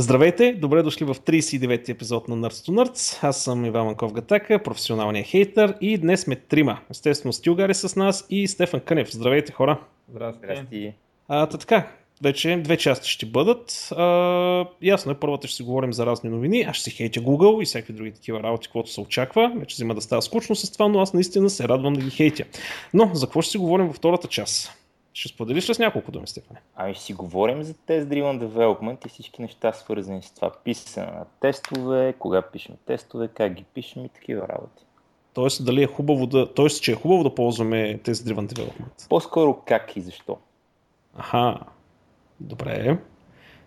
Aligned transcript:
Здравейте, 0.00 0.52
добре 0.52 0.82
дошли 0.82 1.04
в 1.04 1.14
39-ти 1.14 1.90
епизод 1.90 2.28
на 2.28 2.36
Nerds 2.36 2.68
to 2.68 2.70
Nerds. 2.70 3.24
Аз 3.28 3.44
съм 3.44 3.64
Иван 3.64 3.86
Манков 3.86 4.12
Гатака, 4.12 4.62
професионалният 4.62 5.26
хейтър 5.26 5.74
и 5.80 5.98
днес 5.98 6.20
сме 6.20 6.36
трима. 6.36 6.78
Естествено 6.90 7.32
Стилгари 7.32 7.74
с 7.74 7.96
нас 7.96 8.26
и 8.30 8.48
Стефан 8.48 8.80
Кънев. 8.80 9.12
Здравейте 9.12 9.52
хора! 9.52 9.80
Здрасти! 10.10 10.38
Здрасти. 10.44 10.92
А, 11.28 11.46
та 11.46 11.58
така, 11.58 11.88
вече 12.22 12.60
две 12.64 12.76
части 12.76 13.10
ще 13.10 13.26
бъдат. 13.26 13.88
А, 13.96 14.66
ясно 14.82 15.12
е, 15.12 15.14
първата 15.14 15.48
ще 15.48 15.56
си 15.56 15.62
говорим 15.62 15.92
за 15.92 16.06
разни 16.06 16.30
новини, 16.30 16.66
аз 16.68 16.76
ще 16.76 16.84
си 16.84 16.96
хейтя 16.96 17.20
Google 17.20 17.62
и 17.62 17.64
всякакви 17.64 17.92
други 17.92 18.12
такива 18.12 18.42
работи, 18.42 18.66
каквото 18.66 18.90
се 18.90 19.00
очаква. 19.00 19.52
Вече 19.56 19.74
взима 19.74 19.94
да 19.94 20.00
става 20.00 20.22
скучно 20.22 20.56
с 20.56 20.72
това, 20.72 20.88
но 20.88 21.00
аз 21.00 21.14
наистина 21.14 21.50
се 21.50 21.68
радвам 21.68 21.94
да 21.94 22.00
ги 22.00 22.10
хейтя. 22.10 22.44
Но 22.94 23.10
за 23.14 23.26
какво 23.26 23.42
ще 23.42 23.50
си 23.50 23.58
говорим 23.58 23.86
във 23.86 23.96
втората 23.96 24.28
част? 24.28 24.72
Ще 25.12 25.28
споделиш 25.28 25.68
ли 25.68 25.74
с 25.74 25.78
няколко 25.78 26.10
думи, 26.10 26.26
Стефане? 26.26 26.60
Ами 26.76 26.94
си 26.94 27.14
говорим 27.14 27.62
за 27.62 27.74
Test 27.74 28.04
Driven 28.04 28.46
Development 28.46 29.06
и 29.06 29.08
всички 29.08 29.42
неща 29.42 29.72
свързани 29.72 30.22
с 30.22 30.30
това. 30.30 30.52
Писане 30.64 31.06
на 31.06 31.24
тестове, 31.40 32.14
кога 32.18 32.42
пишем 32.42 32.74
тестове, 32.86 33.28
как 33.28 33.54
ги 33.54 33.64
пишем 33.74 34.04
и 34.04 34.08
такива 34.08 34.48
работи. 34.48 34.84
Тоест, 35.34 35.64
дали 35.64 35.82
е 35.82 35.86
хубаво 35.86 36.26
да, 36.26 36.54
тоест, 36.54 36.82
че 36.82 36.92
е 36.92 36.94
хубаво 36.94 37.22
да 37.24 37.34
ползваме 37.34 37.98
Test 37.98 38.12
Driven 38.12 38.52
Development? 38.52 39.08
По-скоро 39.08 39.62
как 39.66 39.96
и 39.96 40.00
защо. 40.00 40.38
Аха, 41.16 41.60
добре. 42.40 42.98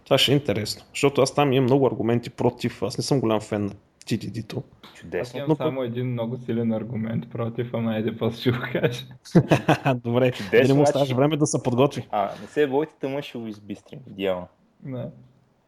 Това 0.04 0.18
ще 0.18 0.32
е 0.32 0.36
интересно, 0.36 0.84
защото 0.94 1.22
аз 1.22 1.36
там 1.36 1.54
имам 1.54 1.64
много 1.66 1.88
аргументи 1.88 2.30
против. 2.30 2.84
Аз 2.84 2.98
не 2.98 3.04
съм 3.04 3.20
голям 3.20 3.42
фен 3.42 3.66
на 3.66 3.72
TDD-то. 4.06 4.64
Чудесно. 4.96 5.38
имам 5.38 5.50
Но- 5.50 5.56
само 5.56 5.84
един 5.84 6.12
много 6.12 6.38
силен 6.38 6.72
аргумент 6.74 7.30
против, 7.30 7.74
ама 7.74 7.92
айде 7.92 8.18
после 8.18 8.40
ще 8.42 8.52
го 8.52 8.58
кажа. 8.72 9.06
добре, 9.96 10.32
Чудесно, 10.32 10.62
да 10.62 10.68
не 10.68 10.74
му 10.74 10.80
значи- 10.80 10.82
оставаш 10.84 11.12
време 11.12 11.38
да 11.38 11.46
се 11.48 11.64
подготви. 11.64 12.08
А, 12.12 12.30
не 12.42 12.48
се 12.48 12.68
бойте, 12.68 12.94
тъмън 13.00 13.22
ще 13.22 13.38
го 13.38 13.48
избистрим. 13.48 14.00
Идеално. 14.10 14.48
Да. 14.80 15.10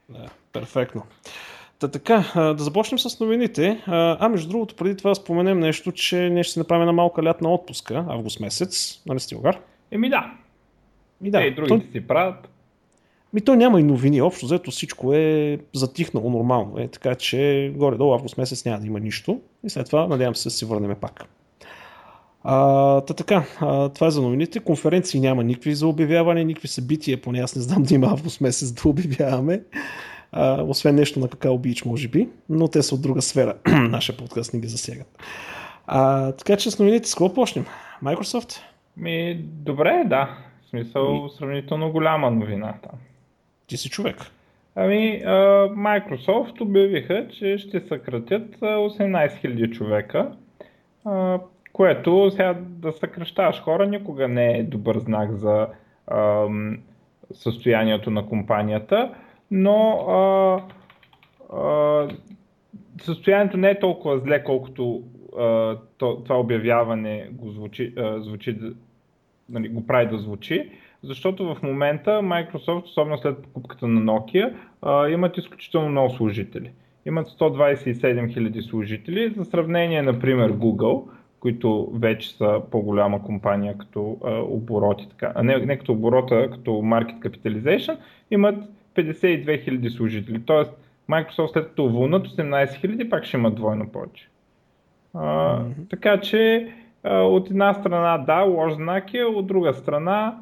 Да, 0.09 0.25
перфектно. 0.53 1.03
Та 1.79 1.87
така, 1.87 2.23
да 2.35 2.63
започнем 2.63 2.99
с 2.99 3.19
новините. 3.19 3.83
А, 3.87 4.29
между 4.29 4.49
другото, 4.49 4.75
преди 4.75 4.97
това 4.97 5.15
споменем 5.15 5.59
нещо, 5.59 5.91
че 5.91 6.29
ние 6.29 6.43
ще 6.43 6.53
си 6.53 6.59
направим 6.59 6.81
една 6.81 6.91
малка 6.91 7.23
лятна 7.23 7.53
отпуска, 7.53 8.05
август 8.09 8.39
месец, 8.39 9.01
нали 9.05 9.19
Стилгар? 9.19 9.59
Еми 9.91 10.09
да, 10.09 10.33
И 11.23 11.31
да. 11.31 11.39
да, 11.39 11.45
и 11.45 11.55
то, 11.55 11.61
другите 11.65 11.91
си 11.91 12.07
правят. 12.07 12.49
Ми 13.33 13.41
то 13.41 13.55
няма 13.55 13.79
и 13.79 13.83
новини, 13.83 14.21
общо 14.21 14.45
взето 14.45 14.71
всичко 14.71 15.13
е 15.13 15.59
затихнало 15.73 16.29
нормално, 16.29 16.79
е, 16.79 16.87
така 16.87 17.15
че 17.15 17.71
горе-долу 17.75 18.13
август 18.13 18.37
месец 18.37 18.65
няма 18.65 18.79
да 18.79 18.87
има 18.87 18.99
нищо 18.99 19.39
и 19.63 19.69
след 19.69 19.85
това 19.85 20.07
надявам 20.07 20.35
се 20.35 20.49
да 20.49 20.51
си 20.51 20.65
върнем 20.65 20.95
пак. 21.01 21.25
А, 22.43 23.01
та 23.01 23.13
така, 23.13 23.43
а, 23.59 23.89
това 23.89 24.07
е 24.07 24.11
за 24.11 24.21
новините. 24.21 24.59
Конференции 24.59 25.19
няма 25.19 25.43
никакви 25.43 25.75
за 25.75 25.87
обявяване, 25.87 26.43
никакви 26.43 26.67
събития, 26.67 27.21
поне 27.21 27.39
аз 27.39 27.55
не 27.55 27.61
знам 27.61 27.83
да 27.83 27.95
има 27.95 28.07
август 28.07 28.41
месец 28.41 28.71
да 28.71 28.89
обявяваме. 28.89 29.61
А, 30.31 30.63
освен 30.63 30.95
нещо 30.95 31.19
на 31.19 31.27
Какао 31.27 31.57
Бич, 31.57 31.85
може 31.85 32.07
би, 32.07 32.29
но 32.49 32.67
те 32.67 32.81
са 32.81 32.95
от 32.95 33.01
друга 33.01 33.21
сфера. 33.21 33.53
Нашия 33.67 34.17
подкаст 34.17 34.53
не 34.53 34.59
ги 34.59 34.67
засягат. 34.67 35.23
А, 35.87 36.31
така 36.31 36.57
че 36.57 36.71
с 36.71 36.79
новините 36.79 37.09
с 37.09 37.13
какво 37.13 37.33
почнем? 37.33 37.65
Microsoft? 38.03 38.59
Ми, 38.97 39.35
добре, 39.43 40.03
да. 40.05 40.37
В 40.65 40.69
смисъл, 40.69 41.29
сравнително 41.29 41.91
голяма 41.91 42.31
новина 42.31 42.73
там. 42.83 42.99
Ти 43.67 43.77
си 43.77 43.89
човек. 43.89 44.15
Ами, 44.75 45.21
Microsoft 45.75 46.61
обявиха, 46.61 47.27
че 47.27 47.57
ще 47.57 47.79
съкратят 47.79 48.55
а, 48.61 48.65
18 48.65 49.45
000 49.45 49.71
човека, 49.71 50.31
което 51.73 52.31
сега 52.31 52.53
да 52.59 52.91
съкръщаваш 52.91 53.61
хора 53.61 53.87
никога 53.87 54.27
не 54.27 54.57
е 54.57 54.63
добър 54.63 54.99
знак 54.99 55.31
за 55.31 55.67
състоянието 57.33 58.11
на 58.11 58.25
компанията, 58.25 59.13
но 59.51 59.99
състоянието 63.01 63.57
не 63.57 63.69
е 63.69 63.79
толкова 63.79 64.19
зле, 64.19 64.43
колкото 64.43 65.03
това 65.97 66.39
обявяване 66.39 67.27
го 67.31 67.49
звучи, 67.49 67.93
звучи 68.17 68.59
нали, 69.49 69.69
го 69.69 69.87
прави 69.87 70.07
да 70.07 70.17
звучи, 70.17 70.71
защото 71.03 71.55
в 71.55 71.63
момента 71.63 72.11
Microsoft, 72.11 72.83
особено 72.83 73.17
след 73.17 73.43
покупката 73.43 73.87
на 73.87 74.01
Nokia, 74.01 74.53
имат 75.13 75.37
изключително 75.37 75.89
много 75.89 76.09
служители. 76.09 76.71
Имат 77.05 77.27
127 77.27 78.01
000 78.01 78.69
служители. 78.69 79.33
За 79.37 79.45
сравнение, 79.45 80.01
например, 80.01 80.53
Google, 80.53 81.03
които 81.39 81.91
вече 81.93 82.37
са 82.37 82.61
по-голяма 82.71 83.23
компания 83.23 83.77
като 83.77 84.17
а, 84.23 84.39
обороти, 84.39 85.09
така, 85.09 85.31
а 85.35 85.43
не, 85.43 85.57
не 85.57 85.77
като 85.77 85.91
оборота, 85.91 86.49
като 86.51 86.71
market 86.71 87.19
capitalization, 87.19 87.97
имат 88.31 88.55
52 88.95 89.45
000 89.45 89.89
служители. 89.89 90.41
Тоест, 90.45 90.71
Microsoft 91.09 91.53
след 91.53 91.67
като 91.67 91.85
уволнат 91.85 92.27
18 92.27 92.65
000, 92.65 93.09
пак 93.09 93.25
ще 93.25 93.37
имат 93.37 93.55
двойно 93.55 93.89
повече. 93.89 94.29
А. 95.13 95.59
Така 95.89 96.19
че 96.19 96.71
а, 97.03 97.17
от 97.17 97.49
една 97.49 97.73
страна 97.73 98.17
да, 98.17 98.41
лош 98.41 98.73
знак 98.73 99.13
е, 99.13 99.23
от 99.23 99.47
друга 99.47 99.73
страна 99.73 100.37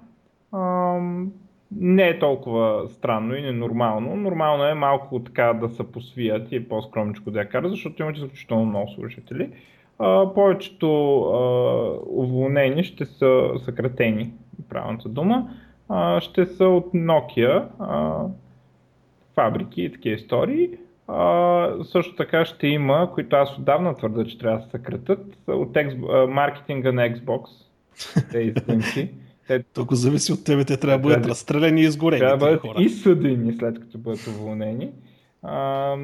ам, 0.54 1.32
не 1.76 2.08
е 2.08 2.20
толкова 2.20 2.90
странно 2.90 3.36
и 3.36 3.42
ненормално. 3.42 4.16
Нормално 4.16 4.64
е 4.64 4.74
малко 4.74 5.20
така 5.20 5.54
да 5.54 5.70
се 5.70 5.92
посвият 5.92 6.52
и 6.52 6.70
по-скромничко 6.70 7.32
да 7.32 7.40
я 7.40 7.50
карат, 7.50 7.72
защото 7.72 8.04
имат 8.04 8.18
изключително 8.18 8.66
много 8.66 8.92
служители. 8.92 9.50
А, 10.00 10.34
повечето 10.34 11.20
а, 11.22 11.40
уволнени 12.08 12.84
ще 12.84 13.06
са 13.06 13.52
съкратени, 13.66 14.32
правилната 14.70 15.10
дума, 15.10 15.50
а, 15.90 16.22
ще 16.22 16.46
са 16.46 16.66
от 16.66 16.94
Nokia, 16.94 17.66
а, 17.80 18.24
фабрики 19.36 19.82
и 19.82 19.92
такива 19.92 20.16
истории. 20.16 20.70
А, 21.08 21.84
също 21.84 22.16
така 22.16 22.46
ще 22.46 22.68
има, 22.68 23.12
които 23.14 23.36
аз 23.36 23.58
отдавна 23.58 23.96
твърда, 23.96 24.26
че 24.26 24.38
трябва 24.38 24.58
да 24.58 24.64
се 24.64 24.70
съкратят, 24.70 25.26
от 25.48 25.78
а, 25.78 26.28
маркетинга 26.28 26.92
на 26.92 27.02
Xbox. 27.02 27.48
Те 28.32 28.40
изтънки. 28.40 29.10
Те 29.48 29.64
Толкова 29.64 29.96
зависи 29.96 30.34
от 30.34 30.46
тебе, 30.46 30.66
те 30.66 30.78
трябва 30.78 30.98
да 30.98 31.04
бъдат 31.04 31.26
разстреляни 31.26 31.82
и 31.82 31.84
изгорени. 31.84 32.20
трябва 32.20 32.38
да 32.38 32.46
бъдат 32.46 32.62
хора. 32.62 32.84
и 32.84 32.90
съдени 32.90 33.54
след 33.54 33.80
като 33.80 33.98
бъдат 33.98 34.28
уволнени. 34.28 34.90
А, 35.44 35.96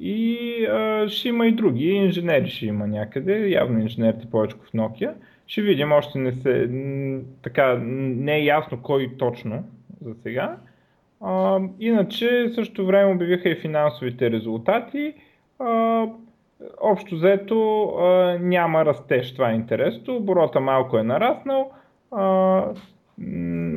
и 0.00 0.38
а, 0.66 1.08
ще 1.08 1.28
има 1.28 1.46
и 1.46 1.52
други, 1.52 1.88
инженери 1.88 2.50
ще 2.50 2.66
има 2.66 2.86
някъде, 2.86 3.48
явно 3.48 3.80
инженерите 3.80 4.30
повече 4.30 4.56
в 4.56 4.72
Nokia. 4.72 5.12
Ще 5.46 5.62
видим, 5.62 5.92
още 5.92 6.18
не 6.18 6.32
се, 6.32 6.70
така, 7.42 7.78
не 7.82 8.36
е 8.36 8.44
ясно 8.44 8.82
кой 8.82 9.14
точно 9.18 9.64
за 10.04 10.14
сега. 10.22 10.56
А, 11.20 11.60
иначе, 11.80 12.48
в 12.48 12.54
същото 12.54 12.86
време 12.86 13.14
обявиха 13.14 13.48
и 13.48 13.60
финансовите 13.60 14.30
резултати. 14.30 15.14
А, 15.58 16.06
общо 16.80 17.14
взето 17.14 17.84
а, 17.84 18.38
няма 18.40 18.84
растеж, 18.84 19.34
това 19.34 19.50
е 19.50 19.54
интересно. 19.54 20.16
Оборота 20.16 20.60
малко 20.60 20.98
е 20.98 21.02
нараснал, 21.02 21.70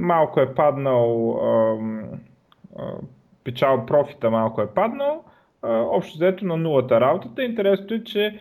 малко 0.02 0.40
е 0.40 0.54
паднал, 0.56 1.40
печал 3.44 3.86
профита 3.86 4.32
малко 4.32 4.62
е 4.62 4.68
паднал, 4.68 5.24
общо 5.64 6.18
взето 6.18 6.46
на 6.46 6.58
нулата 6.58 7.02
работата. 7.02 7.44
Интересното 7.44 7.94
е, 7.94 8.04
че 8.04 8.40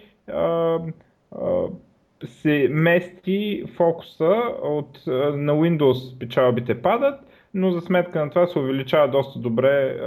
се 2.26 2.68
мести 2.70 3.64
фокуса 3.76 4.42
от, 4.62 5.06
на 5.34 5.52
Windows 5.52 6.18
печалбите 6.18 6.82
падат, 6.82 7.20
но 7.54 7.70
за 7.70 7.80
сметка 7.80 8.24
на 8.24 8.30
това 8.30 8.46
се 8.46 8.58
увеличава 8.58 9.08
доста 9.08 9.38
добре 9.38 9.98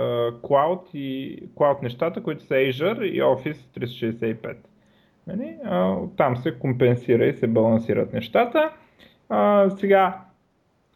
Cloud 0.42 0.96
и 0.96 1.40
Cloud 1.56 1.84
нещата, 1.84 2.24
които 2.24 2.44
са 2.44 2.54
Azure 2.54 3.04
и 3.04 3.22
Office 3.22 3.80
365. 3.80 4.56
Нали? 5.28 5.58
Там 6.18 6.38
се 6.38 6.60
компенсира 6.60 7.26
и 7.26 7.34
се 7.34 7.48
балансират 7.48 8.14
нещата. 8.14 8.72
А, 9.30 9.70
сега 9.70 10.22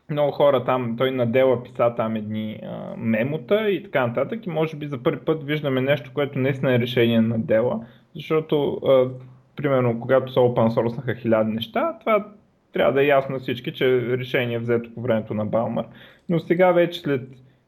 много 0.09 0.31
хора 0.31 0.64
там, 0.64 0.96
той 0.97 1.12
на 1.12 1.25
Дела 1.25 1.64
писа 1.64 1.94
там 1.97 2.16
едни 2.16 2.59
а, 2.64 2.94
мемота 2.97 3.69
и 3.69 3.84
така 3.84 4.08
нататък. 4.08 4.46
И 4.46 4.50
може 4.50 4.78
би 4.78 4.88
за 4.88 5.03
първи 5.03 5.25
път 5.25 5.44
виждаме 5.44 5.81
нещо, 5.81 6.12
което 6.13 6.39
наистина 6.39 6.75
е 6.75 6.80
решение 6.80 7.22
на 7.22 7.39
Дела, 7.39 7.86
защото 8.16 8.74
а, 8.74 9.10
примерно 9.56 10.00
когато 10.00 10.33
се 10.33 10.39
open 10.39 10.69
source 10.69 11.22
хиляди 11.22 11.51
неща, 11.51 11.98
това 12.00 12.28
трябва 12.74 12.94
да 12.94 13.04
е 13.04 13.07
ясно 13.07 13.33
на 13.33 13.39
всички, 13.39 13.74
че 13.74 14.01
решение 14.18 14.56
е 14.56 14.60
взето 14.60 14.94
по 14.94 15.01
времето 15.01 15.34
на 15.34 15.45
Балмър, 15.45 15.86
но 16.30 16.39
сега 16.39 16.72
вече 16.72 17.00
след 17.00 17.22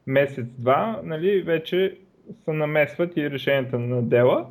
месец-два, 0.06 1.00
нали, 1.04 1.42
вече 1.42 1.96
се 2.44 2.52
намесват 2.52 3.16
и 3.16 3.30
решенията 3.30 3.78
на 3.78 4.02
Дела, 4.02 4.46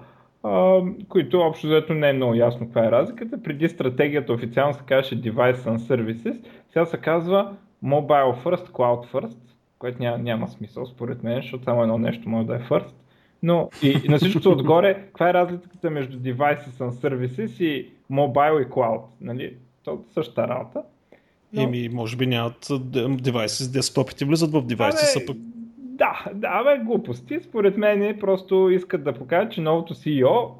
които 1.09 1.39
общо 1.39 1.67
взето 1.67 1.93
не 1.93 2.09
е 2.09 2.13
много 2.13 2.33
ясно 2.35 2.65
каква 2.65 2.85
е 2.85 2.91
разликата. 2.91 3.43
Преди 3.43 3.69
стратегията 3.69 4.33
официално 4.33 4.73
се 4.73 4.79
казваше 4.85 5.21
Device 5.21 5.55
and 5.55 5.77
Services, 5.77 6.37
сега 6.69 6.85
се 6.85 6.97
казва 6.97 7.55
Mobile 7.83 8.43
First, 8.43 8.69
Cloud 8.69 9.11
First, 9.11 9.37
което 9.79 9.99
няма, 10.01 10.17
няма 10.17 10.47
смисъл 10.47 10.85
според 10.85 11.23
мен, 11.23 11.41
защото 11.41 11.63
само 11.63 11.81
едно 11.81 11.97
нещо 11.97 12.29
може 12.29 12.47
да 12.47 12.55
е 12.55 12.59
First. 12.59 12.93
Но 13.43 13.69
и, 13.83 14.01
и 14.05 14.09
на 14.09 14.17
всичкото 14.17 14.51
отгоре, 14.51 14.93
каква 14.93 15.29
е 15.29 15.33
разликата 15.33 15.89
между 15.89 16.17
Devices 16.19 16.69
and 16.79 16.89
Services 16.89 17.63
и 17.63 17.89
Mobile 18.11 18.67
и 18.67 18.69
Cloud? 18.69 19.01
Нали? 19.21 19.55
То 19.83 19.91
е 19.91 19.97
същата 20.13 20.47
работа. 20.47 20.83
Но- 21.53 21.61
Еми, 21.61 21.89
може 21.93 22.17
би 22.17 22.27
нямат 22.27 22.67
девайси 23.09 23.63
с 23.63 23.71
десктопите, 23.71 24.25
влизат 24.25 24.51
в 24.51 24.65
девайси, 24.65 25.05
са 25.05 25.25
пък... 25.25 25.37
Да, 25.93 26.25
да, 26.33 26.63
бе, 26.63 26.83
глупости. 26.83 27.39
Според 27.39 27.77
мен 27.77 28.17
просто 28.19 28.69
искат 28.69 29.03
да 29.03 29.13
покажат, 29.13 29.51
че 29.51 29.61
новото 29.61 29.93
CEO 29.93 30.51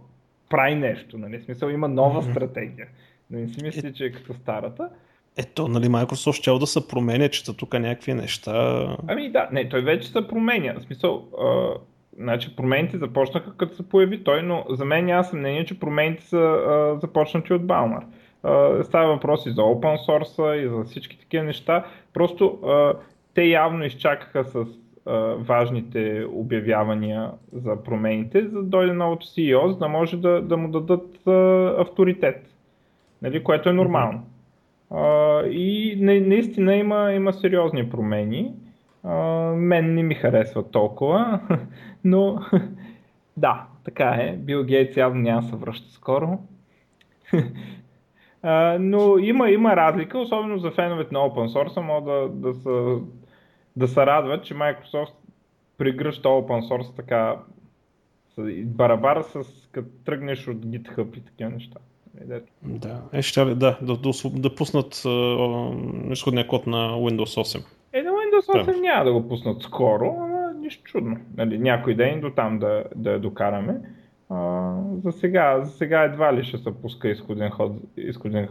прави 0.50 0.76
нещо. 0.76 1.18
Нали? 1.18 1.42
Смисъл 1.42 1.70
има 1.70 1.88
нова 1.88 2.24
mm-hmm. 2.24 2.32
стратегия. 2.32 2.88
Да 3.30 3.38
не 3.38 3.48
си 3.48 3.64
мисли, 3.64 3.94
че 3.94 4.06
е 4.06 4.12
като 4.12 4.34
старата. 4.34 4.90
Ето, 5.38 5.68
нали, 5.68 5.86
Microsoft 5.86 6.34
ще 6.34 6.60
да 6.60 6.68
се 6.68 6.88
променя, 6.88 7.30
че 7.30 7.58
тук 7.58 7.74
някакви 7.74 8.14
неща. 8.14 8.88
Ами 9.08 9.32
да, 9.32 9.50
не, 9.52 9.70
той 9.70 9.82
вече 9.82 10.08
се 10.08 10.28
променя. 10.28 10.74
В 10.74 10.82
смисъл, 10.82 11.28
а, 11.42 11.74
значи 12.18 12.56
промените 12.56 12.98
започнаха 12.98 13.58
като 13.58 13.76
се 13.76 13.90
появи 13.90 14.24
той, 14.24 14.44
но 14.44 14.66
за 14.70 14.86
мен 14.86 15.06
няма 15.06 15.24
съмнение, 15.24 15.66
че 15.66 15.80
промените 15.80 16.24
са 16.24 16.38
а, 16.38 17.00
започнати 17.02 17.54
от 17.54 17.68
Балмар. 17.68 18.06
А, 18.44 18.84
става 18.84 19.14
въпрос 19.14 19.46
и 19.46 19.50
за 19.50 19.62
open 19.62 20.08
source 20.08 20.54
и 20.54 20.70
за 20.70 20.84
всички 20.84 21.20
такива 21.20 21.44
неща. 21.44 21.86
Просто 22.14 22.60
а, 22.66 22.94
те 23.34 23.44
явно 23.44 23.86
изчакаха 23.86 24.44
с 24.44 24.66
важните 25.38 26.26
обявявания 26.34 27.32
за 27.54 27.84
промените, 27.84 28.48
за 28.48 28.50
да 28.50 28.64
дойде 28.64 28.94
новото 28.94 29.26
CEO, 29.26 29.68
за 29.68 29.78
да 29.78 29.88
може 29.88 30.18
да, 30.18 30.42
да 30.42 30.58
му 30.58 30.72
дадат 30.72 31.28
авторитет. 31.80 32.54
Нали, 33.22 33.44
което 33.44 33.70
е 33.70 33.74
нормално. 33.74 34.26
А, 34.92 35.42
и 35.46 35.96
наистина 36.02 36.76
има, 36.76 37.14
има 37.14 37.34
сериозни 37.34 37.90
промени. 37.90 38.54
А, 39.04 39.16
мен 39.56 39.94
не 39.94 40.04
ми 40.04 40.16
харесва 40.16 40.72
толкова, 40.72 41.40
но 42.04 42.40
да, 43.38 43.66
така 43.84 44.06
е. 44.06 44.38
Бил 44.38 44.64
Гейтс 44.64 44.98
явно 44.98 45.22
няма 45.22 45.44
се 45.44 45.56
връща 45.56 45.92
скоро. 45.92 46.40
но 48.80 49.18
има, 49.18 49.50
има 49.50 49.76
разлика, 49.76 50.20
особено 50.20 50.58
за 50.58 50.72
феновете 50.72 51.14
на 51.14 51.20
open 51.20 51.48
source, 51.48 51.82
могат 51.82 52.06
да, 52.06 52.50
да, 52.50 52.54
са, 52.54 53.00
да 53.76 53.88
се 53.88 54.06
радват, 54.06 54.46
че 54.46 54.56
Microsoft 54.56 55.14
пригръща 55.78 56.28
open 56.28 56.70
source 56.70 56.96
така 56.96 57.38
барабара 58.66 59.24
с 59.24 59.68
като 59.72 59.90
тръгнеш 60.06 60.48
от 60.48 60.58
GitHub 60.58 61.18
и 61.18 61.22
такива 61.22 61.50
неща. 61.50 61.80
Да, 62.64 63.02
е, 63.14 63.22
ще 63.22 63.46
да, 63.46 63.56
да, 63.56 63.78
да, 63.82 64.12
да 64.34 64.56
пуснат 64.56 65.04
изходния 66.12 66.48
код 66.48 66.68
на 66.68 66.78
Windows 66.78 67.60
8. 67.60 67.66
Е, 67.94 68.04
на 68.04 68.12
Windows 68.12 68.64
8 68.64 68.66
да. 68.66 68.78
няма 68.78 69.06
да 69.06 69.14
го 69.14 69.28
пуснат 69.28 69.62
скоро, 69.62 70.16
но 70.30 70.60
нищо 70.60 70.84
чудно. 70.84 71.18
Нали, 71.38 71.60
някой 71.60 71.96
ден 71.96 72.22
до 72.22 72.32
там 72.32 72.60
да, 72.60 72.84
да 72.96 73.12
я 73.12 73.20
докараме. 73.20 73.82
Uh, 74.32 75.02
за, 75.04 75.12
сега, 75.12 75.62
за 75.62 75.72
сега 75.72 76.04
едва 76.04 76.34
ли 76.34 76.44
ще 76.44 76.58
се 76.58 76.82
пуска 76.82 77.10
изходен, 77.10 77.50
ход, 77.50 77.72
изходен, 77.98 78.50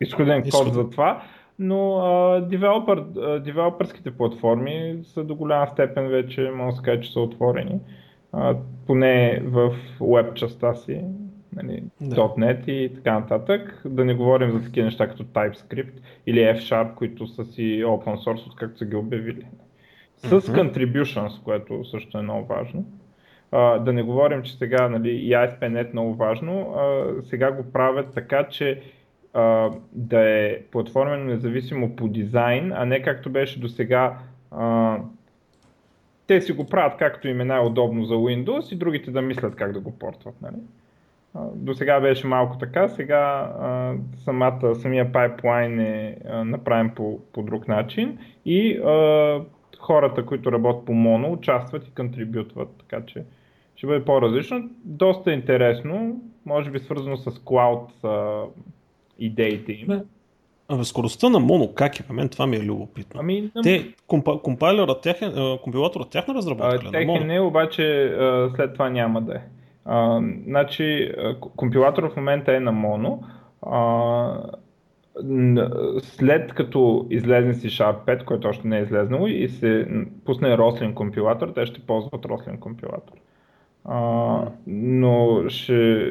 изходен 0.00 0.42
Изход. 0.46 0.64
код 0.64 0.74
за 0.74 0.90
това, 0.90 1.22
но 1.58 2.00
девелопър, 2.50 3.04
девелопърските 3.40 4.10
платформи 4.10 5.00
са 5.04 5.24
до 5.24 5.34
голяма 5.34 5.66
степен 5.66 6.08
вече, 6.08 6.50
може 6.54 6.70
да 6.70 6.76
се 6.76 6.82
каже, 6.82 7.00
че 7.00 7.12
са 7.12 7.20
отворени. 7.20 7.80
Uh, 8.34 8.56
поне 8.86 9.42
в 9.44 9.74
веб 10.00 10.34
частта 10.34 10.74
си 10.74 11.04
нали, 11.56 11.82
да. 12.00 12.16
.NET 12.16 12.68
и 12.68 12.94
така 12.94 13.18
нататък. 13.18 13.82
Да 13.84 14.04
не 14.04 14.14
говорим 14.14 14.50
за 14.50 14.62
такива 14.62 14.84
неща 14.84 15.08
като 15.08 15.24
TypeScript 15.24 15.92
или 16.26 16.38
F-Sharp, 16.38 16.94
които 16.94 17.26
са 17.26 17.44
си 17.44 17.82
open 17.84 18.16
source, 18.16 18.46
откакто 18.46 18.78
са 18.78 18.84
ги 18.84 18.96
обявили. 18.96 19.46
С 20.16 20.30
mm-hmm. 20.30 20.72
contributions, 20.72 21.42
което 21.42 21.84
също 21.84 22.18
е 22.18 22.22
много 22.22 22.46
важно. 22.46 22.84
А, 23.50 23.78
да 23.78 23.92
не 23.92 24.02
говорим, 24.02 24.42
че 24.42 24.56
сега 24.56 24.88
нали, 24.88 25.10
и 25.10 25.30
ASP.NET 25.30 25.88
е 25.88 25.92
много 25.92 26.14
важно. 26.14 26.74
А, 26.76 27.04
сега 27.22 27.52
го 27.52 27.72
правят 27.72 28.14
така, 28.14 28.48
че 28.48 28.80
а, 29.34 29.70
да 29.92 30.20
е 30.20 30.62
платформено 30.70 31.24
независимо 31.24 31.96
по 31.96 32.08
дизайн, 32.08 32.72
а 32.72 32.84
не 32.84 33.02
както 33.02 33.30
беше 33.30 33.60
до 33.60 33.68
сега 33.68 34.18
те 36.26 36.40
си 36.40 36.52
го 36.52 36.66
правят 36.66 36.96
както 36.98 37.28
им 37.28 37.40
е 37.40 37.44
най-удобно 37.44 38.04
за 38.04 38.14
Windows 38.14 38.72
и 38.72 38.76
другите 38.76 39.10
да 39.10 39.22
мислят 39.22 39.56
как 39.56 39.72
да 39.72 39.80
го 39.80 39.98
портват. 39.98 40.34
Нали? 40.42 40.56
До 41.54 41.74
сега 41.74 42.00
беше 42.00 42.26
малко 42.26 42.58
така, 42.58 42.88
сега 42.88 43.18
а, 43.60 43.94
самата, 44.16 44.74
самия 44.74 45.12
пайплайн 45.12 45.80
е 45.80 46.16
а, 46.28 46.44
направен 46.44 46.90
по, 46.90 47.20
по 47.32 47.42
друг 47.42 47.68
начин 47.68 48.18
и 48.44 48.78
а, 48.78 49.40
хората, 49.78 50.26
които 50.26 50.52
работят 50.52 50.84
по 50.84 50.92
моно, 50.92 51.32
участват 51.32 51.88
и 51.88 51.94
контрибютват, 51.94 52.68
така 52.78 53.06
че 53.06 53.24
ще 53.76 53.86
бъде 53.86 54.04
по-различно. 54.04 54.70
Доста 54.84 55.32
интересно, 55.32 56.22
може 56.46 56.70
би 56.70 56.78
свързано 56.78 57.16
с 57.16 57.38
клауд 57.44 57.90
идеите 59.18 59.72
им. 59.72 60.02
Абе, 60.68 60.84
скоростта 60.84 61.28
на 61.28 61.40
моно, 61.40 61.74
как 61.74 62.00
е? 62.00 62.12
Мен 62.12 62.28
това 62.28 62.46
ми 62.46 62.56
е 62.56 62.62
любопитно. 62.62 63.20
Ами, 63.20 63.50
Те, 63.62 63.94
компа, 64.06 64.42
компайлерът, 64.42 65.02
тяхен, 65.02 65.58
компилаторът 65.62 66.10
тяхна 66.10 66.34
разработка 66.34 66.84
ли? 66.84 66.90
Техен 66.90 67.26
не, 67.26 67.40
обаче 67.40 68.04
а, 68.04 68.50
след 68.56 68.72
това 68.72 68.90
няма 68.90 69.22
да 69.22 69.34
е. 69.34 69.40
А, 69.84 70.20
значи, 70.46 71.12
компилатор 71.56 72.12
в 72.12 72.16
момента 72.16 72.56
е 72.56 72.60
на 72.60 72.72
моно. 72.72 73.22
А, 73.62 74.42
след 76.02 76.54
като 76.54 77.06
излезе 77.10 77.54
си 77.54 77.68
Sharp 77.68 77.96
5, 78.06 78.24
който 78.24 78.48
още 78.48 78.68
не 78.68 78.78
е 78.78 78.82
излезнало 78.82 79.26
и 79.26 79.48
се 79.48 79.86
пусне 80.24 80.56
Roslyn 80.56 80.94
компилатор, 80.94 81.48
те 81.48 81.66
ще 81.66 81.80
ползват 81.80 82.22
Roslyn 82.22 82.58
компилатор. 82.58 83.14
А, 83.84 84.38
но 84.66 85.44
ще, 85.48 86.06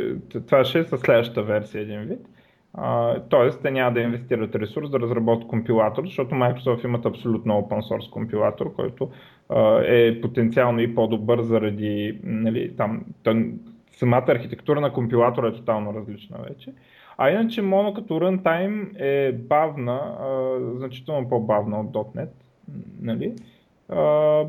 това 0.47 0.63
ще 0.65 0.79
е 0.79 0.83
със 0.83 1.01
следващата 1.01 1.43
версия 1.43 1.81
един 1.81 1.99
вид. 1.99 2.19
Uh, 2.19 2.40
тоест, 3.29 3.61
те 3.61 3.71
няма 3.71 3.93
да 3.93 4.01
инвестират 4.01 4.55
ресурс 4.55 4.89
да 4.89 4.99
разработят 4.99 5.47
компилатор, 5.47 6.05
защото 6.05 6.35
Microsoft 6.35 6.85
имат 6.85 7.05
абсолютно 7.05 7.53
open 7.53 7.81
source 7.81 8.09
компилатор, 8.09 8.73
който 8.73 9.09
е 9.85 10.21
потенциално 10.21 10.79
и 10.79 10.95
по-добър 10.95 11.41
заради 11.41 12.19
нали, 12.23 12.75
там, 12.77 13.05
тън, 13.23 13.53
самата 13.91 14.25
архитектура 14.27 14.81
на 14.81 14.93
компилатора 14.93 15.47
е 15.47 15.53
тотално 15.53 15.93
различна 15.93 16.37
вече. 16.49 16.73
А 17.17 17.29
иначе 17.29 17.61
Mono 17.61 17.93
като 17.93 18.13
runtime 18.13 18.99
е 18.99 19.31
бавна, 19.31 20.17
uh, 20.21 20.77
значително 20.77 21.29
по-бавна 21.29 21.79
от 21.79 21.91
.NET. 21.93 22.29
Нали? 23.01 23.33
Uh, 23.89 24.47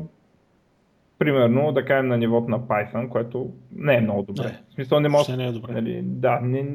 примерно, 1.19 1.71
да 1.71 1.85
кажем 1.85 2.07
на 2.07 2.17
нивото 2.17 2.49
на 2.49 2.59
Python, 2.59 3.09
което 3.09 3.49
не 3.75 3.95
е 3.95 4.01
много 4.01 4.23
добре. 4.23 4.43
Не, 4.43 4.63
в 4.69 4.73
смисъл 4.73 4.99
не 4.99 5.09
може. 5.09 5.37
Не 5.37 5.47
е 5.47 5.51
добре. 5.51 5.73
Нали, 5.73 6.01
да, 6.03 6.39
не, 6.43 6.65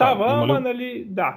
Става, 0.00 0.26
а, 0.28 0.42
ама 0.42 0.58
ли... 0.58 0.62
нали, 0.62 1.04
да. 1.08 1.36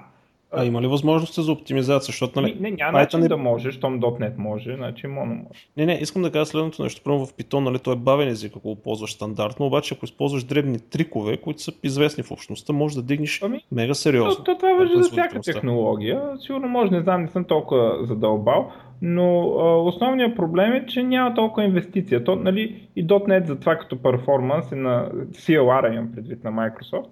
А 0.55 0.65
има 0.65 0.81
ли 0.81 0.87
възможности 0.87 1.41
за 1.41 1.51
оптимизация? 1.51 2.11
Защото, 2.11 2.41
нали, 2.41 2.57
не, 2.59 2.71
няма 2.71 2.99
начин 2.99 3.19
не... 3.19 3.27
да 3.27 3.37
може, 3.37 3.71
щом 3.71 4.01
.NET 4.01 4.33
може, 4.37 4.75
значи 4.75 5.07
моно 5.07 5.35
може. 5.35 5.67
Не, 5.77 5.85
не, 5.85 5.93
искам 5.93 6.21
да 6.21 6.31
кажа 6.31 6.45
следното 6.45 6.83
нещо. 6.83 7.01
Първо 7.03 7.25
в 7.25 7.33
Python, 7.33 7.59
нали, 7.59 7.79
той 7.79 7.93
е 7.93 7.97
бавен 7.97 8.27
език, 8.27 8.53
ако 8.55 8.69
го 8.69 8.75
ползваш 8.75 9.13
стандартно, 9.13 9.65
обаче 9.65 9.93
ако 9.95 10.05
използваш 10.05 10.43
дребни 10.43 10.79
трикове, 10.79 11.37
които 11.37 11.61
са 11.61 11.71
известни 11.83 12.23
в 12.23 12.31
общността, 12.31 12.73
може 12.73 12.95
да 12.95 13.01
дигнеш 13.01 13.41
ами, 13.43 13.61
мега 13.71 13.93
сериозно. 13.93 14.35
То, 14.35 14.43
то 14.43 14.57
това 14.57 14.73
въжи 14.73 14.93
за 14.95 15.09
всяка 15.09 15.41
технология. 15.41 16.21
Сигурно 16.39 16.67
може, 16.67 16.91
не 16.91 17.01
знам, 17.01 17.21
не 17.21 17.27
съм 17.27 17.43
толкова 17.43 17.97
задълбал, 18.01 18.71
но 19.01 19.41
а, 19.41 19.77
основният 19.77 20.35
проблем 20.35 20.73
е, 20.73 20.85
че 20.85 21.03
няма 21.03 21.33
толкова 21.33 21.63
инвестиция. 21.63 22.23
То, 22.23 22.35
нали, 22.35 22.87
и 22.95 23.07
.NET 23.07 23.45
за 23.45 23.59
това 23.59 23.75
като 23.75 24.01
перформанс 24.01 24.71
е 24.71 24.75
на 24.75 25.09
CLR, 25.31 25.93
имам 25.93 26.11
предвид 26.15 26.43
на 26.43 26.51
Microsoft, 26.51 27.05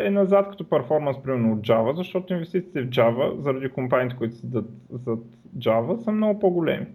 е 0.00 0.10
назад 0.10 0.48
като 0.50 0.68
перформанс, 0.68 1.22
примерно 1.22 1.52
от 1.52 1.60
Java, 1.60 1.92
защото 1.92 2.32
инвестициите 2.32 2.82
в 2.82 2.88
Java, 2.88 3.40
заради 3.40 3.68
компаниите, 3.68 4.16
които 4.16 4.34
седат 4.34 4.70
зад 4.90 5.18
Java, 5.58 5.96
са 5.96 6.12
много 6.12 6.40
по-големи. 6.40 6.86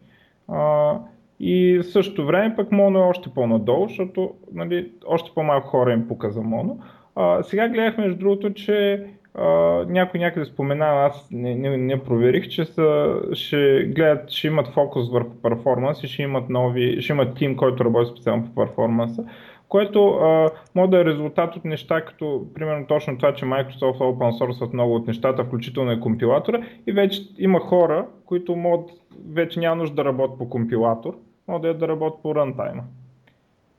И 1.40 1.80
в 1.80 1.84
същото 1.84 2.26
време 2.26 2.56
пък 2.56 2.70
Mono 2.70 2.98
е 2.98 3.10
още 3.10 3.30
по-надолу, 3.30 3.88
защото 3.88 4.34
нали, 4.54 4.92
още 5.06 5.32
по-малко 5.36 5.68
хора 5.68 5.94
им 5.94 6.08
пука 6.08 6.32
за 6.32 6.42
Mono. 6.42 6.78
А, 7.16 7.44
сега 7.44 7.70
гледах 7.70 7.98
между 7.98 8.20
другото, 8.20 8.54
че 8.54 9.06
а, 9.36 9.46
някой 9.88 10.20
някъде 10.20 10.46
спомена, 10.46 10.86
аз 10.86 11.28
не, 11.32 11.56
не, 11.56 11.78
не 11.78 12.04
проверих, 12.04 12.48
че 12.48 12.66
са, 12.66 13.20
ще 13.34 13.84
гледат, 13.96 14.30
ще 14.30 14.48
имат 14.48 14.68
фокус 14.68 15.12
върху 15.12 15.42
перформанс 15.42 16.04
и 16.04 16.08
ще 16.08 16.22
имат 16.22 16.50
нови, 16.50 17.02
ще 17.02 17.14
имат 17.14 17.36
тим, 17.36 17.56
който 17.56 17.86
работи 17.86 18.12
специално 18.12 18.46
по 18.46 18.66
перформанса 18.66 19.26
което 19.72 20.08
а, 20.08 20.50
може 20.76 20.92
да 20.92 21.00
е 21.00 21.06
резултат 21.06 21.56
от 21.56 21.66
неща, 21.66 22.06
като 22.06 22.48
примерно 22.54 22.88
точно 22.88 23.18
това, 23.18 23.34
че 23.34 23.46
Microsoft 23.46 23.98
open 23.98 24.40
source 24.40 24.74
много 24.74 24.96
от 24.96 25.08
нещата, 25.08 25.44
включително 25.46 25.92
и 25.92 26.00
компилатора 26.00 26.62
и 26.88 26.92
вече 26.92 27.22
има 27.38 27.60
хора, 27.60 28.08
които 28.26 28.56
могат, 28.56 28.90
вече 29.30 29.60
няма 29.60 29.76
нужда 29.76 29.96
да 29.96 30.06
работят 30.06 30.38
по 30.38 30.50
компилатор, 30.50 31.18
могат 31.48 31.62
да, 31.62 31.74
да 31.74 31.88
работят 31.88 32.22
по 32.22 32.36
рантайма. 32.36 32.84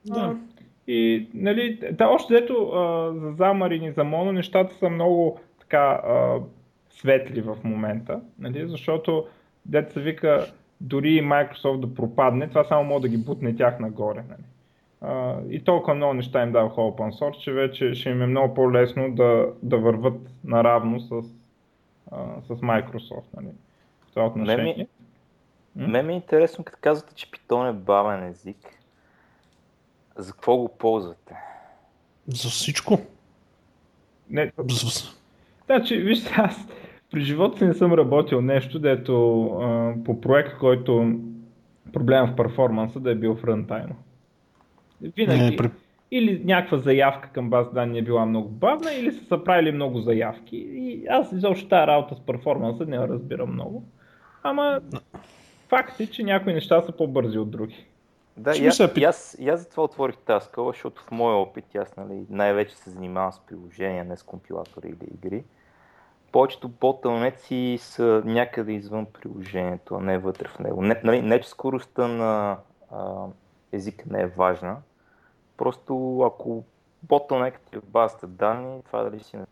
Да. 0.05 0.35
И, 0.87 1.27
нали, 1.33 1.79
да, 1.91 2.07
още 2.07 2.33
дето 2.33 2.69
а, 2.69 3.11
за 3.13 3.31
замарини, 3.31 3.91
за 3.91 4.03
моно, 4.03 4.31
нещата 4.31 4.75
са 4.75 4.89
много 4.89 5.39
така 5.59 6.01
а, 6.07 6.39
светли 6.89 7.41
в 7.41 7.57
момента, 7.63 8.21
нали, 8.39 8.67
защото 8.67 9.25
дето 9.65 9.93
се 9.93 10.01
вика 10.01 10.45
дори 10.81 11.21
Microsoft 11.21 11.79
да 11.79 11.93
пропадне, 11.93 12.47
това 12.47 12.63
само 12.63 12.83
може 12.83 13.01
да 13.01 13.09
ги 13.09 13.17
бутне 13.17 13.55
тях 13.55 13.79
нагоре. 13.79 14.23
Нали 14.29 14.43
и 15.49 15.63
толкова 15.65 15.95
много 15.95 16.13
неща 16.13 16.43
им 16.43 16.51
даваха 16.51 16.75
open 16.75 17.19
source, 17.19 17.37
че 17.39 17.51
вече 17.51 17.93
ще 17.93 18.09
им 18.09 18.21
е 18.21 18.27
много 18.27 18.53
по-лесно 18.53 19.15
да, 19.15 19.47
да 19.63 19.77
върват 19.77 20.19
наравно 20.43 20.99
с, 20.99 21.11
а, 22.11 22.25
с 22.41 22.49
Microsoft. 22.49 23.23
Нали, 23.35 23.47
в 24.07 24.09
това 24.09 24.25
отношение. 24.25 24.87
Мен 25.75 26.05
ми 26.05 26.13
е 26.13 26.15
интересно, 26.15 26.63
като 26.63 26.77
казвате, 26.81 27.15
че 27.15 27.31
Python 27.31 27.69
е 27.69 27.73
бавен 27.73 28.23
език. 28.23 28.57
За 30.15 30.31
какво 30.31 30.57
го 30.57 30.67
ползвате? 30.77 31.35
За 32.27 32.49
всичко. 32.49 32.99
Не, 34.29 34.51
За- 34.69 35.13
Значи, 35.65 35.97
вижте, 35.97 36.33
аз 36.37 36.67
при 37.11 37.21
живота 37.21 37.57
си 37.57 37.65
не 37.65 37.73
съм 37.73 37.93
работил 37.93 38.41
нещо, 38.41 38.79
дето 38.79 39.43
а, 39.45 39.93
по 40.05 40.21
проект, 40.21 40.57
който 40.57 41.19
проблем 41.93 42.25
в 42.27 42.35
перформанса 42.35 42.99
да 42.99 43.11
е 43.11 43.15
бил 43.15 43.35
в 43.35 43.43
рънтайм. 43.43 43.89
Винаги 45.17 45.41
Не, 45.41 45.55
при- 45.55 45.69
или 46.11 46.41
някаква 46.45 46.77
заявка 46.77 47.29
към 47.29 47.49
база 47.49 47.71
данни 47.71 47.99
е 47.99 48.01
била 48.01 48.25
много 48.25 48.49
бавна, 48.49 48.93
или 48.93 49.11
са 49.11 49.25
се 49.25 49.43
правили 49.43 49.71
много 49.71 49.99
заявки. 49.99 50.57
И 50.57 51.07
аз 51.07 51.31
изобщо 51.31 51.67
тази 51.67 51.87
работа 51.87 52.15
с 52.15 52.19
перформанса 52.19 52.85
не 52.85 52.95
я 52.95 53.07
разбирам 53.07 53.53
много. 53.53 53.83
Ама 54.43 54.81
факт 55.69 55.99
е, 55.99 56.07
че 56.07 56.23
някои 56.23 56.53
неща 56.53 56.81
са 56.81 56.91
по-бързи 56.91 57.37
от 57.37 57.51
други. 57.51 57.85
Да, 58.37 58.53
Ще 58.53 58.65
мисля, 58.65 58.87
пи- 58.87 59.01
и, 59.01 59.03
аз, 59.03 59.37
и 59.39 59.49
аз 59.49 59.59
затова 59.59 59.83
отворих 59.83 60.17
тази 60.17 60.45
скала, 60.45 60.71
защото 60.71 61.01
в 61.01 61.11
моя 61.11 61.35
опит, 61.35 61.75
аз 61.75 61.97
нали, 61.97 62.25
най-вече 62.29 62.75
се 62.75 62.89
занимавам 62.89 63.31
с 63.31 63.39
приложения, 63.39 64.03
не 64.05 64.17
с 64.17 64.23
компилатори 64.23 64.87
или 64.87 65.09
игри. 65.13 65.43
Повечето 66.31 66.67
ботълнеци 66.69 67.77
са 67.81 68.21
някъде 68.25 68.71
извън 68.73 69.05
приложението, 69.05 69.95
а 69.95 69.99
не 69.99 70.17
вътре 70.17 70.47
в 70.47 70.59
него. 70.59 70.81
Не, 70.81 71.01
нали, 71.03 71.21
не 71.21 71.41
че 71.41 71.49
скоростта 71.49 72.07
на 72.07 72.57
а, 72.91 73.25
езика 73.71 74.05
не 74.09 74.21
е 74.21 74.27
важна, 74.27 74.77
просто 75.57 76.21
ако 76.21 76.63
ботълнекът 77.03 77.73
е 77.73 77.77
в 77.77 77.85
базата 77.87 78.27
данни, 78.27 78.81
това 78.85 79.03
дали 79.03 79.19
си 79.19 79.37
на 79.37 79.45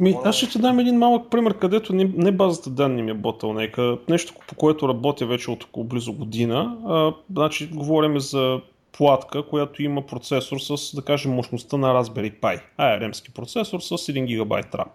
Ми, 0.00 0.16
аз 0.24 0.36
ще 0.36 0.48
ти 0.48 0.58
дам 0.58 0.78
един 0.78 0.98
малък 0.98 1.30
пример, 1.30 1.58
където 1.58 1.92
не, 1.92 2.04
не 2.14 2.32
базата 2.32 2.70
данни 2.70 3.02
ми 3.02 3.10
е 3.10 3.14
ботълнека. 3.14 3.98
Нещо, 4.08 4.34
по 4.48 4.54
което 4.54 4.88
работя 4.88 5.26
вече 5.26 5.50
от 5.50 5.64
около 5.64 5.84
близо 5.84 6.12
година. 6.12 6.78
А, 6.86 7.12
значи, 7.32 7.70
говорим 7.74 8.20
за 8.20 8.60
платка, 8.92 9.42
която 9.42 9.82
има 9.82 10.06
процесор 10.06 10.58
с, 10.58 10.96
да 10.96 11.02
кажем, 11.02 11.32
мощността 11.32 11.76
на 11.76 11.94
Raspberry 11.94 12.40
Pi. 12.40 12.60
ARM-ски 12.78 13.32
процесор 13.34 13.80
с 13.80 13.88
1 13.88 14.38
ГБ 14.38 14.52
RAM. 14.52 14.86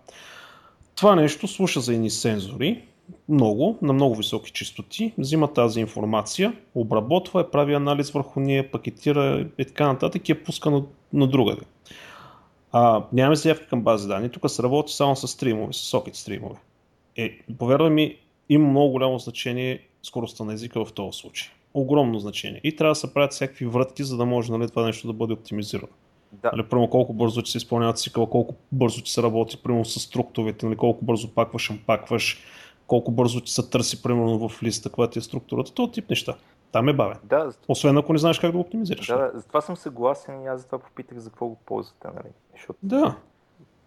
Това 0.95 1.15
нещо 1.15 1.47
слуша 1.47 1.79
за 1.79 1.93
едни 1.93 2.09
сензори, 2.09 2.83
много, 3.31 3.77
на 3.81 3.93
много 3.93 4.15
високи 4.15 4.51
частоти, 4.51 5.13
взима 5.17 5.53
тази 5.53 5.79
информация, 5.79 6.53
обработва, 6.75 7.39
я 7.39 7.51
прави 7.51 7.73
анализ 7.73 8.11
върху 8.11 8.39
нея, 8.39 8.71
пакетира 8.71 9.47
и 9.57 9.65
така 9.65 9.87
нататък 9.87 10.29
и 10.29 10.31
я 10.31 10.43
пуска 10.43 10.71
на, 10.71 10.83
на 11.13 11.27
другаде. 11.27 11.61
А, 12.71 13.03
нямаме 13.13 13.35
заявка 13.35 13.67
към 13.67 13.81
бази 13.81 14.07
данни, 14.07 14.29
тук 14.29 14.51
се 14.51 14.63
работи 14.63 14.93
само 14.93 15.15
с 15.15 15.27
стримове, 15.27 15.73
с 15.73 15.77
сокет 15.77 16.15
стримове. 16.15 16.55
Е, 17.17 17.39
повярвай 17.59 17.89
ми, 17.89 18.15
има 18.49 18.69
много 18.69 18.91
голямо 18.91 19.19
значение 19.19 19.79
скоростта 20.03 20.43
на 20.43 20.53
езика 20.53 20.85
в 20.85 20.93
този 20.93 21.19
случай. 21.19 21.49
Огромно 21.73 22.19
значение. 22.19 22.61
И 22.63 22.75
трябва 22.75 22.91
да 22.91 22.95
се 22.95 23.13
правят 23.13 23.31
всякакви 23.31 23.65
вратки, 23.65 24.03
за 24.03 24.17
да 24.17 24.25
може 24.25 24.51
нали, 24.51 24.69
това 24.69 24.85
нещо 24.85 25.07
да 25.07 25.13
бъде 25.13 25.33
оптимизирано. 25.33 25.87
Да, 26.31 26.51
Нали, 26.53 26.63
примерно 26.63 26.89
колко 26.89 27.13
бързо 27.13 27.41
ти 27.41 27.51
се 27.51 27.57
изпълнява 27.57 27.93
цикъл, 27.93 28.25
колко 28.27 28.55
бързо 28.71 29.01
ти 29.01 29.11
се 29.11 29.23
работи, 29.23 29.57
примерно 29.63 29.85
с 29.85 29.99
структовете, 29.99 30.65
нали, 30.65 30.77
колко 30.77 31.05
бързо 31.05 31.27
пакваш, 31.27 31.71
пакваш, 31.87 32.39
колко 32.87 33.11
бързо 33.11 33.41
ти 33.41 33.51
се 33.51 33.69
търси, 33.69 34.01
примерно 34.01 34.49
в 34.49 34.63
листа, 34.63 34.89
каква 34.89 35.09
ти 35.09 35.19
е 35.19 35.21
структурата, 35.21 35.73
този 35.73 35.91
тип 35.91 36.09
неща. 36.09 36.35
Там 36.71 36.89
е 36.89 36.93
бавен. 36.93 37.17
да, 37.23 37.51
Освен 37.67 37.97
ако 37.97 38.13
не 38.13 38.19
знаеш 38.19 38.39
как 38.39 38.51
да 38.51 38.57
го 38.57 38.61
оптимизираш. 38.61 39.07
да, 39.07 39.17
да, 39.17 39.31
затова 39.33 39.61
съм 39.61 39.77
съгласен 39.77 40.41
и 40.43 40.47
аз 40.47 40.61
затова 40.61 40.79
попитах 40.79 41.17
за 41.17 41.29
какво 41.29 41.47
го 41.47 41.57
ползвате, 41.65 42.07
нали? 42.07 42.33
Защото 42.55 42.79
Да. 42.83 43.15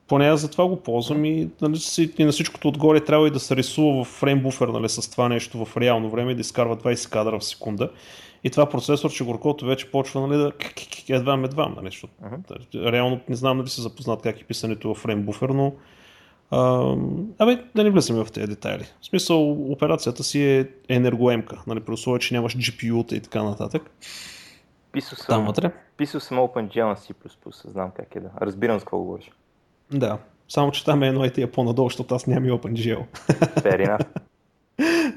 Поне 0.09 0.29
аз 0.29 0.41
затова 0.41 0.69
го 0.69 0.77
ползвам 0.81 1.25
и, 1.25 1.51
нали, 1.63 1.79
и 2.19 2.25
на 2.25 2.33
всичкото 2.33 2.69
отгоре 2.69 3.05
трябва 3.05 3.29
и 3.29 3.31
да 3.31 3.41
се 3.41 3.57
рисува 3.57 4.05
в 4.05 4.09
фреймбуфер 4.09 4.69
нали, 4.69 4.89
с 4.89 5.11
това 5.11 5.29
нещо 5.29 5.65
в 5.65 5.77
реално 5.77 6.11
време 6.11 6.33
и 6.33 6.35
да 6.35 6.41
изкарва 6.41 6.77
20 6.77 7.13
кадра 7.13 7.39
в 7.39 7.45
секунда. 7.45 7.91
И 8.45 8.51
това 8.51 8.67
процесор, 8.67 9.11
че 9.11 9.25
горкото 9.25 9.67
вече 9.67 9.91
почва 9.91 10.27
нали, 10.27 10.39
да 10.39 10.53
едва 11.09 11.35
едва, 11.45 11.69
нали, 11.69 11.87
защото 11.87 12.13
Мгм. 12.23 12.35
реално 12.93 13.21
не 13.29 13.37
знам 13.37 13.59
дали 13.59 13.69
си 13.69 13.81
запознат 13.81 14.23
как 14.23 14.41
е 14.41 14.45
писането 14.45 14.95
в 14.95 14.99
фреймбуфер, 14.99 15.49
но 15.49 15.73
а, 16.51 16.95
абе, 17.39 17.65
да 17.75 17.85
не 17.85 17.91
влизаме 17.91 18.25
в 18.25 18.33
тези 18.33 18.47
детайли. 18.47 18.85
В 19.01 19.07
смисъл, 19.07 19.73
операцията 19.73 20.25
си 20.25 20.45
е 20.45 20.69
енергоемка, 20.89 21.63
нали, 21.67 21.81
при 21.81 21.93
условие, 21.93 22.19
че 22.19 22.35
нямаш 22.35 22.57
GPU-та 22.57 23.17
и 23.17 23.21
така 23.21 23.43
нататък. 23.43 23.91
писал 24.93 25.17
Там 25.17 25.37
съм, 25.37 25.47
вътре. 25.47 25.73
писал 25.97 26.21
съм 26.21 26.39
OpenGL 26.39 26.89
на 26.89 26.97
C++, 26.97 27.15
знам 27.71 27.91
как 27.97 28.17
е 28.17 28.21
да. 28.21 28.31
Разбирам 28.41 28.81
с 28.81 28.83
какво 28.83 28.99
говориш. 28.99 29.31
Да. 29.91 30.19
Само, 30.49 30.73
че 30.73 30.85
там 30.85 31.03
е 31.03 31.09
едно 31.09 31.25
и 31.25 31.33
тия 31.33 31.53
по-надолу, 31.53 31.89
защото 31.89 32.15
аз 32.15 32.27
нямам 32.27 32.49
и 32.49 32.53
OpenGL. 32.53 33.05
Fair 33.39 33.89
enough. 33.89 34.07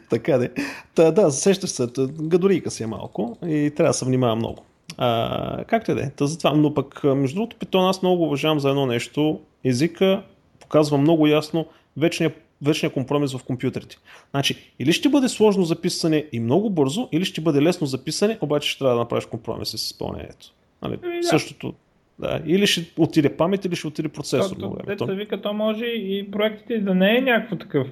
Така 0.09 0.37
де. 0.37 0.51
Та, 0.95 1.11
да, 1.11 1.31
сещаш 1.31 1.69
се, 1.69 1.87
гадорийка 2.21 2.71
си 2.71 2.83
е 2.83 2.87
малко 2.87 3.37
и 3.45 3.71
трябва 3.75 3.89
да 3.89 3.93
се 3.93 4.05
внимава 4.05 4.35
много. 4.35 4.65
А, 4.97 5.63
както 5.63 5.91
и 5.91 5.95
да 5.95 6.01
е. 6.01 6.11
Затова, 6.21 6.51
но 6.53 6.73
пък 6.73 7.03
между 7.03 7.35
другото 7.35 7.57
Python 7.57 7.89
аз 7.89 8.01
много 8.01 8.17
го 8.17 8.23
уважавам 8.23 8.59
за 8.59 8.69
едно 8.69 8.85
нещо. 8.85 9.39
Езика 9.63 10.23
показва 10.67 10.97
много 10.97 11.27
ясно 11.27 11.65
вечния, 11.97 12.31
вечния 12.61 12.89
компромис 12.93 13.37
в 13.37 13.43
компютрите. 13.43 13.97
Значи, 14.31 14.73
или 14.79 14.91
ще 14.93 15.09
бъде 15.09 15.29
сложно 15.29 15.63
записане 15.63 16.25
и 16.31 16.39
много 16.39 16.69
бързо, 16.69 17.09
или 17.11 17.25
ще 17.25 17.41
бъде 17.41 17.61
лесно 17.61 17.87
записане, 17.87 18.37
обаче 18.41 18.69
ще 18.69 18.79
трябва 18.79 18.95
да 18.95 18.99
направиш 18.99 19.25
компромиси 19.25 19.77
с 19.77 19.85
изпълнението. 19.85 20.47
Нали? 20.81 20.97
Еми, 21.03 21.17
да. 21.17 21.23
Същото. 21.27 21.73
Да. 22.19 22.41
Или 22.45 22.67
ще 22.67 22.91
отиде 22.97 23.29
памет, 23.37 23.65
или 23.65 23.75
ще 23.75 23.87
отиде 23.87 24.09
процесор. 24.09 24.49
Както 24.55 24.69
на 24.69 24.95
деца 24.95 25.05
вика, 25.05 25.41
то 25.41 25.53
може 25.53 25.85
и 25.85 26.31
проектите 26.31 26.79
да 26.79 26.95
не 26.95 27.17
е 27.17 27.21
някакво 27.21 27.55
такъв. 27.55 27.87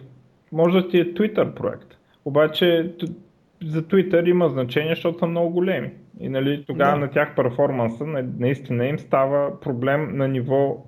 Може 0.51 0.81
да 0.81 0.87
ти 0.89 0.97
е 0.99 1.13
Twitter 1.13 1.53
проект. 1.53 1.87
Обаче 2.25 2.91
за 3.65 3.81
Twitter 3.83 4.29
има 4.29 4.49
значение, 4.49 4.95
защото 4.95 5.19
са 5.19 5.27
много 5.27 5.49
големи. 5.49 5.89
И 6.19 6.29
нали, 6.29 6.63
тогава 6.67 6.91
Да. 6.91 7.05
на 7.05 7.11
тях 7.11 7.35
перформанса 7.35 8.05
на- 8.05 8.25
наистина 8.39 8.87
им 8.87 8.99
става 8.99 9.59
проблем 9.59 10.17
на 10.17 10.27
ниво 10.27 10.85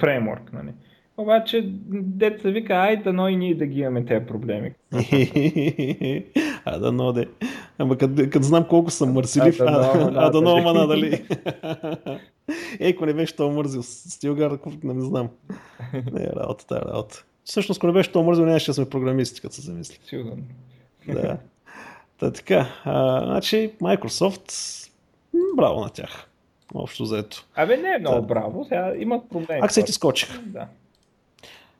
фреймворк. 0.00 0.52
Нали. 0.52 0.72
Обаче 1.16 1.62
деца 1.90 2.48
вика, 2.48 2.74
айде 2.74 3.12
но 3.12 3.28
и 3.28 3.36
ние 3.36 3.54
да 3.54 3.66
ги 3.66 3.80
имаме 3.80 4.04
тези 4.04 4.26
проблеми. 4.26 4.72
а 6.64 6.78
да 6.78 6.92
но 6.92 7.12
де. 7.12 7.28
Ама 7.78 7.98
като, 7.98 8.30
като 8.30 8.42
знам 8.42 8.64
колко 8.68 8.90
съм 8.90 9.12
мърсилив, 9.12 9.60
А, 9.60 9.64
да, 9.64 9.92
а, 9.94 10.10
но, 10.10 10.20
а, 10.20 10.30
да 10.30 10.40
но, 10.40 10.56
надали. 10.56 10.68
ама 10.68 10.80
надали. 10.80 11.24
Ей, 12.80 12.90
ако 12.90 13.06
не 13.06 13.14
беше 13.14 13.36
то 13.36 13.50
мързил, 13.50 13.82
Стилгар, 13.82 14.58
не, 14.82 15.00
знам. 15.00 15.28
Не 16.12 16.22
е 16.22 16.30
работа, 16.36 16.66
тая 16.66 16.82
работа. 16.82 17.24
Всъщност, 17.44 17.78
ако 17.78 17.86
не 17.86 17.92
беше 17.92 18.12
то 18.12 18.22
мързил, 18.22 18.46
нямаше 18.46 18.70
да 18.70 18.74
сме 18.74 18.90
програмисти, 18.90 19.40
като 19.40 19.54
се 19.54 19.60
замисли. 19.60 19.98
Сигурно. 20.06 20.36
Да. 21.08 21.38
Та 22.18 22.32
така, 22.32 22.68
а, 22.84 23.24
значи 23.26 23.72
Microsoft, 23.80 24.52
браво 25.56 25.80
на 25.80 25.90
тях. 25.90 26.27
Общо 26.74 27.04
заето. 27.04 27.46
Абе 27.54 27.76
не 27.76 27.94
е 27.94 27.98
много 27.98 28.20
Да. 28.20 28.26
браво, 28.26 28.64
сега 28.64 28.92
имат 28.98 29.28
проблеми. 29.30 29.60
Акциите 29.62 29.92
скочиха. 29.92 30.40
Да. 30.46 30.66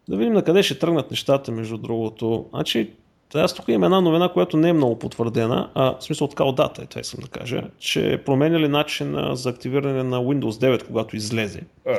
Да 0.09 0.17
видим 0.17 0.33
на 0.33 0.45
къде 0.45 0.63
ще 0.63 0.79
тръгнат 0.79 1.11
нещата, 1.11 1.53
между 1.53 1.77
другото. 1.77 2.47
Значи, 2.51 2.93
аз 3.35 3.55
тук 3.55 3.69
имам 3.69 3.85
една 3.85 4.01
новина, 4.01 4.29
която 4.29 4.57
не 4.57 4.69
е 4.69 4.73
много 4.73 4.99
потвърдена, 4.99 5.71
а 5.75 5.99
в 5.99 6.05
смисъл 6.05 6.29
така 6.29 6.45
от 6.45 6.57
дата 6.57 6.83
е, 6.83 6.87
това 6.87 7.01
искам 7.01 7.21
да 7.25 7.29
кажа, 7.29 7.63
че 7.79 8.23
променяли 8.27 8.69
начин 8.69 9.17
за 9.33 9.51
активиране 9.51 10.03
на 10.03 10.19
Windows 10.19 10.77
9, 10.77 10.87
когато 10.87 11.17
излезе. 11.17 11.61
Е, 11.87 11.95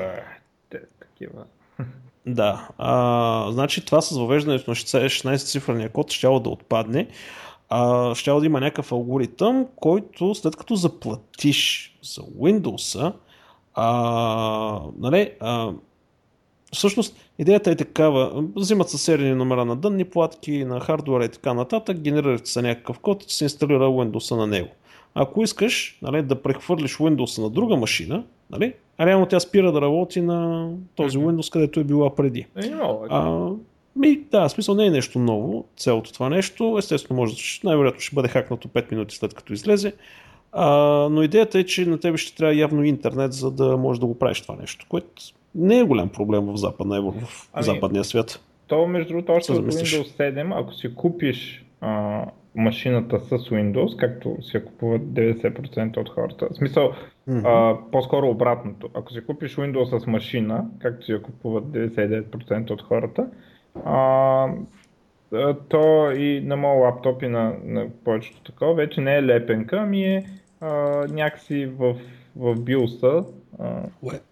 те, 0.70 0.80
такива. 1.00 1.44
Да, 2.26 2.68
а, 2.78 3.52
значи 3.52 3.86
това 3.86 4.02
с 4.02 4.18
въвеждането 4.18 4.72
на 4.72 4.76
16-цифърния 4.76 5.90
код 5.92 6.12
ще 6.12 6.28
да 6.28 6.50
отпадне. 6.50 7.08
А, 7.70 8.16
ще 8.16 8.32
да 8.32 8.46
има 8.46 8.60
някакъв 8.60 8.92
алгоритъм, 8.92 9.68
който 9.76 10.36
след 10.36 10.56
като 10.56 10.76
заплатиш 10.76 11.94
за 12.02 12.22
Windows, 12.22 13.14
а, 13.74 14.82
нали, 15.00 15.32
а, 15.40 15.72
всъщност 16.74 17.18
идеята 17.40 17.72
е 17.72 17.76
такава, 17.76 18.44
взимат 18.56 18.90
се 18.90 18.98
серийни 18.98 19.36
номера 19.36 19.66
на 19.66 19.76
дънни 19.76 20.06
платки, 20.06 20.66
на 20.66 20.80
хардуера 20.80 21.26
и 21.26 21.30
така 21.30 21.54
нататък, 21.54 22.00
генерират 22.00 22.48
се 22.48 22.62
някакъв 22.62 23.00
код 23.00 23.24
и 23.24 23.34
се 23.34 23.44
инсталира 23.44 23.84
Windows 23.84 24.36
на 24.36 24.48
него. 24.48 24.70
Ако 25.16 25.44
искаш 25.44 25.98
нали, 26.02 26.22
да 26.22 26.42
прехвърлиш 26.42 26.98
Windows 26.98 27.42
на 27.42 27.50
друга 27.50 27.76
машина, 27.76 28.24
нали, 28.50 28.74
реално 29.00 29.26
тя 29.26 29.40
спира 29.40 29.72
да 29.72 29.82
работи 29.82 30.22
на 30.22 30.70
този 30.96 31.18
Windows, 31.18 31.52
където 31.54 31.80
е 31.80 31.84
била 31.84 32.16
преди. 32.16 32.40
Е. 32.40 32.72
А, 33.10 33.50
ми, 34.00 34.20
да, 34.32 34.50
смисъл 34.50 34.76
не 34.76 34.86
е 34.86 34.90
нещо 34.90 35.20
ново, 35.20 35.66
цялото 35.78 36.14
това 36.14 36.30
нещо. 36.30 36.76
Естествено, 36.80 37.20
може, 37.20 37.36
най-вероятно 37.64 38.02
ще 38.02 38.16
бъде 38.16 38.28
хакнато 38.28 38.68
5 38.68 38.92
минути 38.92 39.16
след 39.16 39.34
като 39.34 39.54
излезе. 39.54 39.94
А, 40.52 40.68
но 41.12 41.24
идеята 41.24 41.60
е, 41.60 41.64
че 41.64 41.86
на 41.86 42.00
тебе 42.00 42.18
ще 42.18 42.38
трябва 42.38 42.56
явно 42.56 42.84
интернет, 42.84 43.34
за 43.34 43.52
да 43.52 43.78
можеш 43.78 44.00
да 44.00 44.06
го 44.06 44.20
правиш 44.20 44.42
това 44.42 44.56
нещо, 44.56 44.86
което 44.90 45.10
не 45.56 45.80
е 45.80 45.84
голям 45.84 46.10
проблем 46.10 46.46
в, 46.46 46.58
западна, 46.58 46.98
Европа, 46.98 47.20
в 47.20 47.50
Ами, 47.54 47.64
западния 47.64 48.04
свят. 48.04 48.44
То, 48.68 48.88
между 48.88 49.14
другото, 49.14 49.32
още 49.32 49.54
замислиш. 49.54 49.98
Windows 49.98 50.34
7, 50.34 50.62
ако 50.62 50.74
си 50.74 50.96
купиш 50.96 51.66
а, 51.82 52.26
машината 52.56 53.20
с 53.20 53.30
Windows, 53.30 53.96
както 53.96 54.38
си 54.42 54.58
я 54.58 54.66
купуват 54.66 55.02
90% 55.02 55.98
от 55.98 56.10
хората, 56.10 56.48
в 56.52 56.56
смисъл, 56.56 56.94
а, 57.28 57.78
по-скоро 57.92 58.30
обратното, 58.30 58.90
ако 58.94 59.12
си 59.12 59.26
купиш 59.26 59.56
Windows 59.56 60.00
с 60.00 60.08
машина, 60.08 60.66
както 60.80 61.06
си 61.06 61.12
я 61.12 61.22
купуват 61.22 61.64
99% 61.64 62.72
от 62.72 62.82
хората, 62.82 63.28
а, 63.86 64.48
то 65.70 66.12
и 66.12 66.42
на 66.46 66.56
моят 66.58 66.82
лаптоп 66.82 67.24
и 67.24 67.28
на, 67.28 67.54
на 67.64 67.90
повечето 68.06 68.42
такова 68.42 68.74
вече 68.74 69.02
не 69.02 69.16
е 69.16 69.24
лепенка, 69.24 69.78
ами 69.78 70.04
е 70.04 70.26
а, 70.62 70.68
някакси 71.08 71.66
в, 71.66 71.96
в 72.36 72.56
BIOS-а. 72.56 73.26
А, 73.60 73.66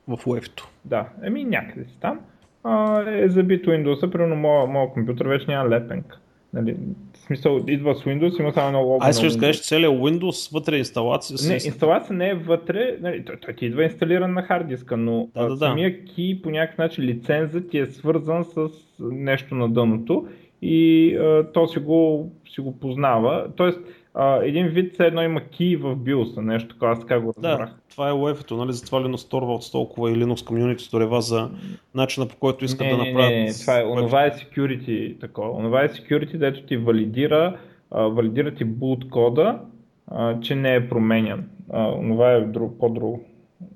в 0.07 0.25
UEFI-то. 0.25 0.67
Да, 0.85 1.09
еми 1.23 1.43
някъде 1.43 1.85
си 1.85 1.97
там. 1.99 2.19
А, 2.63 3.03
е 3.11 3.29
забито 3.29 3.69
Windows-а, 3.69 4.11
примерно 4.11 4.35
моят 4.35 4.69
моя 4.69 4.89
компютър 4.89 5.27
вече 5.27 5.45
няма 5.51 5.69
лепенка. 5.69 6.19
Нали, 6.53 6.75
в 7.13 7.17
смисъл, 7.17 7.63
идва 7.67 7.95
с 7.95 8.03
Windows, 8.03 8.39
има 8.39 8.53
само 8.53 8.67
едно 8.67 8.81
лого 8.81 9.03
Ай, 9.03 9.13
ще 9.13 9.39
кажеш 9.39 9.61
целият 9.61 9.93
Windows, 9.93 10.53
вътре 10.53 10.75
е 10.75 10.79
инсталация. 10.79 11.49
Не, 11.49 11.53
инсталация 11.53 12.15
не 12.15 12.29
е 12.29 12.35
вътре, 12.35 12.97
нали, 13.01 13.25
той, 13.25 13.35
той 13.39 13.53
ти 13.53 13.65
идва 13.65 13.83
инсталиран 13.83 14.33
на 14.33 14.41
хард 14.41 14.67
диска, 14.67 14.97
но 14.97 15.29
да, 15.35 15.43
да, 15.43 15.49
да. 15.49 15.57
самия 15.57 16.05
ки 16.05 16.39
по 16.43 16.49
някакъв 16.49 16.77
начин 16.77 17.03
лицензът 17.03 17.69
ти 17.69 17.79
е 17.79 17.85
свързан 17.85 18.45
с 18.45 18.69
нещо 18.99 19.55
на 19.55 19.69
дъното 19.69 20.27
и 20.61 21.15
а, 21.15 21.51
то 21.53 21.67
си 21.67 21.79
го, 21.79 22.31
си 22.49 22.61
го 22.61 22.79
познава. 22.79 23.47
Тоест, 23.55 23.79
а, 24.19 24.39
един 24.43 24.67
вид 24.67 24.93
все 24.93 25.05
едно 25.05 25.21
има 25.21 25.41
ки 25.41 25.75
в 25.75 25.95
BIOS, 25.95 26.41
нещо 26.41 26.69
такова, 26.69 26.91
аз 26.91 26.99
така 26.99 27.19
го 27.19 27.33
разбрах. 27.37 27.69
Да, 27.69 27.75
това 27.89 28.09
е 28.09 28.11
UEFI-то, 28.11 28.57
нали? 28.57 28.73
Затова 28.73 28.99
Linux 28.99 29.31
Torvalds 29.31 29.71
толкова 29.71 30.11
и 30.11 30.15
Linux 30.15 30.35
Community 30.35 30.77
сторева 30.77 31.21
за 31.21 31.49
начина 31.95 32.27
по 32.27 32.35
който 32.35 32.65
искат 32.65 32.87
не, 32.87 32.91
да 32.91 32.97
направят. 32.97 33.31
Не, 33.31 33.43
не, 33.43 33.53
това 33.53 33.79
е, 33.79 33.83
онова 33.83 34.25
е 34.25 34.31
security 34.31 35.19
такова. 35.19 35.51
Онова 35.51 35.83
е 35.83 35.89
security, 35.89 36.37
дето 36.37 36.61
ти 36.61 36.77
валидира, 36.77 37.57
а, 37.91 38.01
валидира 38.01 38.55
ти 38.55 38.65
boot 38.65 39.09
кода, 39.09 39.59
а, 40.07 40.39
че 40.39 40.55
не 40.55 40.75
е 40.75 40.89
променен. 40.89 41.49
А, 41.73 41.91
онова 41.91 42.31
е 42.31 42.41
друг, 42.41 42.79
по-друго. 42.79 43.25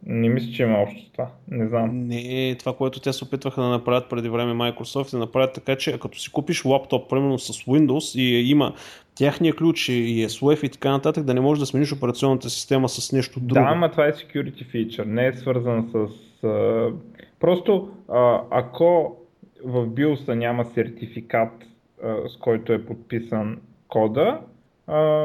Не 0.06 0.30
мисля, 0.30 0.52
че 0.54 0.64
има 0.64 0.78
общо 0.78 1.02
с 1.02 1.12
това. 1.12 1.28
Не 1.48 1.68
знам. 1.68 2.08
Не, 2.08 2.56
това, 2.60 2.74
което 2.76 3.00
те 3.00 3.14
се 3.14 3.24
опитваха 3.24 3.62
да 3.62 3.68
направят 3.68 4.10
преди 4.10 4.30
време 4.30 4.54
Microsoft, 4.54 5.12
да 5.12 5.18
направят 5.18 5.54
така, 5.54 5.76
че 5.76 6.00
като 6.00 6.20
си 6.20 6.32
купиш 6.32 6.66
лаптоп, 6.66 7.10
примерно 7.10 7.40
с 7.40 7.54
Windows 7.54 8.20
и 8.20 8.50
има 8.52 8.74
тяхния 9.16 9.56
ключ 9.56 9.90
и 9.90 10.24
е 10.24 10.28
UEFI 10.28 10.66
и 10.66 10.70
така 10.70 10.92
нататък, 10.92 11.24
да 11.24 11.34
не 11.34 11.42
можеш 11.42 11.60
да 11.60 11.66
смениш 11.66 11.94
операционната 11.94 12.50
система 12.50 12.90
с 12.90 13.12
нещо 13.12 13.40
друго. 13.40 13.54
Да, 13.54 13.68
ама 13.72 13.92
това 13.92 14.08
е 14.08 14.12
security 14.12 14.66
feature, 14.74 15.06
не 15.06 15.28
е 15.28 15.34
свързан 15.34 15.90
с... 15.92 16.08
А... 16.44 16.90
Просто 17.40 17.90
а, 18.10 18.42
ако 18.52 19.18
в 19.66 19.88
BIOS 19.88 20.34
няма 20.34 20.66
сертификат, 20.66 21.52
а, 22.04 22.30
с 22.30 22.38
който 22.38 22.74
е 22.74 22.86
подписан 22.86 23.58
кода, 23.88 24.40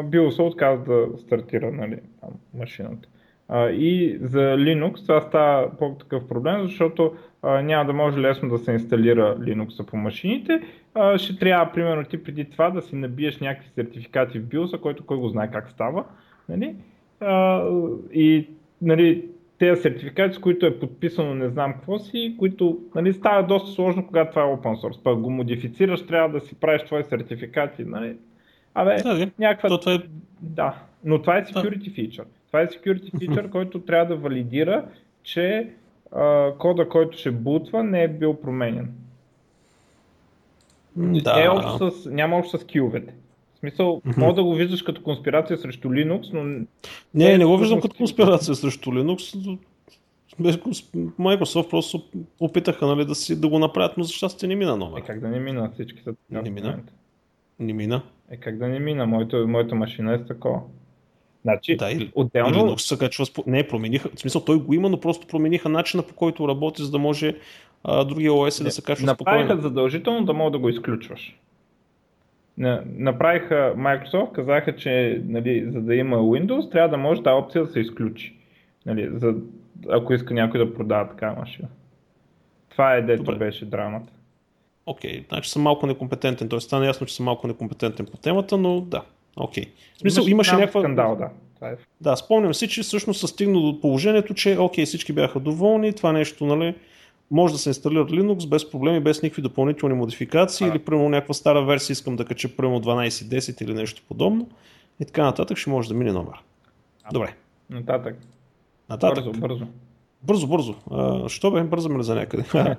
BIOS 0.03 0.43
отказва 0.43 0.85
да 0.85 1.19
стартира 1.19 1.73
нали, 1.73 1.99
там, 2.21 2.31
машината. 2.55 3.09
А, 3.49 3.71
и 3.71 4.19
за 4.21 4.39
Linux 4.39 5.03
това 5.03 5.21
става 5.21 5.71
по-такъв 5.79 6.29
проблем, 6.29 6.63
защото 6.63 7.15
а, 7.43 7.63
няма 7.63 7.85
да 7.85 7.93
може 7.93 8.21
лесно 8.21 8.49
да 8.49 8.59
се 8.59 8.73
инсталира 8.73 9.37
Linux 9.39 9.87
по 9.87 9.97
машините. 9.97 10.61
А, 10.95 11.19
ще 11.19 11.39
трябва, 11.39 11.73
примерно, 11.73 12.05
ти 12.05 12.23
преди 12.23 12.45
това 12.45 12.71
да 12.71 12.83
си 12.83 12.97
набиеш 12.97 13.41
някакви 13.41 13.69
сертификати 13.69 14.39
в 14.39 14.45
BIOS, 14.45 14.81
който 14.81 15.07
кой 15.07 15.17
го 15.17 15.29
знае 15.29 15.51
как 15.51 15.71
става. 15.71 16.05
Нали? 16.49 16.75
А, 17.21 17.65
и 18.13 18.49
нали, 18.83 19.25
тези 19.59 19.83
сертификати, 19.83 20.35
с 20.35 20.39
които 20.39 20.67
е 20.67 20.79
подписано 20.79 21.35
не 21.35 21.49
знам 21.49 21.73
какво 21.73 21.99
си, 21.99 22.35
които 22.39 22.79
нали, 22.95 23.13
става 23.13 23.43
доста 23.43 23.71
сложно, 23.71 24.07
когато 24.07 24.31
това 24.31 24.43
е 24.43 24.47
open 24.47 24.83
source. 24.83 25.03
Пък 25.03 25.19
го 25.19 25.31
модифицираш, 25.31 26.07
трябва 26.07 26.29
да 26.29 26.47
си 26.47 26.55
правиш 26.55 26.83
твои 26.83 27.05
сертификати. 27.05 27.85
Нали? 27.85 28.17
Абе, 28.75 28.97
да, 28.97 29.31
някаква... 29.39 29.79
Това 29.79 29.95
е... 29.95 29.99
Да, 30.41 30.75
но 31.05 31.23
това 31.23 31.39
е 31.39 31.45
security 31.45 31.93
feature. 31.93 32.25
Това 32.47 32.61
е 32.61 32.67
security 32.67 33.13
feature, 33.13 33.51
който 33.51 33.81
трябва 33.81 34.15
да 34.15 34.21
валидира, 34.21 34.85
че 35.23 35.71
а, 36.13 36.53
кода, 36.59 36.89
който 36.89 37.19
ще 37.19 37.31
бутва, 37.31 37.83
не 37.83 38.03
е 38.03 38.09
бил 38.09 38.35
променен. 38.35 38.93
Да. 40.97 41.45
Е 41.45 41.49
общо 41.49 41.91
с, 41.91 42.11
няма 42.11 42.37
общо 42.37 42.59
с 42.59 42.65
киловете. 42.65 43.15
В 43.55 43.59
смисъл, 43.59 44.01
mm-hmm. 44.01 44.19
може 44.19 44.35
да 44.35 44.45
го 44.45 44.55
виждаш 44.55 44.83
като 44.83 45.03
конспирация 45.03 45.59
срещу 45.59 45.89
Linux, 45.89 46.33
но... 46.33 46.43
Не, 46.43 46.67
не, 47.15 47.39
не 47.39 47.45
го 47.45 47.59
виждам 47.59 47.81
като 47.81 47.97
конспирация 47.97 48.55
срещу 48.55 48.91
Linux. 48.91 49.59
Microsoft 51.19 51.71
просто 51.71 52.03
опитаха 52.41 52.87
нали, 52.87 53.05
да, 53.05 53.15
си, 53.15 53.41
да 53.41 53.49
го 53.49 53.59
направят, 53.59 53.97
но 53.97 54.05
за 54.05 54.13
щастие 54.13 54.49
не 54.49 54.57
мина 54.57 54.77
номер. 54.77 54.99
Е, 54.99 55.05
как 55.05 55.21
да 55.21 55.29
не 55.29 55.41
мина? 55.41 55.71
Всички 55.75 56.03
са 56.03 56.15
Не 56.31 56.51
мина. 56.51 56.79
Не 57.59 57.73
мина. 57.73 58.03
Е, 58.31 58.37
как 58.37 58.59
да 58.59 58.69
не 58.69 58.79
мина? 58.79 59.07
Моето, 59.07 59.49
моята 59.49 59.75
машина 59.75 60.15
е 60.15 60.25
такова. 60.25 60.61
Значи, 61.47 61.77
да, 61.77 61.91
или, 61.91 62.13
отделно... 62.15 62.67
Или 62.67 62.79
се 62.79 62.99
качва, 62.99 63.27
не, 63.47 63.69
промениха, 63.69 64.09
в 64.15 64.21
смисъл 64.21 64.45
той 64.45 64.59
го 64.59 64.75
има, 64.75 64.89
но 64.89 65.01
просто 65.01 65.27
промениха 65.27 65.69
начина 65.69 66.03
по 66.03 66.15
който 66.15 66.49
работи, 66.49 66.83
за 66.83 66.91
да 66.91 66.99
може 66.99 67.35
а, 67.85 68.05
другия 68.05 68.33
ОС 68.33 68.63
да 68.63 68.71
се 68.71 68.83
качва 68.83 69.07
Направиха 69.07 69.45
спокойно. 69.45 69.63
задължително 69.63 70.25
да 70.25 70.33
мога 70.33 70.51
да 70.51 70.59
го 70.59 70.69
изключваш. 70.69 71.37
Направиха 72.59 73.75
Microsoft, 73.77 74.33
казаха, 74.33 74.77
че 74.77 75.23
нали, 75.25 75.65
за 75.71 75.81
да 75.81 75.95
има 75.95 76.17
Windows, 76.17 76.73
трябва 76.73 76.89
да 76.89 76.97
може 76.97 77.23
тази 77.23 77.35
опция 77.35 77.65
да 77.65 77.73
се 77.73 77.81
изключи. 77.81 78.37
Нали, 78.87 79.09
за, 79.13 79.35
ако 79.91 80.15
иска 80.15 80.35
някой 80.35 80.67
да 80.67 80.75
продава 80.75 81.09
такава 81.09 81.41
машина. 81.41 81.69
Това 82.69 82.95
е 82.95 83.03
дето 83.03 83.23
Добре. 83.23 83.39
беше 83.39 83.65
драмата. 83.65 84.13
Окей, 84.87 85.23
okay, 85.23 85.29
значи 85.29 85.51
съм 85.51 85.63
малко 85.63 85.87
некомпетентен, 85.87 86.49
т.е. 86.49 86.61
стана 86.61 86.87
ясно, 86.87 87.07
че 87.07 87.15
съм 87.15 87.25
малко 87.25 87.47
некомпетентен 87.47 88.07
по 88.07 88.17
темата, 88.17 88.57
но 88.57 88.81
да, 88.81 89.03
окей. 89.37 89.65
Okay. 89.65 89.69
В 89.97 89.99
смисъл, 89.99 90.23
имаше, 90.23 90.31
имаше 90.31 90.57
някаква... 90.57 90.81
скандал, 90.81 91.17
да. 91.17 91.31
Е... 91.63 91.77
Да, 92.01 92.17
спомням 92.17 92.55
си, 92.55 92.69
че 92.69 92.83
всъщност 92.83 93.21
се 93.21 93.27
стигна 93.27 93.61
до 93.61 93.81
положението, 93.81 94.35
че 94.35 94.59
окей, 94.59 94.85
всички 94.85 95.13
бяха 95.13 95.41
доволни, 95.41 95.93
това 95.93 96.13
нещо, 96.13 96.47
нали, 96.47 96.75
може 97.31 97.55
да 97.55 97.59
се 97.59 97.69
инсталира 97.69 98.07
Linux 98.07 98.49
без 98.49 98.71
проблеми, 98.71 99.01
без 99.01 99.23
никакви 99.23 99.43
допълнителни 99.43 99.95
модификации 99.95 100.67
а. 100.67 100.71
или 100.71 100.79
примерно 100.79 101.09
някаква 101.09 101.35
стара 101.35 101.65
версия 101.65 101.93
искам 101.93 102.17
да 102.17 102.25
кача 102.25 102.57
примерно 102.57 102.81
12.10 102.81 103.63
или 103.63 103.75
нещо 103.75 104.03
подобно 104.09 104.49
и 105.01 105.05
така 105.05 105.25
нататък 105.25 105.59
ще 105.59 105.71
може 105.71 105.89
да 105.89 105.95
мине 105.95 106.13
номер. 106.13 106.35
А. 107.05 107.13
Добре. 107.13 107.35
Нататък. 107.71 108.17
Нататък. 108.89 109.25
Бързо, 109.25 109.41
бързо. 109.41 109.67
Бързо, 110.23 110.47
бързо. 110.47 110.75
А, 110.91 111.29
що 111.29 111.51
бе, 111.51 111.63
бързаме 111.63 112.03
за 112.03 112.15
някъде. 112.15 112.43
20 112.43 112.77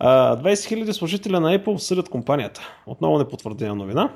000 0.00 0.92
служителя 0.92 1.40
на 1.40 1.58
Apple 1.58 1.76
съдят 1.76 2.08
компанията. 2.08 2.60
Отново 2.86 3.18
непотвърдена 3.18 3.74
новина. 3.74 4.12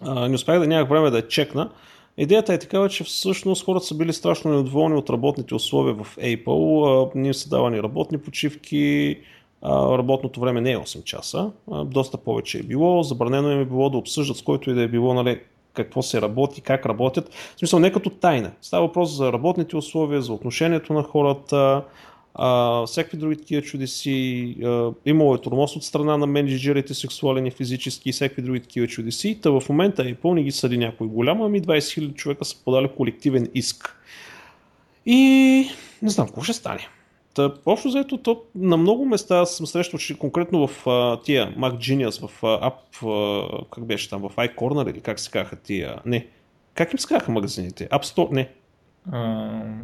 А, 0.00 0.28
не 0.28 0.34
успях 0.34 0.60
да 0.60 0.66
нямах 0.66 0.88
време 0.88 1.10
да 1.10 1.16
я 1.16 1.28
чекна. 1.28 1.70
Идеята 2.18 2.54
е 2.54 2.58
такава, 2.58 2.88
че 2.88 3.04
всъщност 3.04 3.64
хората 3.64 3.86
са 3.86 3.94
били 3.94 4.12
страшно 4.12 4.56
недоволни 4.56 4.94
от 4.94 5.10
работните 5.10 5.54
условия 5.54 5.94
в 5.94 6.16
Apple. 6.16 7.10
Ние 7.14 7.34
са 7.34 7.48
давани 7.48 7.82
работни 7.82 8.18
почивки, 8.18 9.18
работното 9.64 10.40
време 10.40 10.60
не 10.60 10.72
е 10.72 10.76
8 10.76 11.04
часа, 11.04 11.50
доста 11.84 12.18
повече 12.18 12.58
е 12.58 12.62
било. 12.62 13.02
Забранено 13.02 13.50
им 13.50 13.60
е 13.60 13.64
било 13.64 13.90
да 13.90 13.98
обсъждат 13.98 14.36
с 14.36 14.42
който 14.42 14.70
и 14.70 14.74
да 14.74 14.82
е 14.82 14.88
било 14.88 15.14
нали, 15.14 15.40
какво 15.72 16.02
се 16.02 16.20
работи, 16.20 16.60
как 16.60 16.86
работят. 16.86 17.34
В 17.34 17.58
смисъл 17.58 17.78
не 17.78 17.92
като 17.92 18.10
тайна. 18.10 18.52
Става 18.60 18.86
въпрос 18.86 19.16
за 19.16 19.32
работните 19.32 19.76
условия, 19.76 20.22
за 20.22 20.32
отношението 20.32 20.92
на 20.92 21.02
хората, 21.02 21.82
а, 22.38 22.86
всякакви 22.86 23.18
други 23.18 23.36
такива 23.36 23.62
чудеси. 23.62 24.56
А, 24.64 24.92
имало 25.06 25.34
е 25.34 25.40
тормоз 25.40 25.76
от 25.76 25.84
страна 25.84 26.16
на 26.16 26.26
менеджерите, 26.26 26.94
сексуален 26.94 27.46
и 27.46 27.50
физически 27.50 28.08
и 28.08 28.12
всякакви 28.12 28.42
други 28.42 28.60
такива 28.60 28.86
чудеси. 28.86 29.38
Та 29.42 29.50
в 29.50 29.62
момента 29.68 30.02
е 30.08 30.14
пълни 30.14 30.44
ги 30.44 30.52
съди 30.52 30.78
някой 30.78 31.06
голям, 31.06 31.42
ами 31.42 31.62
20 31.62 31.78
000 31.78 32.14
човека 32.14 32.44
са 32.44 32.64
подали 32.64 32.88
колективен 32.96 33.50
иск. 33.54 33.96
И 35.06 35.16
не 36.02 36.10
знам 36.10 36.26
какво 36.26 36.42
ще 36.42 36.52
стане. 36.52 36.88
Та, 37.34 37.54
общо 37.66 37.90
заето, 37.90 38.18
то 38.18 38.42
на 38.54 38.76
много 38.76 39.06
места 39.06 39.46
съм 39.46 39.66
срещал, 39.66 39.98
че 39.98 40.18
конкретно 40.18 40.66
в 40.66 40.86
а, 40.86 41.20
тия 41.22 41.54
Mac 41.56 41.76
Genius, 41.76 42.28
в 42.28 42.44
а, 42.44 42.70
App, 42.70 43.06
а, 43.06 43.64
как 43.70 43.84
беше 43.84 44.10
там, 44.10 44.22
в 44.22 44.36
iCorner 44.36 44.90
или 44.90 45.00
как 45.00 45.20
се 45.20 45.30
казаха 45.30 45.56
тия, 45.56 46.00
не, 46.06 46.26
как 46.74 46.92
им 46.92 46.98
се 46.98 47.08
казаха 47.08 47.32
магазините? 47.32 47.88
App 47.88 48.04
Store, 48.04 48.32
не. 48.32 48.50
Uh, 49.10 49.78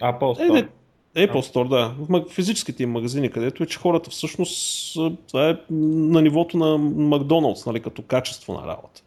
Apple 0.00 0.20
Store. 0.20 0.48
Е, 0.48 0.52
не, 0.52 0.68
Apple 1.16 1.52
Store, 1.52 1.68
да. 1.68 1.94
В 1.98 2.28
физическите 2.30 2.82
им 2.82 2.90
магазини, 2.90 3.30
където 3.30 3.62
е, 3.62 3.66
че 3.66 3.78
хората 3.78 4.10
всъщност 4.10 4.92
това 5.28 5.48
е 5.50 5.56
на 5.70 6.22
нивото 6.22 6.56
на 6.56 6.78
Макдоналдс, 6.78 7.66
нали, 7.66 7.80
като 7.80 8.02
качество 8.02 8.52
на 8.52 8.66
работа. 8.66 9.02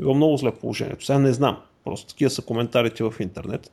Било 0.00 0.14
много 0.14 0.36
зле 0.36 0.50
положението. 0.50 1.04
Сега 1.04 1.18
не 1.18 1.32
знам. 1.32 1.56
Просто 1.84 2.06
такива 2.06 2.30
са 2.30 2.42
коментарите 2.42 3.04
в 3.04 3.14
интернет. 3.20 3.72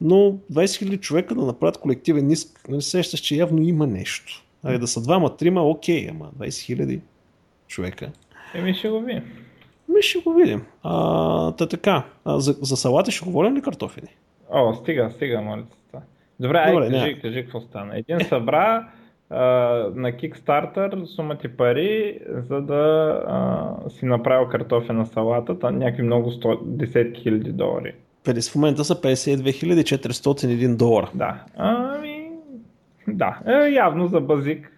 Но 0.00 0.16
20 0.16 0.38
000 0.52 1.00
човека 1.00 1.34
да 1.34 1.46
направят 1.46 1.78
колективен 1.78 2.30
иск, 2.30 2.68
нали 2.68 2.82
сещаш, 2.82 3.20
че 3.20 3.36
явно 3.36 3.62
има 3.62 3.86
нещо. 3.86 4.44
Али 4.62 4.78
да 4.78 4.86
са 4.86 5.02
двама, 5.02 5.36
трима, 5.36 5.62
окей, 5.62 6.08
ама 6.10 6.30
20 6.38 6.76
000 6.76 7.00
човека. 7.68 8.10
Еми 8.54 8.74
ще 8.74 8.88
го 8.88 9.00
видим. 9.00 9.22
Ми 9.88 10.02
ще 10.02 10.18
го 10.18 10.34
видим. 10.34 10.64
А, 10.82 11.52
та 11.52 11.68
така, 11.68 12.04
а, 12.24 12.40
за, 12.40 12.56
за 12.62 12.76
салата 12.76 13.10
ще 13.10 13.24
говорим 13.24 13.56
ли 13.56 13.62
картофини? 13.62 14.08
О, 14.50 14.74
стига, 14.74 15.10
стига, 15.16 15.40
моля 15.40 15.64
Добре, 16.42 16.72
Добре 16.72 16.84
ай, 16.84 16.90
кажи, 16.90 17.20
кажи 17.20 17.42
какво 17.42 17.60
стана. 17.60 17.98
Един 17.98 18.20
събра 18.20 18.88
а, 19.30 19.44
на 19.94 20.12
Kickstarter 20.12 21.04
сума 21.04 21.38
ти 21.38 21.48
пари, 21.48 22.18
за 22.28 22.60
да 22.60 22.74
а, 23.26 23.90
си 23.90 24.06
направил 24.06 24.48
картофена 24.48 25.06
салата, 25.06 25.58
там 25.58 25.78
някакви 25.78 26.02
много 26.02 26.30
сто, 26.30 26.60
десетки 26.64 27.20
хиляди 27.20 27.52
долари. 27.52 27.94
В 28.24 28.54
момента 28.54 28.84
са 28.84 28.94
52 28.94 29.98
401 29.98 30.76
долара. 30.76 31.10
Да. 31.14 31.44
Ами, 31.56 32.30
да, 33.08 33.38
е, 33.46 33.70
явно 33.70 34.06
за 34.06 34.20
базик 34.20 34.72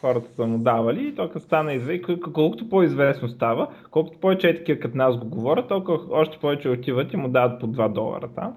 хората 0.00 0.30
са 0.30 0.46
му 0.46 0.58
давали 0.58 1.08
и 1.08 1.14
то 1.14 1.28
като 1.28 1.44
стана 1.44 1.74
известно, 1.74 2.20
колкото 2.20 2.68
по-известно 2.68 3.28
става, 3.28 3.68
колкото 3.90 4.18
повече 4.18 4.48
е 4.48 4.56
такива 4.56 4.80
като 4.80 4.96
нас 4.96 5.16
го 5.16 5.28
говорят, 5.28 5.68
толкова 5.68 5.98
още 6.10 6.38
повече 6.38 6.68
отиват 6.68 7.12
и 7.12 7.16
му 7.16 7.28
дават 7.28 7.60
по 7.60 7.68
2 7.68 7.92
долара 7.92 8.28
там 8.34 8.54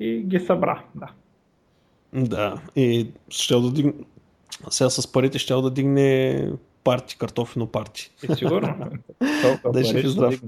и 0.00 0.22
ги 0.22 0.38
събра, 0.38 0.82
да. 0.94 1.08
Да, 2.14 2.60
и 2.76 3.08
ще 3.28 3.54
да 3.54 3.70
дигне, 3.70 3.92
сега 4.70 4.90
с 4.90 5.12
парите 5.12 5.38
ще 5.38 5.54
да 5.54 5.70
дигне 5.70 6.38
парти, 6.84 7.18
картофено 7.18 7.66
парти. 7.66 8.10
И 8.30 8.34
сигурно. 8.34 8.90
да 9.72 9.84
ще 9.84 10.08
здрав. 10.08 10.42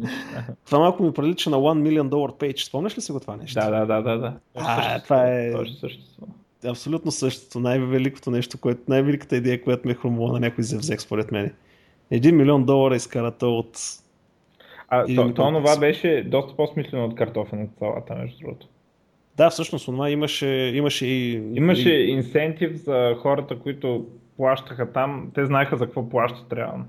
Това 0.67 0.79
малко 0.79 1.03
ми 1.03 1.13
прилича 1.13 1.51
на 1.51 1.57
1 1.57 1.61
million 1.61 2.09
dollar 2.09 2.41
page. 2.41 2.69
Спомняш 2.69 2.97
ли 2.97 3.01
си 3.01 3.13
го 3.13 3.21
това 3.21 3.37
нещо? 3.37 3.61
Да, 3.61 3.71
да, 3.71 3.87
да, 3.87 4.03
да. 4.03 4.19
да. 4.19 4.33
А, 4.55 5.03
това 5.03 5.33
е... 5.33 5.53
Абсолютно 6.67 7.11
същото. 7.11 7.61
Най-великото 7.61 8.31
нещо, 8.31 8.59
което, 8.59 8.81
най-великата 8.89 9.37
идея, 9.37 9.63
която 9.63 9.89
ме 9.89 9.93
е 9.93 9.95
хрумва 9.95 10.33
на 10.33 10.41
някой 10.41 10.63
взех, 10.63 11.01
според 11.01 11.33
мен. 11.33 11.53
Един 12.11 12.37
милион 12.37 12.65
долара 12.65 12.97
изкарата 12.97 13.47
от... 13.47 13.79
А, 14.89 15.07
то, 15.15 15.35
то 15.35 15.53
това 15.53 15.79
беше 15.79 16.27
доста 16.31 16.57
по-смислено 16.57 17.05
от 17.05 17.15
картофената 17.15 17.73
салата, 17.79 18.15
между 18.15 18.39
другото. 18.39 18.67
Да, 19.37 19.51
всъщност 19.51 19.87
това 19.87 20.11
имаше, 20.11 20.47
имаше 20.75 21.07
и... 21.07 21.33
Имаше 21.55 21.91
и... 21.91 22.11
инсентив 22.11 22.77
за 22.77 23.17
хората, 23.19 23.59
които 23.59 24.07
плащаха 24.37 24.93
там. 24.93 25.31
Те 25.35 25.47
знаеха 25.47 25.77
за 25.77 25.87
какво 25.87 26.09
плащат 26.09 26.53
реално. 26.53 26.85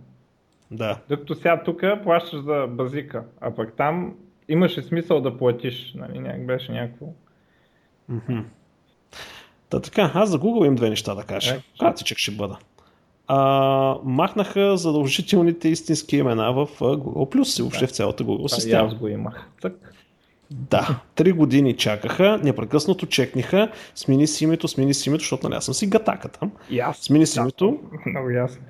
Да. 0.71 0.97
Докато 1.09 1.35
сега 1.35 1.63
тук 1.63 1.81
плащаш 2.03 2.39
за 2.39 2.67
базика, 2.69 3.23
а 3.41 3.55
пък 3.55 3.73
там 3.77 4.15
имаше 4.49 4.81
смисъл 4.81 5.21
да 5.21 5.37
платиш. 5.37 5.93
Нали, 5.95 6.19
няк, 6.19 6.45
беше 6.45 6.71
някакво. 6.71 7.05
Mm-hmm. 8.11 8.43
Та 9.69 9.79
така, 9.79 10.11
аз 10.13 10.29
за 10.29 10.39
Google 10.39 10.67
им 10.67 10.75
две 10.75 10.89
неща 10.89 11.15
да 11.15 11.23
кажа. 11.23 11.55
Е, 11.55 11.59
Кратичък 11.79 12.17
ще 12.17 12.31
бъда. 12.31 12.57
А, 13.27 13.95
махнаха 14.03 14.77
задължителните 14.77 15.69
истински 15.69 16.17
имена 16.17 16.53
в 16.53 16.67
Google 16.79 17.35
Plus 17.35 17.59
и 17.59 17.61
въобще 17.61 17.85
да. 17.85 17.87
в 17.87 17.91
цялата 17.91 18.23
Google 18.23 18.47
система. 18.47 18.87
аз 18.87 18.95
го 18.95 19.07
имах. 19.07 19.49
Так. 19.61 19.73
Да, 20.51 20.99
три 21.15 21.31
години 21.31 21.77
чакаха, 21.77 22.39
непрекъснато 22.43 23.05
чекниха, 23.05 23.71
смени 23.95 24.27
си 24.27 24.43
името, 24.43 24.67
смени 24.67 24.93
си 24.93 25.09
името, 25.09 25.21
защото 25.21 25.49
нали 25.49 25.57
аз 25.57 25.65
съм 25.65 25.73
си 25.73 25.87
гатака 25.87 26.29
там. 26.29 26.51
И 26.69 26.79
аз. 26.79 26.97
Смени 26.97 27.25
си 27.25 27.39
името. 27.39 27.79
Много 28.05 28.29
ясно. 28.29 28.61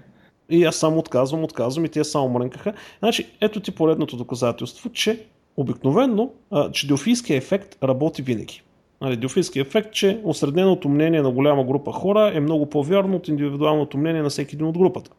И 0.50 0.64
аз 0.64 0.76
само 0.76 1.00
отказвам, 1.00 1.44
отказвам 1.44 1.86
и 1.86 1.90
те 1.90 2.04
само 2.04 2.30
мрънкаха. 2.30 2.74
Значи, 3.00 3.28
ето 3.42 3.60
ти 3.60 3.72
поредното 3.72 4.18
доказателство, 4.18 4.90
че 4.90 5.26
обикновенно, 5.58 6.34
а, 6.52 6.72
че 6.72 6.88
Делфийския 6.88 7.38
ефект 7.38 7.78
работи 7.84 8.22
винаги. 8.22 8.62
Нали, 9.02 9.18
Дюфийски 9.18 9.60
ефект, 9.60 9.94
че 9.94 10.22
осредненото 10.24 10.90
мнение 10.90 11.22
на 11.22 11.32
голяма 11.32 11.64
група 11.64 11.92
хора 11.92 12.32
е 12.34 12.40
много 12.40 12.70
по-вярно 12.70 13.16
от 13.16 13.28
индивидуалното 13.28 13.98
мнение 13.98 14.22
на 14.22 14.30
всеки 14.30 14.56
един 14.56 14.68
от 14.68 14.78
групата. 14.78 15.12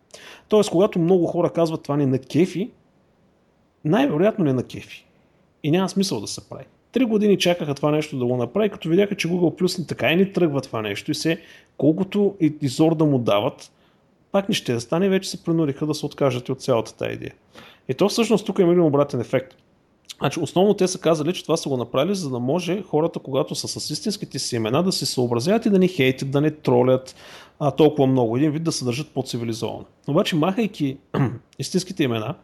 Тоест, 0.48 0.70
когато 0.70 0.98
много 0.98 1.26
хора 1.26 1.50
казват 1.50 1.82
това 1.82 1.96
не 1.96 2.06
на 2.06 2.18
кефи, 2.18 2.70
най-вероятно 3.84 4.44
не 4.44 4.52
на 4.52 4.62
кефи. 4.62 5.07
И 5.62 5.70
няма 5.70 5.88
смисъл 5.88 6.20
да 6.20 6.26
се 6.26 6.48
прави. 6.48 6.64
Три 6.92 7.04
години 7.04 7.38
чакаха 7.38 7.74
това 7.74 7.90
нещо 7.90 8.18
да 8.18 8.26
го 8.26 8.36
направи, 8.36 8.68
като 8.68 8.88
видяха, 8.88 9.16
че 9.16 9.28
Google 9.28 9.62
Plus 9.62 9.88
така 9.88 10.12
и 10.12 10.16
не 10.16 10.32
тръгва 10.32 10.60
това 10.60 10.82
нещо 10.82 11.10
и 11.10 11.14
се, 11.14 11.40
колкото 11.76 12.34
и 12.40 12.54
изор 12.62 12.94
да 12.94 13.04
му 13.04 13.18
дават, 13.18 13.70
пак 14.32 14.48
не 14.48 14.54
ще 14.54 14.72
да 14.72 14.80
стане, 14.80 15.08
вече 15.08 15.30
се 15.30 15.44
принудиха 15.44 15.86
да 15.86 15.94
се 15.94 16.06
откажат 16.06 16.48
от 16.48 16.62
цялата 16.62 16.96
тази 16.96 17.14
идея. 17.14 17.34
И 17.88 17.94
то 17.94 18.08
всъщност 18.08 18.46
тук 18.46 18.58
има 18.58 18.72
един 18.72 18.84
обратен 18.84 19.20
ефект. 19.20 19.54
Значи, 20.18 20.40
основно 20.40 20.74
те 20.74 20.88
са 20.88 20.98
казали, 20.98 21.32
че 21.32 21.42
това 21.42 21.56
са 21.56 21.68
го 21.68 21.76
направили, 21.76 22.14
за 22.14 22.30
да 22.30 22.38
може 22.38 22.82
хората, 22.82 23.18
когато 23.18 23.54
са 23.54 23.68
с 23.68 23.90
истинските 23.90 24.38
си 24.38 24.56
имена, 24.56 24.82
да 24.82 24.92
се 24.92 25.06
съобразяват 25.06 25.66
и 25.66 25.70
да 25.70 25.78
не 25.78 25.88
хейтят, 25.88 26.30
да 26.30 26.40
не 26.40 26.50
тролят 26.50 27.16
а, 27.58 27.70
толкова 27.70 28.06
много. 28.06 28.36
Един 28.36 28.50
вид 28.50 28.62
да 28.62 28.72
се 28.72 28.84
държат 28.84 29.08
по-цивилизовано. 29.08 29.84
Обаче, 30.08 30.36
махайки 30.36 30.96
истинските 31.58 32.02
имена, 32.02 32.34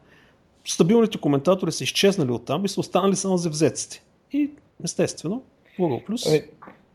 стабилните 0.64 1.18
коментатори 1.18 1.72
са 1.72 1.85
изчезнали 1.85 2.31
оттам 2.31 2.64
и 2.64 2.68
са 2.68 2.81
останали 2.81 3.16
само 3.16 3.37
завзеците. 3.37 4.03
И 4.33 4.50
естествено, 4.85 5.42
Google 5.79 6.07
Plus. 6.07 6.29
Ами, 6.29 6.42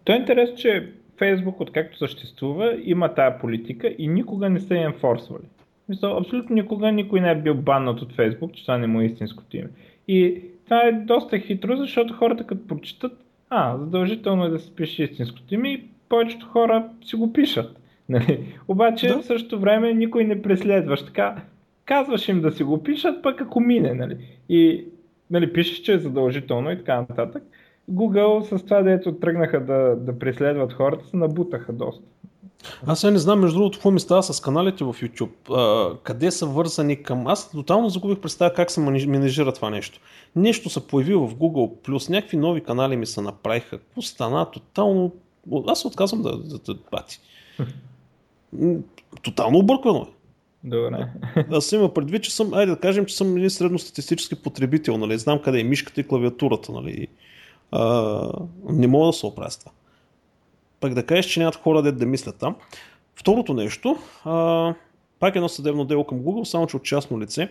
то 0.03 0.13
е 0.13 0.15
интересно, 0.15 0.57
че 0.57 0.93
Facebook, 1.19 1.55
откакто 1.59 1.97
съществува, 1.97 2.77
има 2.83 3.13
тая 3.13 3.39
политика 3.39 3.95
и 3.97 4.07
никога 4.07 4.49
не 4.49 4.59
са 4.59 4.75
я 4.75 4.85
енфорсвали. 4.85 5.43
Мисля, 5.89 6.17
абсолютно 6.19 6.55
никога 6.55 6.91
никой 6.91 7.21
не 7.21 7.31
е 7.31 7.35
бил 7.35 7.55
баннат 7.55 8.01
от 8.01 8.13
Facebook, 8.13 8.51
че 8.51 8.61
това 8.63 8.77
не 8.77 8.87
му 8.87 9.01
е 9.01 9.05
истинското 9.05 9.57
име. 9.57 9.69
И 10.07 10.41
това 10.65 10.81
е 10.81 10.91
доста 10.91 11.39
хитро, 11.39 11.75
защото 11.75 12.13
хората 12.13 12.43
като 12.43 12.67
прочитат, 12.67 13.11
а, 13.49 13.77
задължително 13.77 14.45
е 14.45 14.49
да 14.49 14.59
се 14.59 14.75
пише 14.75 15.03
истинското 15.03 15.53
име 15.53 15.69
и 15.69 15.83
повечето 16.09 16.45
хора 16.45 16.89
си 17.05 17.15
го 17.15 17.33
пишат. 17.33 17.79
Нали? 18.09 18.55
Обаче 18.67 19.07
да. 19.07 19.21
в 19.21 19.25
същото 19.25 19.59
време 19.59 19.93
никой 19.93 20.23
не 20.23 20.41
преследваш. 20.41 21.05
Така, 21.05 21.35
казваш 21.89 22.29
им 22.29 22.41
да 22.41 22.51
си 22.51 22.63
го 22.63 22.83
пишат, 22.83 23.23
пък 23.23 23.41
ако 23.41 23.59
мине. 23.59 23.93
Нали? 23.93 24.17
И 24.49 24.85
нали, 25.31 25.53
пишеш, 25.53 25.77
че 25.77 25.93
е 25.93 25.99
задължително 25.99 26.71
и 26.71 26.77
така 26.77 26.95
нататък. 26.95 27.43
Google 27.91 28.57
с 28.57 28.63
това, 28.63 28.81
дето 28.81 29.15
тръгнаха 29.15 29.65
да, 29.65 29.95
да 29.95 30.19
преследват 30.19 30.73
хората, 30.73 31.07
се 31.07 31.17
набутаха 31.17 31.73
доста. 31.73 32.03
Аз 32.85 32.99
сега 32.99 33.11
не 33.11 33.17
знам, 33.17 33.39
между 33.39 33.59
другото, 33.59 33.77
какво 33.77 33.91
ми 33.91 33.99
става 33.99 34.23
с 34.23 34.41
каналите 34.41 34.83
в 34.83 34.93
YouTube. 34.93 35.29
А, 35.51 35.97
къде 36.03 36.31
са 36.31 36.45
вързани 36.45 37.03
към... 37.03 37.27
Аз 37.27 37.51
тотално 37.51 37.89
загубих 37.89 38.19
представа 38.19 38.53
как 38.53 38.71
се 38.71 38.81
менежира 38.81 39.51
това 39.51 39.69
нещо. 39.69 39.99
Нещо 40.35 40.69
се 40.69 40.87
появи 40.87 41.13
в 41.13 41.35
Google+, 41.35 41.75
плюс 41.83 42.09
някакви 42.09 42.37
нови 42.37 42.63
канали 42.63 42.95
ми 42.95 43.05
се 43.05 43.21
направиха. 43.21 43.77
Какво 43.77 44.01
стана? 44.01 44.51
Тотално... 44.51 45.11
Аз 45.67 45.81
се 45.81 45.87
отказвам 45.87 46.21
да, 46.21 46.37
да, 46.37 46.57
да 46.57 46.79
бати. 46.91 47.19
Тотално 49.21 49.57
объркано 49.57 49.99
е. 49.99 50.18
Добре. 50.63 51.07
Аз 51.51 51.71
има 51.71 51.93
предвид, 51.93 52.23
че 52.23 52.35
съм, 52.35 52.53
айде 52.53 52.71
да 52.71 52.79
кажем, 52.79 53.05
че 53.05 53.17
съм 53.17 53.37
един 53.37 53.49
средностатистически 53.49 54.35
потребител, 54.35 54.97
нали? 54.97 55.17
Знам 55.17 55.41
къде 55.41 55.59
е 55.59 55.63
мишката 55.63 56.01
и 56.01 56.07
клавиатурата, 56.07 56.71
нали? 56.71 57.07
А, 57.71 58.31
не 58.69 58.87
мога 58.87 59.05
да 59.05 59.13
се 59.13 59.25
оправя 59.25 59.49
това 59.59 59.71
пък 60.79 60.93
да 60.93 61.05
кажеш, 61.05 61.25
че 61.25 61.39
нямат 61.39 61.55
хора 61.55 61.81
да, 61.81 61.91
да 61.91 62.05
мислят 62.05 62.35
там. 62.35 62.55
Второто 63.15 63.53
нещо, 63.53 63.97
а, 64.25 64.73
пак 65.19 65.35
едно 65.35 65.49
съдебно 65.49 65.85
дело 65.85 66.03
към 66.03 66.19
Google, 66.19 66.43
само 66.43 66.67
че 66.67 66.77
от 66.77 66.83
частно 66.83 67.21
лице. 67.21 67.49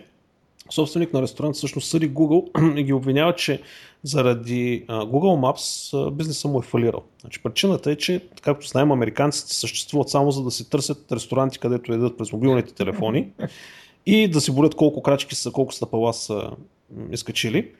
Собственик 0.71 1.13
на 1.13 1.21
ресторант 1.21 1.55
всъщност 1.55 1.89
съди 1.89 2.11
Google 2.11 2.75
и 2.79 2.83
ги 2.83 2.93
обвинява, 2.93 3.35
че 3.35 3.61
заради 4.03 4.85
Google 4.87 5.39
Maps 5.39 6.11
бизнеса 6.11 6.47
му 6.47 6.59
е 6.59 6.61
фалирал. 6.61 7.03
Значи, 7.21 7.43
причината 7.43 7.91
е, 7.91 7.95
че, 7.95 8.21
както 8.41 8.67
знаем, 8.67 8.91
американците 8.91 9.53
съществуват 9.53 10.09
само 10.09 10.31
за 10.31 10.43
да 10.43 10.51
си 10.51 10.69
търсят 10.69 11.11
ресторанти, 11.11 11.59
където 11.59 11.93
едат 11.93 12.17
през 12.17 12.31
мобилните 12.31 12.73
телефони 12.73 13.27
и 14.05 14.27
да 14.27 14.41
си 14.41 14.51
борят 14.51 14.75
колко 14.75 15.03
крачки 15.03 15.35
са, 15.35 15.51
колко 15.51 15.73
стъпала 15.73 16.13
са 16.13 16.49
изкачили. 17.11 17.71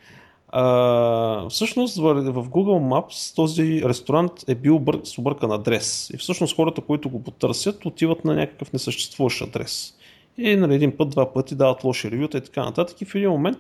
А, 0.52 1.50
всъщност 1.50 1.98
в 1.98 2.02
Google 2.34 2.90
Maps 2.90 3.36
този 3.36 3.82
ресторант 3.86 4.32
е 4.48 4.56
бил 4.56 4.80
бър, 4.80 5.00
с 5.04 5.18
объркан 5.18 5.52
адрес. 5.52 6.10
И 6.14 6.18
всъщност 6.18 6.56
хората, 6.56 6.82
които 6.82 7.10
го 7.10 7.24
потърсят, 7.24 7.86
отиват 7.86 8.26
на 8.26 8.36
някакъв 8.36 8.74
несъществуващ 8.74 9.42
адрес. 9.42 9.94
И 10.38 10.56
нали, 10.56 10.76
един 10.76 10.98
път, 10.98 11.10
два 11.10 11.34
пъти 11.34 11.56
дават 11.56 11.84
лоши 11.84 12.12
ревюта 12.12 12.38
и 12.38 12.42
така 12.42 12.66
нататък. 12.66 13.02
И 13.02 13.06
в 13.06 13.16
един 13.16 13.30
момент 13.30 13.58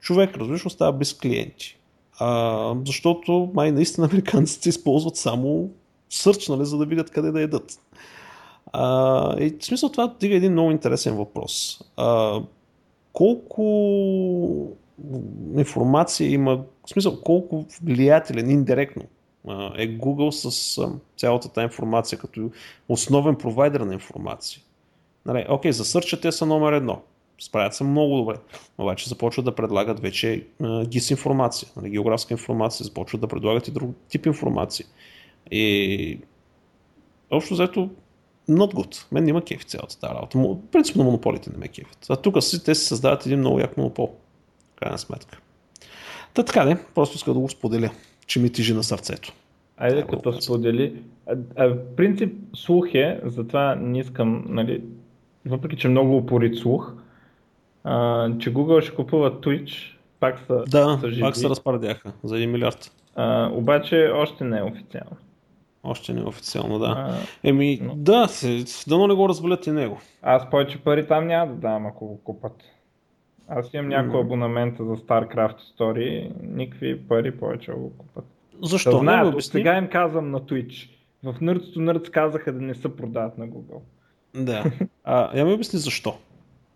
човек, 0.00 0.36
разбираш, 0.36 0.66
остава 0.66 0.92
без 0.92 1.14
клиенти. 1.14 1.78
А, 2.18 2.74
защото 2.86 3.50
май 3.54 3.72
наистина 3.72 4.06
американците 4.12 4.68
използват 4.68 5.16
само 5.16 5.70
сърч, 6.10 6.48
нали, 6.48 6.64
за 6.64 6.78
да 6.78 6.86
видят 6.86 7.10
къде 7.10 7.30
да 7.30 7.40
едат. 7.40 7.80
А, 8.72 9.42
и 9.42 9.56
в 9.60 9.64
смисъл 9.64 9.88
това 9.88 10.14
дига 10.20 10.34
един 10.34 10.52
много 10.52 10.70
интересен 10.70 11.16
въпрос. 11.16 11.80
А, 11.96 12.40
колко 13.12 14.76
информация 15.56 16.30
има, 16.30 16.56
в 16.86 16.90
смисъл 16.90 17.20
колко 17.20 17.66
влиятелен 17.82 18.50
индиректно 18.50 19.02
е 19.76 19.98
Google 19.98 20.30
с 20.30 20.78
цялата 21.16 21.48
тази 21.48 21.64
информация 21.64 22.18
като 22.18 22.50
основен 22.88 23.36
провайдер 23.36 23.80
на 23.80 23.94
информация. 23.94 24.62
Нали, 25.26 25.46
окей, 25.48 25.72
за 25.72 25.84
сърча 25.84 26.20
те 26.20 26.32
са 26.32 26.46
номер 26.46 26.72
едно. 26.72 27.02
Справят 27.40 27.74
се 27.74 27.84
много 27.84 28.16
добре. 28.16 28.34
Обаче 28.78 29.08
започват 29.08 29.44
да 29.44 29.54
предлагат 29.54 30.00
вече 30.00 30.46
GIS 30.62 31.10
информация, 31.10 31.68
нали, 31.76 31.90
географска 31.90 32.34
информация, 32.34 32.84
започват 32.84 33.20
да 33.20 33.28
предлагат 33.28 33.68
и 33.68 33.70
друг 33.70 33.96
тип 34.08 34.26
информация. 34.26 34.86
И 35.50 36.20
общо 37.30 37.54
взето 37.54 37.90
not 38.50 38.74
good. 38.74 39.06
Мен 39.12 39.24
няма 39.24 39.44
кефи 39.44 39.64
цялата 39.64 39.98
тази 39.98 40.14
работа. 40.14 40.56
Принципно 40.72 41.04
монополите 41.04 41.50
не 41.50 41.56
ме 41.56 41.68
кефят. 41.68 42.06
А 42.10 42.16
тук 42.16 42.42
си, 42.42 42.64
те 42.64 42.74
си 42.74 42.86
създават 42.86 43.26
един 43.26 43.38
много 43.38 43.60
як 43.60 43.76
монопол 43.76 44.14
крайна 44.76 44.98
сметка. 44.98 45.38
Та 46.34 46.42
така 46.42 46.64
не, 46.64 46.78
просто 46.94 47.16
иска 47.16 47.32
да 47.32 47.40
го 47.40 47.48
споделя, 47.48 47.90
че 48.26 48.40
ми 48.40 48.52
тижи 48.52 48.74
на 48.74 48.82
сърцето. 48.82 49.32
Айде 49.76 50.02
като 50.02 50.42
сподели. 50.42 51.02
А, 51.26 51.36
а, 51.56 51.76
принцип 51.96 52.34
слух 52.54 52.94
е, 52.94 53.20
затова 53.24 53.74
не 53.74 53.98
искам, 53.98 54.44
нали, 54.48 54.82
въпреки 55.46 55.76
че 55.76 55.88
много 55.88 56.16
упорит 56.16 56.56
слух, 56.58 56.92
а, 57.84 58.28
че 58.38 58.54
Google 58.54 58.80
ще 58.80 58.94
купува 58.94 59.30
Twitch, 59.32 59.96
пак 60.20 60.38
са, 60.38 60.64
да, 60.68 60.98
са 61.00 61.10
живи. 61.10 61.20
пак 61.20 61.36
се 61.36 61.48
разпардяха 61.48 62.12
за 62.24 62.36
1 62.36 62.46
милиард. 62.46 62.92
А, 63.14 63.50
обаче 63.52 64.10
още 64.14 64.44
не 64.44 64.58
е 64.58 64.62
официално. 64.62 65.16
Още 65.82 66.12
не 66.12 66.20
е 66.20 66.24
официално, 66.24 66.78
да. 66.78 66.86
А, 66.98 67.14
Еми, 67.44 67.78
но- 67.82 67.94
да, 67.94 68.28
дано 68.88 69.06
не 69.06 69.14
го 69.14 69.28
разбалят 69.28 69.66
и 69.66 69.70
него. 69.70 69.98
Аз 70.22 70.50
повече 70.50 70.78
пари 70.78 71.06
там 71.06 71.26
няма 71.26 71.46
да 71.46 71.60
дам, 71.60 71.86
ако 71.86 72.06
го 72.06 72.20
купат. 72.24 72.62
Аз 73.48 73.74
имам 73.74 73.88
няколко 73.88 74.16
М. 74.16 74.22
абонамента 74.22 74.84
за 74.84 74.96
StarCraft 74.96 75.56
Story, 75.78 76.30
никакви 76.42 77.00
пари 77.00 77.30
повече 77.30 77.72
го 77.72 77.92
купат. 77.98 78.24
Защо? 78.62 78.90
Да 78.90 78.98
знаят, 78.98 79.42
сега 79.44 79.76
им 79.78 79.88
казвам 79.88 80.30
на 80.30 80.40
Twitch. 80.40 80.90
В 81.24 81.34
Nerds 81.34 81.76
to 81.76 81.78
Nerds 81.78 82.10
казаха 82.10 82.52
да 82.52 82.60
не 82.60 82.74
се 82.74 82.96
продават 82.96 83.38
на 83.38 83.48
Google. 83.48 83.80
Да. 84.34 84.64
А, 85.04 85.38
я 85.38 85.44
ми 85.44 85.52
обясни 85.52 85.78
защо. 85.78 86.14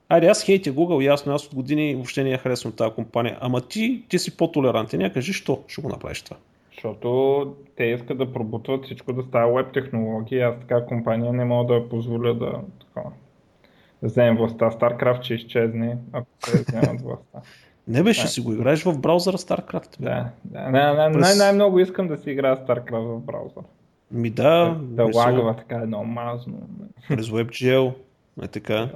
Айде, 0.09 0.27
аз 0.27 0.43
хейтя 0.45 0.71
Google, 0.73 1.03
ясно, 1.05 1.35
аз 1.35 1.47
от 1.47 1.55
години 1.55 1.95
въобще 1.95 2.25
не 2.25 2.31
я 2.31 2.39
харесвам 2.39 2.73
тази 2.73 2.95
компания. 2.95 3.39
Ама 3.41 3.61
ти, 3.61 4.05
ти 4.09 4.19
си 4.19 4.37
по-толерантен. 4.37 5.01
Я 5.01 5.13
кажи, 5.13 5.33
що 5.33 5.63
ще 5.69 5.83
го 5.83 5.89
направиш 5.89 6.23
това? 6.23 6.37
Защото 6.73 7.55
те 7.77 7.85
искат 7.85 8.19
да 8.19 8.33
пробутват 8.33 8.85
всичко 8.85 9.13
да 9.13 9.23
става 9.23 9.55
веб 9.55 9.73
технологии. 9.73 10.41
Аз 10.41 10.55
така 10.61 10.87
компания 10.87 11.33
не 11.33 11.45
мога 11.45 11.67
да 11.67 11.75
я 11.75 11.89
позволя 11.89 12.35
да, 12.35 12.53
такова, 12.81 13.11
да 14.03 14.09
вземем 14.09 14.37
властта. 14.37 14.71
StarCraft 14.71 15.23
ще 15.23 15.35
изчезне, 15.35 15.97
ако 16.13 16.27
те 16.45 16.59
вземат 16.69 17.01
властта. 17.03 17.41
Не 17.89 18.03
беше, 18.03 18.23
Да. 18.23 18.29
си 18.29 18.41
го 18.41 18.53
играеш 18.53 18.83
в 18.83 18.99
браузъра 18.99 19.39
StarCraft. 19.39 20.01
бе. 20.01 20.05
Да, 20.05 20.29
да. 20.45 20.71
Най- 20.71 20.95
най- 20.95 21.13
През- 21.13 21.21
най- 21.21 21.37
най-много 21.37 21.79
искам 21.79 22.09
да 22.09 22.17
си 22.19 22.31
играя 22.31 22.57
StarCraft 22.57 23.17
в 23.17 23.21
браузър. 23.21 23.63
Ми 24.15 24.31
да, 24.31 24.79
да, 24.83 25.05
да 25.05 25.19
лагава 25.19 25.57
така 25.57 25.77
едно 25.77 26.05
мазно. 26.05 26.69
през 27.09 27.27
WebGL. 27.27 27.95
Е 28.43 28.49
така. 28.49 28.89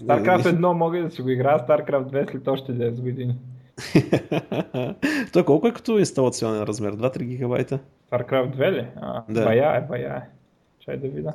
StarCraft 0.00 0.42
1 0.42 0.72
мога 0.72 1.02
да 1.02 1.10
си 1.10 1.22
го 1.22 1.28
играя, 1.30 1.58
StarCraft 1.58 2.04
2 2.04 2.30
след 2.30 2.48
още 2.48 2.72
10 2.72 3.00
години. 3.00 3.36
Той 5.32 5.44
колко 5.44 5.68
е 5.68 5.72
като 5.72 5.98
инсталационен 5.98 6.62
размер? 6.62 6.96
2-3 6.96 7.22
гигабайта? 7.22 7.78
StarCraft 8.10 8.56
2 8.56 8.72
ли? 8.72 8.86
А, 9.00 9.22
Да. 9.28 9.44
Бая 9.44 9.76
е, 9.76 9.80
бая 9.80 10.16
е. 10.16 10.28
Чай 10.84 10.96
да 10.96 11.08
видя. 11.08 11.32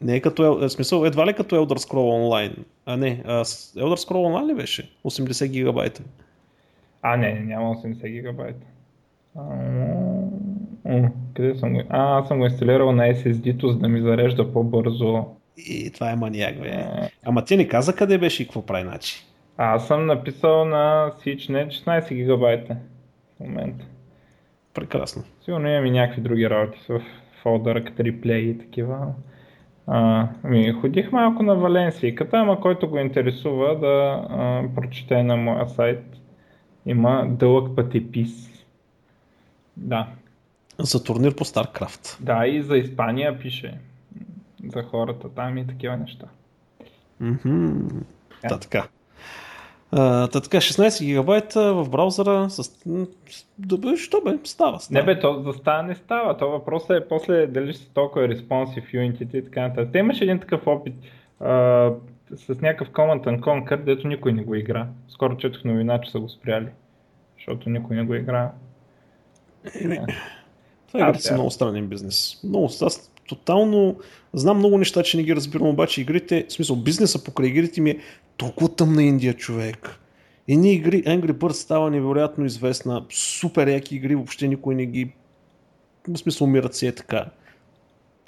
Не 0.00 0.16
е 0.16 0.20
като, 0.20 0.44
е, 0.44 0.66
в 0.66 0.70
смисъл, 0.70 1.04
едва 1.04 1.26
ли 1.26 1.32
като 1.34 1.56
Elder 1.56 1.78
Scroll 1.78 1.94
Online. 1.94 2.56
А 2.86 2.96
не, 2.96 3.22
а, 3.26 3.44
Elder 3.44 4.08
Scroll 4.08 4.12
Online 4.12 4.46
ли 4.46 4.54
беше? 4.54 4.90
80 5.04 5.46
гигабайта. 5.48 6.02
А, 7.02 7.16
не, 7.16 7.40
няма 7.40 7.74
80 7.74 8.08
гигабайта. 8.08 8.66
А, 9.36 9.42
м, 10.84 11.12
къде 11.34 11.54
съм 11.54 11.72
го? 11.72 11.82
А, 11.88 12.18
аз 12.18 12.28
съм 12.28 12.38
го 12.38 12.44
инсталирал 12.44 12.92
на 12.92 13.02
SSD-то, 13.14 13.68
за 13.68 13.78
да 13.78 13.88
ми 13.88 14.00
зарежда 14.00 14.52
по-бързо. 14.52 15.24
И 15.56 15.90
това 15.90 16.10
е 16.10 16.16
маняк, 16.16 16.60
бе. 16.60 16.68
А, 16.68 17.08
Ама 17.24 17.44
ти 17.44 17.56
не 17.56 17.68
каза 17.68 17.96
къде 17.96 18.18
беше 18.18 18.42
и 18.42 18.46
какво 18.46 18.66
прави, 18.66 18.84
значи. 18.84 19.24
Аз 19.56 19.86
съм 19.86 20.06
написал 20.06 20.64
на 20.64 21.10
SearchNet 21.10 21.68
16 21.68 22.14
гигабайта 22.14 22.76
в 23.36 23.40
момента. 23.40 23.84
Прекрасно. 24.74 25.22
Сигурно 25.44 25.68
имам 25.68 25.86
и 25.86 25.90
някакви 25.90 26.22
други 26.22 26.50
работи 26.50 26.78
в 26.88 27.02
фолдъра, 27.42 27.84
като 27.84 28.04
реплей 28.04 28.40
и 28.40 28.58
такива. 28.58 29.06
А, 29.86 30.28
ми, 30.44 30.72
ходих 30.72 31.12
малко 31.12 31.42
на 31.42 31.54
Валенсийката, 31.54 32.36
ама 32.36 32.60
който 32.60 32.88
го 32.88 32.98
интересува 32.98 33.78
да 33.78 34.26
а, 34.30 34.62
прочете 34.74 35.22
на 35.22 35.36
моя 35.36 35.68
сайт. 35.68 36.02
Има 36.86 37.26
дълъг 37.28 37.76
пътепис. 37.76 38.64
Да. 39.76 40.08
За 40.78 41.04
турнир 41.04 41.34
по 41.34 41.44
StarCraft. 41.44 42.16
Да, 42.20 42.46
и 42.46 42.62
за 42.62 42.76
Испания 42.76 43.38
пише. 43.38 43.78
За 44.74 44.82
хората 44.82 45.28
там 45.28 45.58
и 45.58 45.66
такива 45.66 45.96
неща. 45.96 46.26
Мгм. 47.20 47.88
Да. 48.42 48.48
Та 48.48 48.58
така. 48.58 48.88
Та 49.90 50.28
така, 50.28 50.56
16 50.56 51.04
гигабайта 51.04 51.74
в 51.74 51.90
браузъра 51.90 52.50
с... 52.50 52.70
Да 53.58 53.78
бе, 53.78 53.96
що 53.96 54.20
бе? 54.20 54.38
Става, 54.44 54.80
става. 54.80 55.00
Не 55.00 55.06
бе, 55.06 55.20
то 55.20 55.42
за 55.42 55.52
става 55.52 55.82
не 55.82 55.94
става. 55.94 56.36
То 56.36 56.50
въпросът 56.50 56.90
е 56.90 57.08
после 57.08 57.46
дали 57.46 57.72
ще 57.72 57.82
са 57.82 57.92
толкова 57.94 58.28
responsive 58.28 58.94
Unity 58.94 59.36
и 59.36 59.44
така 59.44 59.60
нататък. 59.60 59.88
Те 59.92 59.98
имаше 59.98 60.24
един 60.24 60.40
такъв 60.40 60.66
опит 60.66 60.94
а, 61.40 61.90
с 62.36 62.60
някакъв 62.60 62.90
Command 62.90 63.24
and 63.24 63.40
Conquer, 63.40 63.76
дето 63.76 64.08
никой 64.08 64.32
не 64.32 64.42
го 64.42 64.54
игра. 64.54 64.86
Скоро 65.08 65.36
четох 65.36 65.64
новина, 65.64 66.00
че 66.00 66.10
са 66.10 66.20
го 66.20 66.28
спряли. 66.28 66.68
Защото 67.36 67.70
никой 67.70 67.96
не 67.96 68.04
го 68.04 68.14
игра. 68.14 68.52
Еми, 69.80 69.98
Това 70.94 71.08
игрите 71.08 71.24
са 71.24 71.34
много 71.34 71.50
странен 71.50 71.86
бизнес. 71.86 72.40
Много, 72.44 72.70
аз 72.82 73.10
тотално 73.28 73.96
знам 74.32 74.58
много 74.58 74.78
неща, 74.78 75.02
че 75.02 75.16
не 75.16 75.22
ги 75.22 75.36
разбирам, 75.36 75.68
обаче 75.68 76.00
игрите, 76.00 76.46
в 76.48 76.52
смисъл 76.52 76.76
бизнеса 76.76 77.24
покрай 77.24 77.48
игрите 77.48 77.80
ми 77.80 77.90
е 77.90 77.98
толкова 78.36 78.74
тъмна 78.74 79.02
Индия, 79.02 79.34
човек. 79.34 79.98
Едни 80.48 80.72
игри, 80.72 81.04
Angry 81.04 81.32
Birds 81.32 81.52
става 81.52 81.90
невероятно 81.90 82.44
известна, 82.44 83.04
супер 83.10 83.68
яки 83.68 83.96
игри, 83.96 84.14
въобще 84.14 84.48
никой 84.48 84.74
не 84.74 84.86
ги, 84.86 85.12
в 86.08 86.16
смисъл 86.16 86.46
умират 86.46 86.74
си 86.74 86.86
е 86.86 86.92
така. 86.92 87.24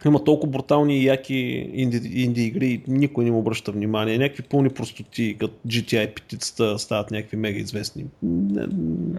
Има 0.07 0.25
толкова 0.25 0.51
брутални 0.51 0.99
и 0.99 1.05
яки 1.05 1.35
инди, 1.73 2.23
инди 2.23 2.45
игри, 2.45 2.83
никой 2.89 3.25
не 3.25 3.31
му 3.31 3.39
обръща 3.39 3.73
внимание. 3.73 4.19
Някакви 4.19 4.43
пълни 4.43 4.69
простоти, 4.69 5.37
като 5.41 5.55
GTI 5.67 6.15
петицата 6.15 6.79
стават 6.79 7.11
някакви 7.11 7.37
мега 7.37 7.59
известни. 7.59 8.05
Не, 8.23 8.67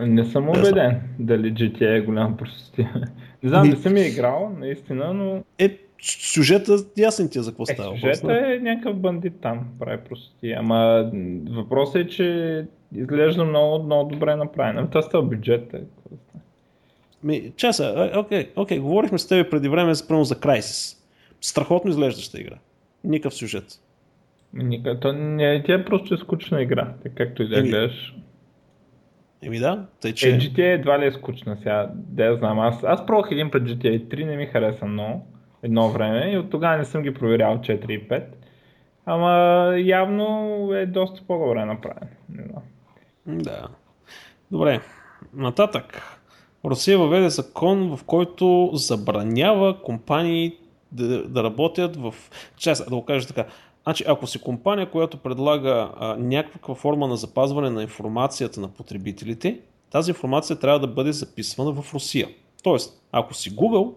Не 0.07 0.25
съм 0.25 0.43
Не 0.43 0.49
убеден 0.49 1.01
дали 1.19 1.53
GTA 1.53 1.97
е 1.97 2.01
голям 2.01 2.37
простотия. 2.37 3.03
Не 3.43 3.49
знам, 3.49 3.61
Ми- 3.61 3.69
не 3.69 3.75
съм 3.75 3.97
я 3.97 4.07
играл, 4.07 4.55
наистина, 4.59 5.13
но 5.13 5.43
Е, 5.59 5.77
сюжета, 6.01 6.77
ясен 6.97 7.29
ти 7.29 7.39
е 7.39 7.41
за 7.41 7.51
какво 7.51 7.63
е, 7.63 7.65
става. 7.65 7.93
да. 7.93 7.99
сюжета 7.99 8.53
е 8.53 8.59
някакъв 8.59 8.99
бандит 8.99 9.33
там, 9.41 9.67
прави 9.79 9.97
простотия. 10.09 10.57
Ама 10.59 11.11
въпросът 11.49 11.95
е, 11.95 12.07
че 12.07 12.65
изглежда 12.95 13.45
много, 13.45 13.83
много 13.83 14.09
добре 14.11 14.35
направено. 14.35 14.87
Това 14.87 15.01
става 15.01 15.23
бюджет. 15.23 15.73
Е. 15.73 15.81
Ми, 17.23 17.51
часа, 17.55 18.11
окей, 18.15 18.49
окей, 18.55 18.79
говорихме 18.79 19.17
с 19.17 19.27
теб 19.27 19.51
преди 19.51 19.69
време 19.69 19.95
спрямо 19.95 20.23
за 20.23 20.35
Crysis. 20.35 20.97
Страхотно 21.41 21.89
изглеждаща 21.89 22.41
игра. 22.41 22.55
Никакъв 23.03 23.33
сюжет. 23.33 23.65
Ника, 24.53 24.99
то 24.99 25.13
не, 25.13 25.63
тя 25.63 25.73
е 25.73 25.85
просто 25.85 26.13
е 26.13 26.17
скучна 26.17 26.61
игра, 26.61 26.93
както 27.15 27.43
и 27.43 27.47
да 27.47 27.61
гледаш. 27.61 28.15
Еми 29.41 29.59
да, 29.59 29.85
тъй 30.01 30.13
че... 30.13 30.29
Е, 30.29 30.39
GTA 30.39 30.73
едва 30.73 30.99
ли 30.99 31.05
е 31.05 31.11
скучна 31.11 31.57
сега, 31.57 31.89
да 31.93 32.25
я 32.25 32.35
знам. 32.35 32.59
Аз, 32.59 32.83
аз 32.83 33.05
пробвах 33.05 33.31
един 33.31 33.51
път 33.51 33.63
GTA 33.63 34.03
3, 34.03 34.25
не 34.25 34.37
ми 34.37 34.45
хареса 34.45 34.85
много, 34.85 35.27
едно 35.63 35.89
време 35.89 36.31
и 36.31 36.37
от 36.37 36.49
тогава 36.49 36.77
не 36.77 36.85
съм 36.85 37.01
ги 37.01 37.13
проверял 37.13 37.57
4 37.57 37.89
и 37.89 38.07
5. 38.07 38.23
Ама 39.05 39.73
явно 39.77 40.69
е 40.73 40.85
доста 40.85 41.21
по-добре 41.27 41.65
направен. 41.65 42.09
Не 42.29 42.43
знам. 42.43 42.63
Да. 43.27 43.67
Добре, 44.51 44.81
нататък. 45.33 46.01
Русия 46.65 46.97
въведе 46.97 47.29
закон, 47.29 47.97
в 47.97 48.03
който 48.03 48.69
забранява 48.73 49.81
компании 49.81 50.57
да, 50.91 51.27
да 51.27 51.43
работят 51.43 51.95
в... 51.95 52.13
Чай, 52.57 52.73
да 52.89 52.95
го 52.95 53.05
кажа 53.05 53.27
така. 53.27 53.45
Значи, 53.87 54.03
ако 54.07 54.27
си 54.27 54.39
компания, 54.39 54.91
която 54.91 55.17
предлага 55.17 55.91
а, 55.97 56.15
някаква 56.19 56.75
форма 56.75 57.07
на 57.07 57.17
запазване 57.17 57.69
на 57.69 57.81
информацията 57.81 58.61
на 58.61 58.67
потребителите, 58.67 59.59
тази 59.89 60.11
информация 60.11 60.59
трябва 60.59 60.79
да 60.79 60.87
бъде 60.87 61.11
записвана 61.11 61.71
в 61.71 61.93
Русия. 61.93 62.27
Тоест, 62.63 63.01
ако 63.11 63.33
си 63.33 63.55
Google, 63.55 63.93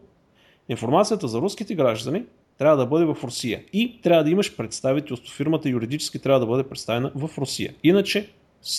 информацията 0.69 1.29
за 1.29 1.41
руските 1.41 1.75
граждани 1.75 2.23
трябва 2.59 2.77
да 2.77 2.87
бъде 2.87 3.05
в 3.05 3.17
Русия. 3.25 3.65
И 3.73 4.01
трябва 4.01 4.25
да 4.25 4.31
имаш 4.31 4.57
представителство. 4.57 5.35
Фирмата 5.35 5.69
юридически 5.69 6.19
трябва 6.19 6.41
да 6.41 6.47
бъде 6.47 6.63
представена 6.63 7.13
в 7.15 7.39
Русия. 7.39 7.75
Иначе 7.85 8.31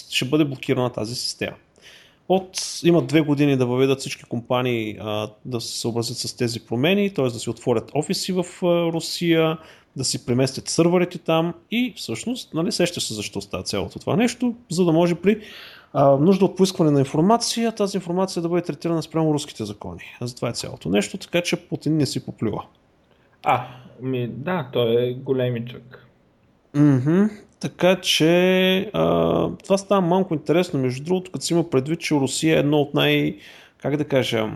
ще 0.09 0.25
бъде 0.25 0.45
блокирана 0.45 0.89
тази 0.89 1.15
система. 1.15 1.55
От, 2.29 2.81
имат 2.83 3.07
две 3.07 3.21
години 3.21 3.57
да 3.57 3.65
въведат 3.65 3.99
всички 3.99 4.23
компании 4.23 4.97
а, 4.99 5.29
да 5.45 5.61
се 5.61 5.79
съобразят 5.79 6.17
с 6.17 6.37
тези 6.37 6.59
промени, 6.59 7.13
т.е. 7.13 7.25
да 7.25 7.39
си 7.39 7.49
отворят 7.49 7.91
офиси 7.95 8.31
в 8.31 8.45
а, 8.63 8.91
Русия, 8.91 9.57
да 9.95 10.03
си 10.03 10.25
преместят 10.25 10.69
сървърите 10.69 11.17
там 11.17 11.53
и 11.71 11.93
всъщност, 11.97 12.53
нали, 12.53 12.71
сеща 12.71 13.01
се 13.01 13.13
защо 13.13 13.41
става 13.41 13.63
цялото 13.63 13.99
това 13.99 14.15
нещо, 14.15 14.55
за 14.69 14.85
да 14.85 14.91
може 14.91 15.15
при 15.15 15.41
а, 15.93 16.17
нужда 16.17 16.45
от 16.45 16.57
поискване 16.57 16.91
на 16.91 16.99
информация, 16.99 17.71
тази 17.71 17.97
информация 17.97 18.41
да 18.41 18.49
бъде 18.49 18.65
третирана 18.65 19.03
спрямо 19.03 19.33
руските 19.33 19.65
закони. 19.65 20.03
За 20.21 20.35
това 20.35 20.49
е 20.49 20.53
цялото 20.53 20.89
нещо, 20.89 21.17
така 21.17 21.41
че 21.41 21.55
Путин 21.55 21.97
не 21.97 22.05
си 22.05 22.25
поплюва. 22.25 22.63
А, 23.43 23.67
ми, 24.01 24.27
да, 24.27 24.69
той 24.73 25.03
е 25.03 25.13
големичък. 25.13 26.07
Мгм. 26.75 27.23
Така 27.59 28.01
че 28.01 28.77
а, 28.93 29.49
това 29.63 29.77
става 29.77 30.01
малко 30.01 30.33
интересно. 30.33 30.79
Между 30.79 31.03
другото, 31.03 31.31
като 31.31 31.45
си 31.45 31.53
има 31.53 31.69
предвид, 31.69 31.99
че 31.99 32.15
Русия 32.15 32.55
е 32.55 32.59
едно 32.59 32.77
от 32.77 32.93
най... 32.93 33.37
Как 33.77 33.97
да 33.97 34.05
кажа, 34.05 34.49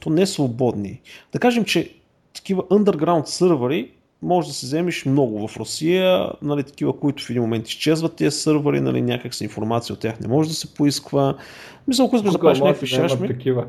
то 0.00 0.10
не 0.10 0.22
е 0.22 0.26
свободни. 0.26 1.00
Да 1.32 1.38
кажем, 1.38 1.64
че 1.64 1.92
такива 2.34 2.62
underground 2.62 3.24
сървъри 3.24 3.90
може 4.26 4.48
да 4.48 4.54
се 4.54 4.66
вземеш 4.66 5.04
много 5.04 5.48
в 5.48 5.56
Русия, 5.56 6.30
нали, 6.42 6.64
такива, 6.64 7.00
които 7.00 7.24
в 7.24 7.30
един 7.30 7.42
момент 7.42 7.68
изчезват 7.68 8.16
тези 8.16 8.36
сървъри, 8.36 8.80
нали, 8.80 9.02
някак 9.02 9.34
си 9.34 9.44
информация 9.44 9.94
от 9.94 10.00
тях 10.00 10.20
не 10.20 10.28
може 10.28 10.48
да 10.48 10.54
се 10.54 10.74
поисква. 10.74 11.36
Мисля, 11.88 12.04
ако 12.04 12.16
искаш 12.16 12.32
да 12.32 12.38
правиш 12.38 12.60
някакви 12.60 12.86
шашми. 12.86 13.28
такива. 13.28 13.66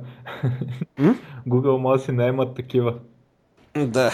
Google 1.48 1.78
може 1.78 2.00
да 2.00 2.06
си 2.06 2.12
наемат 2.12 2.56
такива. 2.56 2.93
Да. 3.86 4.12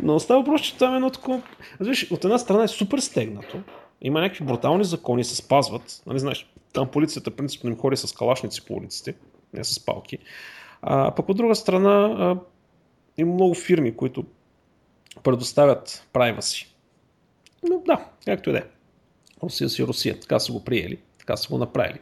Но 0.00 0.20
става 0.20 0.40
въпрос, 0.40 0.60
че 0.60 0.78
там 0.78 0.92
е 0.92 0.96
едно 0.96 1.10
такова... 1.10 1.42
Виж, 1.80 2.10
от 2.10 2.24
една 2.24 2.38
страна 2.38 2.64
е 2.64 2.68
супер 2.68 2.98
стегнато. 2.98 3.58
Има 4.02 4.20
някакви 4.20 4.44
брутални 4.44 4.84
закони, 4.84 5.24
се 5.24 5.36
спазват. 5.36 6.02
Нали, 6.06 6.18
знаеш, 6.18 6.52
там 6.72 6.88
полицията 6.88 7.30
принципно 7.30 7.70
им 7.70 7.76
ходи 7.76 7.96
с 7.96 8.12
калашници 8.12 8.64
по 8.66 8.74
улиците, 8.74 9.14
не 9.54 9.64
с 9.64 9.84
палки. 9.84 10.18
А 10.82 11.10
пък 11.10 11.28
от 11.28 11.36
друга 11.36 11.54
страна 11.54 12.14
а, 12.18 12.36
има 13.18 13.34
много 13.34 13.54
фирми, 13.54 13.96
които 13.96 14.24
предоставят 15.22 16.08
privacy. 16.12 16.66
Но 17.68 17.82
да, 17.86 18.06
както 18.24 18.50
и 18.50 18.52
да 18.52 18.58
е. 18.58 18.64
Русия 19.42 19.68
си 19.68 19.86
Русия, 19.86 20.20
така 20.20 20.38
са 20.38 20.52
го 20.52 20.64
приели, 20.64 20.98
така 21.18 21.36
са 21.36 21.48
го 21.48 21.58
направили. 21.58 21.98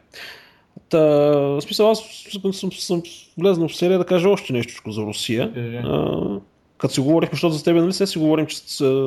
Та, 0.88 0.98
в 1.38 1.60
смисъл, 1.60 1.90
аз 1.90 1.98
съм, 2.42 2.54
съм, 2.54 2.72
съм 2.72 3.02
влезнал 3.38 3.68
в 3.68 3.76
серия 3.76 3.98
да 3.98 4.06
кажа 4.06 4.28
още 4.28 4.52
нещо 4.52 4.92
за 4.92 5.02
Русия. 5.02 5.52
А, 5.84 6.40
като 6.78 6.94
си 6.94 7.00
говорихме, 7.00 7.34
защото 7.34 7.54
за 7.54 7.64
тебе, 7.64 7.80
нали 7.80 7.92
се 7.92 8.06
си 8.06 8.18
говорим, 8.18 8.46
че 8.46 8.58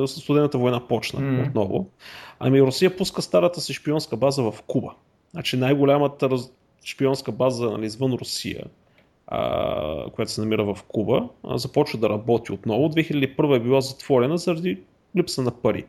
студената 0.06 0.58
война 0.58 0.88
почна 0.88 1.20
mm. 1.20 1.48
отново. 1.48 1.88
Ами 2.38 2.62
Русия 2.62 2.96
пуска 2.96 3.22
старата 3.22 3.60
си 3.60 3.74
шпионска 3.74 4.16
база 4.16 4.42
в 4.42 4.54
Куба. 4.66 4.94
Значи 5.30 5.56
най-голямата 5.56 6.30
раз... 6.30 6.50
шпионска 6.84 7.32
база 7.32 7.70
нали, 7.70 7.86
извън 7.86 8.12
Русия, 8.12 8.64
а, 9.26 10.10
която 10.10 10.32
се 10.32 10.40
намира 10.40 10.64
в 10.64 10.82
Куба, 10.88 11.28
а, 11.44 11.58
започва 11.58 11.98
да 11.98 12.08
работи 12.08 12.52
отново. 12.52 12.88
2001 12.88 13.56
е 13.56 13.60
била 13.60 13.80
затворена 13.80 14.38
заради 14.38 14.78
липса 15.16 15.42
на 15.42 15.50
пари. 15.50 15.84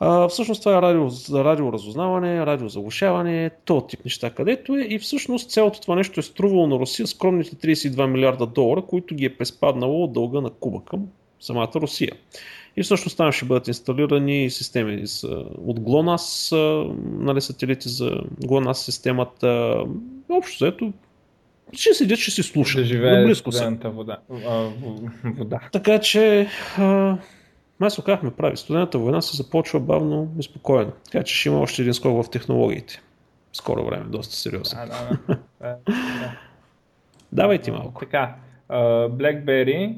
А, 0.00 0.28
всъщност 0.28 0.62
това 0.62 0.78
е 0.78 0.82
радио, 0.82 1.08
радиоразузнаване, 1.44 2.46
радиозаглушаване, 2.46 3.50
то 3.64 3.80
тип 3.80 4.04
неща 4.04 4.30
където 4.30 4.76
е 4.76 4.80
и 4.80 4.98
всъщност 4.98 5.50
цялото 5.50 5.80
това 5.80 5.94
нещо 5.96 6.20
е 6.20 6.22
струвало 6.22 6.66
на 6.66 6.78
Русия 6.78 7.06
скромните 7.06 7.56
32 7.56 8.06
милиарда 8.06 8.46
долара, 8.46 8.82
които 8.82 9.14
ги 9.14 9.24
е 9.24 9.36
преспаднало 9.36 10.04
от 10.04 10.12
дълга 10.12 10.40
на 10.40 10.50
Куба 10.50 10.80
към 10.84 11.06
самата 11.40 11.72
Русия. 11.74 12.12
И 12.76 12.82
всъщност 12.82 13.16
там 13.16 13.32
ще 13.32 13.44
бъдат 13.44 13.68
инсталирани 13.68 14.50
системи 14.50 15.04
от 15.64 15.80
GLONASS, 15.80 16.54
нали, 17.18 17.40
сателити 17.40 17.88
за 17.88 18.10
GLONASS 18.42 18.72
системата. 18.72 19.82
Общо 20.30 20.58
заето 20.58 20.92
ще 21.72 21.94
седят, 21.94 22.18
ще 22.18 22.30
си 22.30 22.42
слушат. 22.42 22.80
Да 22.80 22.84
живее 22.84 23.24
близко 23.24 23.50
вода. 23.84 24.18
вода. 25.24 25.60
Така 25.72 26.00
че 26.00 26.48
май 27.80 27.90
се 27.90 28.00
оказахме 28.00 28.30
прави. 28.30 28.56
Студената 28.56 28.98
война 28.98 29.22
се 29.22 29.36
започва 29.36 29.80
бавно 29.80 30.34
и 30.38 30.42
спокойно. 30.42 30.92
Така 31.12 31.24
че 31.24 31.34
ще 31.34 31.48
има 31.48 31.60
още 31.60 31.82
един 31.82 31.94
скок 31.94 32.24
в 32.24 32.30
технологиите. 32.30 33.02
Скоро 33.52 33.84
време, 33.84 34.04
доста 34.08 34.34
сериозно. 34.34 34.78
Да, 34.86 35.18
да, 35.60 35.76
да. 35.86 36.38
Давай 37.32 37.58
ти 37.58 37.70
малко. 37.70 38.00
Така, 38.00 38.34
BlackBerry 39.08 39.96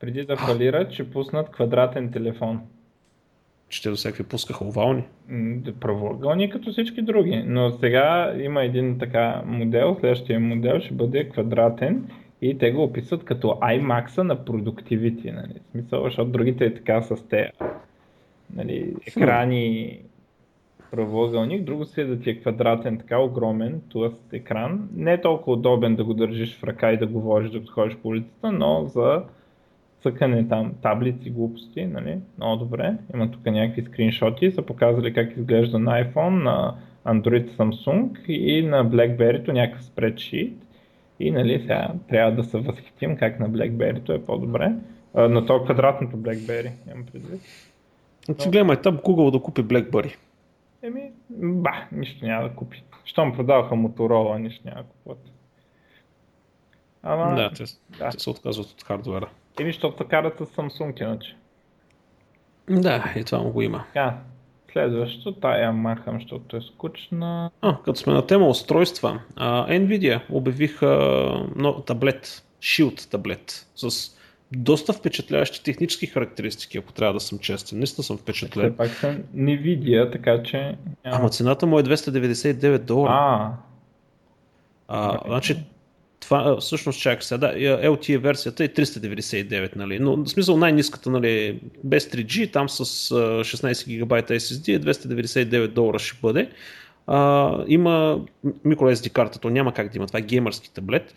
преди 0.00 0.24
да 0.24 0.36
фалират, 0.36 0.92
ще 0.92 1.10
пуснат 1.10 1.50
квадратен 1.50 2.12
телефон. 2.12 2.60
Че 3.68 3.82
те 3.82 3.90
до 3.90 3.96
всякакви 3.96 4.24
пускаха 4.24 4.64
овални? 4.64 5.04
Правоъгълни 5.80 6.50
като 6.50 6.70
всички 6.70 7.02
други. 7.02 7.42
Но 7.46 7.70
сега 7.70 8.34
има 8.40 8.64
един 8.64 8.98
така 8.98 9.42
модел, 9.46 9.96
следващия 10.00 10.40
модел 10.40 10.80
ще 10.80 10.94
бъде 10.94 11.28
квадратен 11.28 12.08
и 12.42 12.58
те 12.58 12.70
го 12.70 12.82
описват 12.82 13.24
като 13.24 13.48
IMAX 13.48 14.22
на 14.22 14.36
Productivity. 14.36 15.34
Нали? 15.34 15.60
В 15.68 15.70
смисъл, 15.70 16.04
защото 16.04 16.30
другите 16.30 16.64
е 16.64 16.74
така 16.74 17.02
с 17.02 17.28
те 17.28 17.50
нали, 18.54 18.94
екрани 19.06 19.98
правоъгълник, 20.90 21.62
друго 21.62 21.84
си 21.84 22.00
е 22.00 22.04
да 22.04 22.20
ти 22.20 22.30
е 22.30 22.40
квадратен, 22.40 22.98
така 22.98 23.18
огромен, 23.18 23.80
тлъст 23.90 24.32
екран. 24.32 24.88
Не 24.94 25.12
е 25.12 25.20
толкова 25.20 25.52
удобен 25.52 25.96
да 25.96 26.04
го 26.04 26.14
държиш 26.14 26.58
в 26.58 26.64
ръка 26.64 26.92
и 26.92 26.96
да 26.96 27.06
говориш 27.06 27.50
докато 27.50 27.72
ходиш 27.72 27.96
по 27.96 28.08
улицата, 28.08 28.52
но 28.52 28.84
за 28.86 29.22
цъкане 30.04 30.48
там 30.48 30.74
таблици, 30.82 31.30
глупости, 31.30 31.86
нали? 31.86 32.18
много 32.38 32.56
добре. 32.56 32.96
Има 33.14 33.30
тук 33.30 33.46
някакви 33.46 33.82
скриншоти, 33.82 34.50
са 34.50 34.62
показали 34.62 35.14
как 35.14 35.36
изглежда 35.36 35.78
на 35.78 36.04
iPhone, 36.04 36.42
на 36.42 36.74
Android 37.06 37.50
Samsung 37.50 38.26
и 38.26 38.66
на 38.66 38.86
BlackBerry-то 38.86 39.52
някакъв 39.52 39.84
спредшит. 39.84 40.56
И 41.20 41.30
нали, 41.30 41.60
сега 41.60 41.88
трябва 42.08 42.32
да 42.32 42.44
се 42.44 42.58
възхитим 42.58 43.16
как 43.16 43.40
на 43.40 43.50
BlackBerry-то 43.50 44.12
е 44.12 44.24
по-добре. 44.24 44.72
А, 45.14 45.28
на 45.28 45.46
то 45.46 45.64
квадратното 45.64 46.16
BlackBerry, 46.16 46.70
имам 46.92 47.06
предвид. 47.12 47.40
Ти 48.38 48.48
гледай, 48.48 48.76
там 48.76 48.98
Google 48.98 49.30
да 49.30 49.42
купи 49.42 49.62
BlackBerry. 49.62 50.16
Еми, 50.82 51.12
ба, 51.30 51.72
нищо 51.92 52.26
няма 52.26 52.48
да 52.48 52.54
купи. 52.54 52.82
Щом 53.04 53.32
продаваха 53.32 53.74
Motorola, 53.74 54.38
нищо 54.38 54.62
няма 54.64 54.82
да 54.82 54.88
купуват. 54.88 55.30
Ама... 57.02 57.34
Да, 57.34 57.50
те, 57.50 57.64
да. 57.98 58.10
те 58.10 58.18
се 58.18 58.30
отказват 58.30 58.66
от 58.66 58.82
хардвера. 58.82 59.28
Еми, 59.60 59.72
защото 59.72 60.08
карата 60.08 60.46
Samsung 60.46 61.02
иначе. 61.02 61.36
Да, 62.70 63.14
и 63.16 63.24
това 63.24 63.38
му 63.38 63.50
го 63.50 63.62
има. 63.62 63.84
Така, 63.86 64.18
следващо, 64.72 65.32
тая 65.32 65.72
махам, 65.72 66.20
защото 66.20 66.56
е 66.56 66.60
скучна. 66.60 67.50
А, 67.60 67.76
като 67.84 67.98
сме 67.98 68.12
на 68.12 68.26
тема 68.26 68.46
устройства, 68.46 69.20
а, 69.36 69.66
Nvidia 69.66 70.20
обявиха 70.30 70.88
но, 71.56 71.80
таблет, 71.80 72.44
Shield 72.60 73.10
таблет, 73.10 73.66
с 73.74 74.16
доста 74.52 74.92
впечатляващи 74.92 75.64
технически 75.64 76.06
характеристики, 76.06 76.78
ако 76.78 76.92
трябва 76.92 77.14
да 77.14 77.20
съм 77.20 77.38
честен. 77.38 77.78
Наистина 77.78 78.04
съм 78.04 78.18
впечатлен. 78.18 78.68
Все 78.68 78.76
пак 78.76 78.88
съм 78.88 79.22
Nvidia, 79.36 80.12
така 80.12 80.42
че... 80.42 80.58
Няма... 81.04 81.16
Ама 81.16 81.28
цената 81.28 81.66
му 81.66 81.78
е 81.78 81.82
299 81.82 82.78
долара. 82.78 83.12
А, 83.12 83.52
а, 84.88 85.18
значи 85.26 85.56
това, 86.20 86.56
всъщност 86.60 87.00
чакай 87.00 87.22
сега, 87.22 87.38
да, 87.38 87.54
LTE 87.88 88.18
версията 88.18 88.64
е 88.64 88.68
399, 88.68 89.76
нали, 89.76 89.98
но 89.98 90.16
в 90.16 90.28
смисъл 90.28 90.56
най-низката, 90.56 91.10
нали, 91.10 91.60
без 91.84 92.08
3G, 92.08 92.52
там 92.52 92.68
с 92.68 92.84
16 92.84 93.98
ГБ 93.98 94.12
SSD 94.12 94.76
е 94.76 94.80
299 94.80 95.68
долара 95.68 95.98
ще 95.98 96.18
бъде. 96.22 96.50
А, 97.06 97.50
има 97.68 98.20
microSD 98.66 99.12
карта, 99.12 99.38
то 99.38 99.50
няма 99.50 99.74
как 99.74 99.92
да 99.92 99.98
има, 99.98 100.06
това 100.06 100.18
е 100.18 100.22
геймърски 100.22 100.72
таблет. 100.74 101.14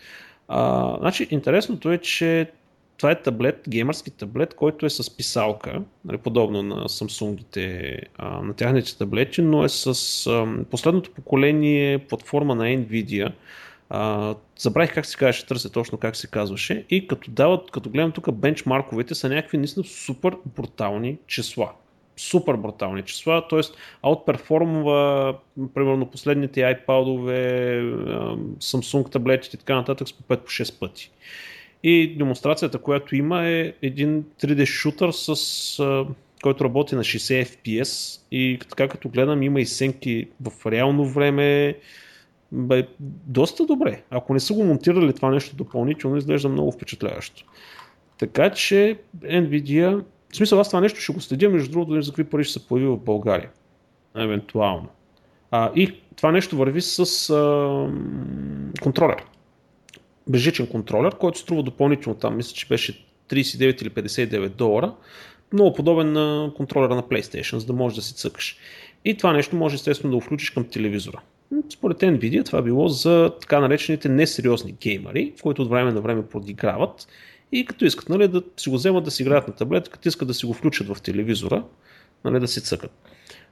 А, 0.47 0.93
значи, 0.99 1.27
интересното 1.31 1.91
е, 1.91 1.97
че 1.97 2.51
това 2.97 3.11
е 3.11 3.21
таблет, 3.21 3.61
геймърски 3.69 4.11
таблет, 4.11 4.53
който 4.53 4.85
е 4.85 4.89
с 4.89 5.17
писалка, 5.17 5.81
нали, 6.05 6.17
подобно 6.17 6.63
на 6.63 6.75
Samsung-ите, 6.75 7.97
на 8.19 8.53
тяхните 8.53 8.97
таблети, 8.97 9.41
но 9.41 9.63
е 9.63 9.69
с 9.69 9.87
а, 10.27 10.47
последното 10.71 11.11
поколение 11.11 11.99
платформа 11.99 12.55
на 12.55 12.63
Nvidia, 12.63 13.31
а, 13.89 14.35
забравих 14.57 14.93
как 14.93 15.05
се 15.05 15.17
казваше, 15.17 15.45
търся 15.45 15.71
точно 15.71 15.97
как 15.97 16.15
се 16.15 16.27
казваше. 16.27 16.85
И 16.89 17.07
като 17.07 17.31
дават, 17.31 17.71
като 17.71 17.89
гледам 17.89 18.11
тук 18.11 18.31
бенчмарковете 18.31 19.15
са 19.15 19.29
някакви 19.29 19.57
наистина 19.57 19.83
супер 19.85 20.37
брутални 20.55 21.17
числа. 21.27 21.71
Супер 22.17 22.53
брутални 22.53 23.03
числа, 23.03 23.47
т.е. 23.47 23.59
аутперформва 24.01 25.35
примерно 25.73 26.05
последните 26.05 26.59
iPad-ове, 26.59 27.81
Samsung 28.59 29.11
таблетите 29.11 29.55
и 29.55 29.59
така 29.59 29.75
нататък 29.75 30.07
с 30.07 30.13
по 30.13 30.35
5-6 30.35 30.79
пъти. 30.79 31.11
И 31.83 32.15
демонстрацията, 32.17 32.77
която 32.77 33.15
има 33.15 33.47
е 33.47 33.73
един 33.81 34.23
3D 34.41 34.65
шутър, 34.65 35.11
с, 35.11 36.05
който 36.43 36.63
работи 36.63 36.95
на 36.95 37.01
60 37.01 37.45
FPS 37.45 38.21
и 38.31 38.59
така 38.69 38.87
като 38.87 39.09
гледам 39.09 39.43
има 39.43 39.61
и 39.61 39.65
сенки 39.65 40.27
в 40.41 40.71
реално 40.71 41.05
време, 41.05 41.75
бе, 42.51 42.87
доста 43.27 43.65
добре. 43.65 44.03
Ако 44.09 44.33
не 44.33 44.39
са 44.39 44.53
го 44.53 44.63
монтирали 44.63 45.13
това 45.13 45.29
нещо 45.29 45.55
допълнително, 45.55 46.17
изглежда 46.17 46.49
много 46.49 46.71
впечатляващо. 46.71 47.45
Така 48.17 48.49
че 48.49 48.99
Nvidia, 49.23 50.03
в 50.31 50.35
смисъл 50.35 50.59
аз 50.59 50.69
това 50.69 50.81
нещо 50.81 50.99
ще 50.99 51.13
го 51.13 51.21
следя, 51.21 51.49
между 51.49 51.71
другото, 51.71 52.01
за 52.01 52.11
какви 52.11 52.23
пари 52.23 52.43
ще 52.43 52.53
се 52.53 52.67
появи 52.67 52.87
в 52.87 52.97
България. 52.97 53.49
Евентуално. 54.17 54.87
А, 55.51 55.71
и 55.75 55.93
това 56.15 56.31
нещо 56.31 56.57
върви 56.57 56.81
с 56.81 57.29
а, 57.29 57.89
контролер. 58.81 59.23
Бежичен 60.29 60.67
контролер, 60.67 61.15
който 61.15 61.39
струва 61.39 61.63
допълнително 61.63 62.19
там, 62.19 62.37
мисля, 62.37 62.53
че 62.53 62.67
беше 62.67 63.05
39 63.29 63.81
или 63.81 63.89
59 63.89 64.49
долара. 64.49 64.93
Много 65.53 65.73
подобен 65.73 66.13
на 66.13 66.51
контролера 66.57 66.95
на 66.95 67.03
PlayStation, 67.03 67.57
за 67.57 67.65
да 67.65 67.73
можеш 67.73 67.95
да 67.95 68.01
си 68.01 68.15
цъкаш. 68.15 68.57
И 69.05 69.17
това 69.17 69.33
нещо 69.33 69.55
може 69.55 69.75
естествено 69.75 70.11
да 70.11 70.17
го 70.17 70.21
включиш 70.21 70.49
към 70.49 70.63
телевизора. 70.63 71.21
Според 71.73 71.97
Nvidia 71.97 72.45
това 72.45 72.61
било 72.61 72.87
за 72.87 73.31
така 73.41 73.59
наречените 73.59 74.09
несериозни 74.09 74.71
геймери, 74.71 75.33
които 75.43 75.61
от 75.61 75.69
време 75.69 75.91
на 75.91 76.01
време 76.01 76.25
подиграват 76.25 77.07
и 77.51 77.65
като 77.65 77.85
искат 77.85 78.09
нали, 78.09 78.27
да 78.27 78.41
си 78.57 78.69
го 78.69 78.75
вземат 78.75 79.03
да 79.03 79.11
си 79.11 79.23
играят 79.23 79.47
на 79.47 79.55
таблет, 79.55 79.89
като 79.89 80.07
искат 80.07 80.27
да 80.27 80.33
си 80.33 80.45
го 80.45 80.53
включат 80.53 80.87
в 80.87 81.01
телевизора, 81.01 81.63
нали, 82.25 82.39
да 82.39 82.47
си 82.47 82.61
цъкат 82.61 82.91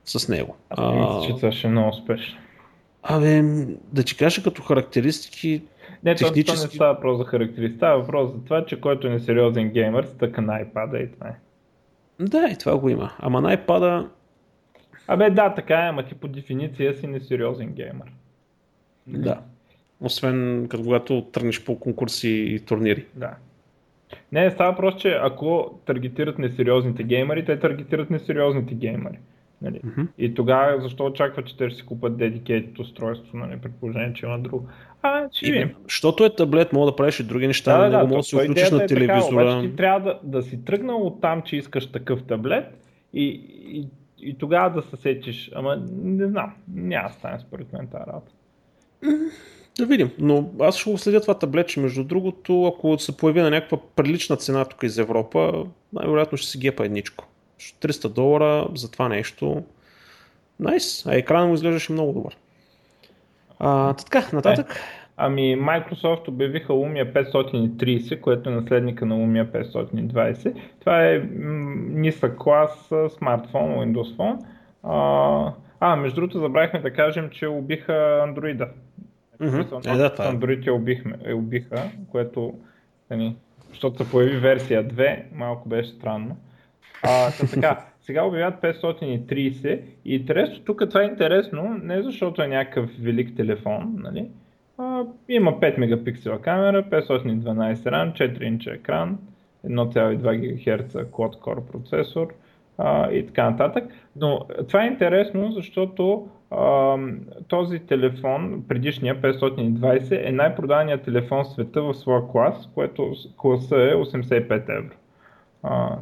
с 0.06 0.30
него. 0.30 0.56
А, 0.70 0.92
мисля, 0.92 1.22
че 1.28 1.36
това 1.36 1.52
ще 1.52 1.68
е 1.68 1.70
много 1.70 1.90
успешно. 1.90 2.38
Абе, 3.04 3.42
да 3.94 4.04
ти 4.04 4.18
кажа 4.18 4.44
като 4.44 4.62
характеристики, 4.62 5.62
не, 6.04 6.16
технически... 6.16 6.46
то, 6.46 6.56
то 6.56 6.68
не 6.68 6.74
става 6.76 6.94
въпрос 6.94 7.18
за 7.18 7.24
характеристики, 7.24 7.78
става 7.78 8.00
въпрос 8.00 8.32
за 8.32 8.44
това, 8.44 8.66
че 8.66 8.82
който 8.82 9.08
е 9.08 9.10
несериозен 9.10 9.70
геймер, 9.70 10.04
стъка 10.04 10.42
на 10.42 10.54
iPad 10.54 11.04
и 11.04 11.12
това 11.12 11.28
е. 11.28 11.36
Да, 12.20 12.50
и 12.52 12.58
това 12.58 12.78
го 12.78 12.90
има. 12.90 13.12
Ама 13.20 13.42
на 13.42 13.58
iPad 13.58 14.08
Абе 15.08 15.30
да, 15.30 15.54
така 15.54 15.76
е, 15.86 15.90
ама 15.90 16.04
ти 16.04 16.16
по 16.16 16.28
дефиниция 16.28 16.96
си 16.96 17.08
несериозен 17.08 17.74
геймер. 17.74 18.12
Да. 19.08 19.42
Освен 20.02 20.68
като 20.70 20.84
когато 20.84 21.22
тръгнеш 21.22 21.64
по 21.64 21.80
конкурси 21.80 22.30
и 22.30 22.60
турнири. 22.60 23.06
Да. 23.16 23.36
Не, 24.32 24.52
става 24.52 24.76
просто, 24.76 25.02
че 25.02 25.20
ако 25.22 25.80
таргетират 25.86 26.40
несериозните 26.40 27.04
геймери, 27.04 27.46
те 27.46 27.60
таргетират 27.60 28.10
несериозните 28.10 28.74
геймери. 28.74 29.20
Нали? 29.62 29.80
Mm-hmm. 29.80 30.08
И 30.18 30.34
тогава 30.34 30.82
защо 30.82 31.06
очаква, 31.06 31.44
че 31.44 31.58
те 31.58 31.70
ще 31.70 31.78
си 31.78 31.86
купат 31.86 32.14
dedicated 32.14 32.80
устройство, 32.80 33.38
нали, 33.38 33.58
при 33.58 33.70
положение, 33.70 34.14
че 34.14 34.26
има 34.26 34.40
друго. 34.40 34.68
А, 35.02 35.30
ще 35.32 35.52
видим. 35.52 35.76
Защото 35.84 36.26
е 36.26 36.36
таблет, 36.36 36.74
мога 36.74 36.92
да 36.92 36.96
правиш 36.96 37.20
и 37.20 37.24
други 37.24 37.48
неща, 37.48 37.78
да, 37.78 37.84
да, 37.84 37.98
да, 37.98 38.08
да 38.08 38.16
да 38.16 38.24
се 38.24 38.44
включиш 38.44 38.72
на 38.72 38.84
е 38.84 38.88
телевизора. 38.88 39.50
Така, 39.50 39.62
ти 39.62 39.76
трябва 39.76 40.00
да, 40.00 40.20
да 40.24 40.44
си 40.44 40.66
тръгнал 40.66 41.02
от 41.02 41.22
там, 41.22 41.42
че 41.42 41.58
искаш 41.58 41.92
такъв 41.92 42.24
таблет 42.24 42.66
и, 43.14 43.42
и, 43.68 43.88
и 44.20 44.38
тогава 44.38 44.82
да 44.82 44.82
се 44.82 45.02
сетиш. 45.02 45.52
Ама 45.56 45.84
не 46.02 46.28
знам, 46.28 46.54
няма 46.74 47.08
да 47.08 47.14
стане 47.14 47.40
според 47.40 47.74
мен 47.74 47.88
тази 47.88 48.04
работа. 48.08 48.32
Да 49.78 49.86
видим, 49.86 50.12
но 50.20 50.50
аз 50.60 50.78
ще 50.78 50.92
го 50.92 50.98
следя 50.98 51.22
това 51.22 51.34
таблетче. 51.34 51.80
Между 51.80 52.04
другото, 52.04 52.66
ако 52.66 53.00
се 53.00 53.18
появи 53.18 53.42
на 53.42 53.50
някаква 53.50 53.78
прилична 53.96 54.38
цена 54.38 54.66
тук 54.66 54.84
из 54.84 54.98
Европа, 54.98 55.66
най-вероятно 55.94 56.38
ще 56.38 56.48
си 56.48 56.58
гепа 56.58 56.86
едничко. 56.86 57.28
300 57.60 58.10
долара 58.10 58.68
за 58.76 58.92
това 58.92 59.10
нещо. 59.10 59.64
Найс, 60.60 60.84
nice. 60.84 61.12
а 61.12 61.16
екранът 61.16 61.48
му 61.48 61.54
изглеждаше 61.54 61.94
много 61.94 62.14
добър. 62.14 62.38
А, 63.60 63.94
така, 63.94 64.30
нататък. 64.34 64.76
Е, 64.76 65.05
ами 65.18 65.58
Microsoft 65.58 66.28
обявиха 66.28 66.74
Lumia 66.74 67.14
530, 67.14 68.22
което 68.22 68.50
е 68.50 68.54
наследника 68.54 69.06
на 69.06 69.16
Lumia 69.16 69.46
520. 69.46 70.56
Това 70.80 71.06
е 71.06 71.30
нисък 71.90 72.38
клас 72.38 72.92
смартфон, 73.10 73.72
Windows 73.72 74.16
Phone. 74.16 74.40
А, 74.84 75.54
а, 75.80 75.96
между 75.96 76.16
другото 76.16 76.40
забравихме 76.40 76.80
да 76.80 76.94
кажем, 76.94 77.30
че 77.30 77.48
убиха 77.48 77.94
Android. 78.28 78.70
Mm-hmm. 79.42 79.94
Е, 79.94 79.98
да, 79.98 80.14
това 80.14 80.28
е. 80.28 80.32
Android 80.32 80.72
убихме, 80.72 81.16
е, 81.26 81.34
убиха, 81.34 81.92
което, 82.12 82.54
нали, 83.10 83.36
защото 83.70 84.04
се 84.04 84.12
появи 84.12 84.38
версия 84.38 84.88
2, 84.88 85.24
малко 85.34 85.70
беше 85.70 85.90
странно. 85.90 86.38
А, 87.04 87.32
така, 87.52 87.86
сега 88.02 88.24
обявяват 88.24 88.62
530 88.62 89.82
и 90.06 90.16
интересно, 90.16 90.64
тук 90.66 90.90
това 90.90 91.02
е 91.02 91.06
интересно, 91.06 91.80
не 91.84 92.02
защото 92.02 92.42
е 92.42 92.48
някакъв 92.48 92.90
велик 93.00 93.36
телефон, 93.36 93.96
нали? 93.98 94.30
А, 94.78 95.04
има 95.30 95.60
5 95.60 95.78
мегапиксела 95.78 96.42
камера, 96.42 96.84
512 96.84 97.76
RAM, 97.76 98.14
4 98.14 98.44
инча 98.44 98.72
екран, 98.72 99.18
1,2 99.68 100.18
ГГц 100.18 100.94
quad-core 100.94 101.72
процесор 101.72 102.34
а, 102.78 103.12
и 103.12 103.26
така 103.28 103.50
нататък. 103.50 103.84
Но 104.16 104.46
това 104.68 104.84
е 104.84 104.88
интересно, 104.88 105.52
защото 105.52 106.28
а, 106.52 106.98
този 107.48 107.80
телефон, 107.80 108.64
предишния 108.68 109.22
520, 109.22 110.30
е 110.30 110.32
най-проданият 110.32 111.04
телефон 111.04 111.44
в 111.44 111.48
света 111.48 111.82
в 111.82 111.94
своя 111.94 112.28
клас, 112.28 112.70
което 112.74 113.14
класа 113.38 113.76
е 113.76 113.94
85 113.94 114.78
евро 114.78 114.96
а, 115.66 115.98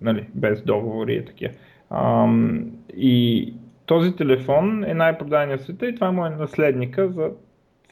нали, 0.00 0.26
без 0.34 0.62
договори 0.62 1.14
и 1.14 1.24
такива. 1.24 1.52
И 2.96 3.54
този 3.86 4.16
телефон 4.16 4.84
е 4.84 4.94
най-продадения 4.94 5.58
в 5.58 5.62
света 5.62 5.86
и 5.86 5.94
това 5.94 6.12
му 6.12 6.26
е 6.26 6.30
наследника 6.30 7.08
за 7.08 7.30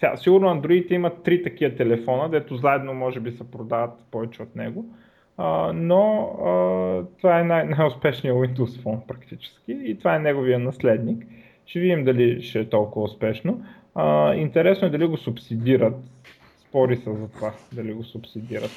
сега, 0.05 0.17
сигурно 0.17 0.49
андроидите 0.49 0.95
имат 0.95 1.23
три 1.23 1.43
такива 1.43 1.77
телефона, 1.77 2.29
дето 2.29 2.57
заедно 2.57 2.95
може 2.95 3.21
би 3.21 3.33
се 3.33 3.51
продават 3.51 3.91
повече 4.11 4.43
от 4.43 4.57
него. 4.57 4.85
А, 5.37 5.73
но 5.75 6.31
а, 6.45 7.17
това 7.19 7.41
е 7.41 7.45
най- 7.45 7.65
най-успешният 7.65 8.37
Windows 8.37 8.83
Phone 8.83 9.07
практически 9.07 9.73
и 9.73 9.99
това 9.99 10.17
е 10.17 10.19
неговия 10.19 10.59
наследник. 10.59 11.27
Ще 11.67 11.81
видим 11.81 12.05
дали 12.05 12.43
ще 12.43 12.61
е 12.61 12.69
толкова 12.69 13.05
успешно. 13.05 13.65
А, 13.95 14.35
интересно 14.35 14.89
е 14.89 14.91
дали 14.91 15.07
го 15.07 15.17
субсидират. 15.17 15.95
Спори 16.69 16.97
са 16.97 17.15
за 17.15 17.29
това, 17.29 17.53
дали 17.73 17.93
го 17.93 18.05
субсидират. 18.05 18.71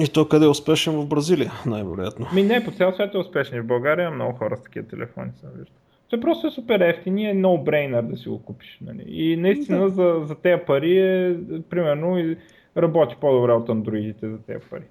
И 0.00 0.08
то 0.08 0.28
къде 0.28 0.44
е 0.44 0.48
успешен 0.48 0.92
в 0.92 1.06
Бразилия, 1.06 1.52
най-вероятно. 1.66 2.26
Ми 2.34 2.42
не, 2.42 2.64
по 2.64 2.70
цял 2.70 2.92
свят 2.92 3.14
е 3.14 3.18
успешен. 3.18 3.62
В 3.62 3.66
България 3.66 4.10
много 4.10 4.38
хора 4.38 4.56
с 4.56 4.62
такива 4.62 4.86
телефони 4.86 5.30
съм 5.40 5.50
виждал. 5.50 5.76
Той 6.10 6.20
просто 6.20 6.46
е 6.46 6.50
супер 6.50 6.80
ефтин 6.80 7.18
и 7.18 7.26
е 7.26 7.34
no-brainer 7.34 8.02
да 8.02 8.16
си 8.16 8.28
го 8.28 8.42
купиш. 8.42 8.78
Нали? 8.86 9.04
И 9.06 9.36
наистина 9.36 9.80
да. 9.80 9.88
за, 9.88 10.20
за 10.24 10.34
тези 10.34 10.62
пари 10.66 10.98
е, 10.98 11.36
примерно, 11.70 12.36
работи 12.76 13.16
по-добре 13.20 13.52
от 13.52 13.68
андроидите 13.68 14.28
за 14.28 14.38
тези 14.38 14.64
пари. 14.70 14.84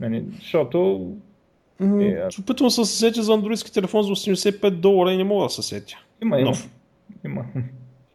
Нали? 0.00 0.24
Защото... 0.38 1.10
Е, 1.80 2.28
Опитвам 2.40 2.70
се 2.70 2.80
да 2.80 2.84
се 2.84 2.98
сетя 2.98 3.22
за 3.22 3.34
андроидски 3.34 3.72
телефон 3.72 4.02
за 4.02 4.10
85 4.10 4.70
долара 4.70 5.12
и 5.12 5.16
не 5.16 5.24
мога 5.24 5.44
да 5.44 5.50
се 5.50 5.62
сетя. 5.62 5.96
Има, 6.22 6.40
има. 6.40 6.48
Нов. 6.48 6.70
Има. 7.24 7.44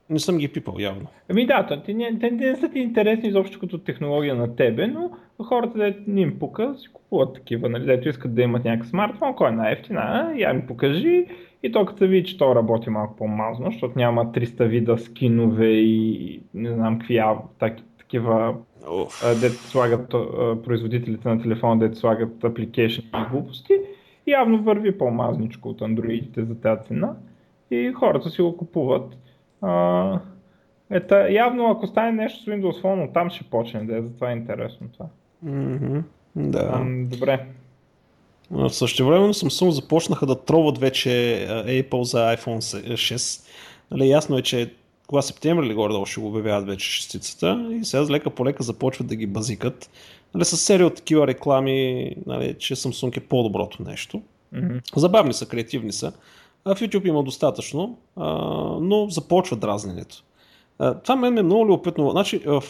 Не 0.10 0.20
съм 0.20 0.38
ги 0.38 0.48
пипал 0.48 0.76
явно. 0.80 1.08
Ами 1.30 1.46
да, 1.46 1.82
те 1.86 1.94
не, 1.94 2.20
те 2.20 2.32
не 2.32 2.56
са 2.56 2.70
ти 2.70 2.80
интересни 2.80 3.30
изобщо 3.30 3.60
като 3.60 3.78
технология 3.78 4.36
на 4.36 4.56
тебе, 4.56 4.88
но 4.88 5.12
хората, 5.44 5.78
де 5.78 5.98
не 6.08 6.22
им 6.22 6.40
пука, 6.40 6.76
си 6.78 6.88
купуват 6.94 7.34
такива, 7.34 7.70
нали, 7.70 7.86
дето 7.86 8.10
искат 8.10 8.36
да 8.36 8.42
имат 8.42 8.66
някакъв 8.66 8.90
смартфон, 8.90 9.36
кой 9.36 9.50
е 9.50 9.52
най-ефтина, 9.52 10.34
я 10.38 10.54
ми 10.54 10.68
покажи 10.68 11.26
и 11.64 11.72
то 11.72 11.86
като 11.86 11.98
се 11.98 12.08
види, 12.08 12.28
че 12.28 12.38
то 12.38 12.56
работи 12.56 12.90
малко 12.90 13.16
по-мазно, 13.16 13.72
защото 13.72 14.00
няма 14.00 14.26
300 14.26 14.68
вида 14.68 14.98
скинове 14.98 15.70
и 15.70 16.42
не 16.54 16.74
знам 16.74 17.00
какви 17.00 17.22
так, 17.60 17.78
такива 17.98 18.56
дето 19.42 19.56
слагат 19.56 20.10
производителите 20.64 21.30
на 21.30 21.42
телефона, 21.42 21.80
дето 21.80 21.98
слагат 21.98 22.40
application 22.40 23.26
и 23.26 23.30
глупости, 23.32 23.74
явно 24.28 24.64
върви 24.64 24.98
по-мазничко 24.98 25.70
от 25.70 25.82
андроидите 25.82 26.44
за 26.44 26.62
тази 26.62 26.82
цена 26.84 27.16
и 27.72 27.94
хората 27.96 28.30
си 28.30 28.42
го 28.42 28.58
купуват. 28.58 29.18
А, 29.62 30.20
ето, 30.90 31.16
явно 31.16 31.72
ако 31.72 31.88
стане 31.88 32.12
нещо 32.12 32.44
с 32.44 32.46
Windows 32.46 32.82
Phone, 32.82 33.14
там 33.14 33.30
ще 33.30 33.44
почне 33.44 33.84
да 33.84 33.98
е, 33.98 34.02
затова 34.02 34.30
е 34.30 34.36
интересно 34.36 34.88
това. 34.94 35.06
Mm-hmm. 35.46 36.04
Да. 36.36 36.72
А, 36.74 36.86
добре. 37.16 37.46
В 38.52 38.70
същото 38.70 39.08
време 39.08 39.28
Samsung 39.28 39.70
започнаха 39.70 40.26
да 40.26 40.36
троват 40.36 40.78
вече 40.78 41.10
Apple 41.50 42.02
за 42.02 42.18
iPhone 42.18 42.60
6. 42.94 43.46
Нали, 43.92 44.10
ясно 44.10 44.38
е, 44.38 44.42
че 44.42 44.74
кога 45.08 45.22
септември 45.22 45.66
или 45.66 45.74
горе 45.74 46.06
ще 46.06 46.22
го 46.22 46.28
обявяват 46.28 46.68
вече 46.68 46.92
шестицата 46.92 47.70
и 47.82 47.86
сега 47.86 48.12
лека 48.12 48.30
по 48.30 48.46
лека 48.46 48.64
започват 48.64 49.08
да 49.08 49.16
ги 49.16 49.28
базикат. 49.28 49.90
Нали, 50.34 50.46
с 50.46 50.58
серия 50.58 50.88
от 50.88 50.96
такива 50.96 51.28
реклами, 51.28 52.12
нали, 52.26 52.56
че 52.60 52.76
Samsung 52.76 53.18
е 53.18 53.20
по-доброто 53.20 53.84
нещо. 53.84 54.22
Mm-hmm. 54.56 54.82
Забавни 54.96 55.34
са, 55.34 55.46
креативни 55.46 55.92
са. 55.92 56.12
В 56.66 56.76
YouTube 56.76 57.08
има 57.08 57.24
достатъчно, 57.24 57.98
но 58.82 59.08
започва 59.10 59.58
дразненето. 59.58 60.24
Това 61.04 61.16
мен 61.16 61.38
е 61.38 61.44
много 61.44 61.66
любопитно. 61.66 62.10
Значи, 62.10 62.40
в 62.46 62.64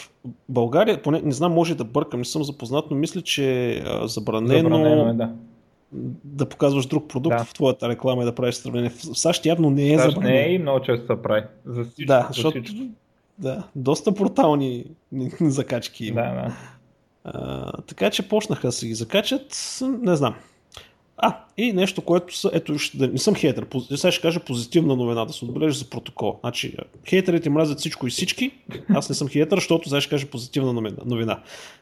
България, 0.50 1.02
поне 1.02 1.22
не 1.22 1.32
знам, 1.32 1.54
може 1.54 1.76
да 1.76 1.84
бъркам, 1.84 2.20
не 2.20 2.26
съм 2.26 2.44
запознат, 2.44 2.86
но 2.92 2.98
мисля, 2.98 3.22
че 3.22 3.72
е 3.72 3.84
забранено, 4.08 4.70
забранено 4.70 5.10
е, 5.10 5.14
да. 5.14 5.32
Да 6.24 6.50
показваш 6.50 6.86
друг 6.86 7.08
продукт 7.10 7.38
да. 7.38 7.44
в 7.44 7.54
твоята 7.54 7.90
реклама 7.90 8.22
и 8.22 8.26
да 8.26 8.36
правиш 8.36 8.56
сравнение. 8.56 8.90
В 8.90 9.02
САЩ 9.02 9.46
явно 9.46 9.70
не 9.70 9.94
е 9.94 9.98
САЩ 9.98 10.10
забранено. 10.10 10.36
не 10.36 10.46
е 10.46 10.54
и 10.54 10.60
много 10.60 10.82
често 10.82 11.06
се 11.06 11.22
прави. 11.22 11.44
За 11.66 11.84
всичко, 11.84 12.08
да, 12.08 12.22
за 12.22 12.28
защото, 12.34 12.64
всичко. 12.64 12.86
да, 13.38 13.64
доста 13.76 14.14
портални 14.14 14.86
закачки 15.42 16.06
има. 16.06 16.22
Да, 16.22 16.34
да. 16.34 16.56
А, 17.24 17.72
така 17.82 18.10
че 18.10 18.30
почнаха 18.30 18.68
да 18.68 18.72
се 18.72 18.88
ги 18.88 18.94
закачат, 18.94 19.80
не 19.82 20.16
знам. 20.16 20.36
А, 21.22 21.38
и 21.58 21.74
нещо, 21.74 22.02
което 22.02 22.38
са, 22.38 22.52
ето, 22.54 22.78
ще, 22.78 23.08
не 23.08 23.18
съм 23.18 23.36
хейтер, 23.36 23.68
сега 23.96 24.12
ще 24.12 24.22
кажа 24.22 24.40
позитивна 24.40 24.96
новина, 24.96 25.26
да 25.26 25.34
се 25.34 25.46
отбележи 25.46 25.80
за 25.80 25.86
протокол. 25.86 26.40
Значи, 26.40 26.76
хейтерите 27.10 27.50
мразят 27.50 27.80
всичко 27.80 28.08
и 28.08 28.10
всички, 28.10 28.52
аз 28.90 29.10
не 29.10 29.16
съм 29.16 29.28
хейтер, 29.28 29.58
защото 29.58 29.90
сега 29.90 30.02
ще 30.02 30.10
кажа 30.10 30.28
позитивна 30.28 30.94
новина. 31.06 31.40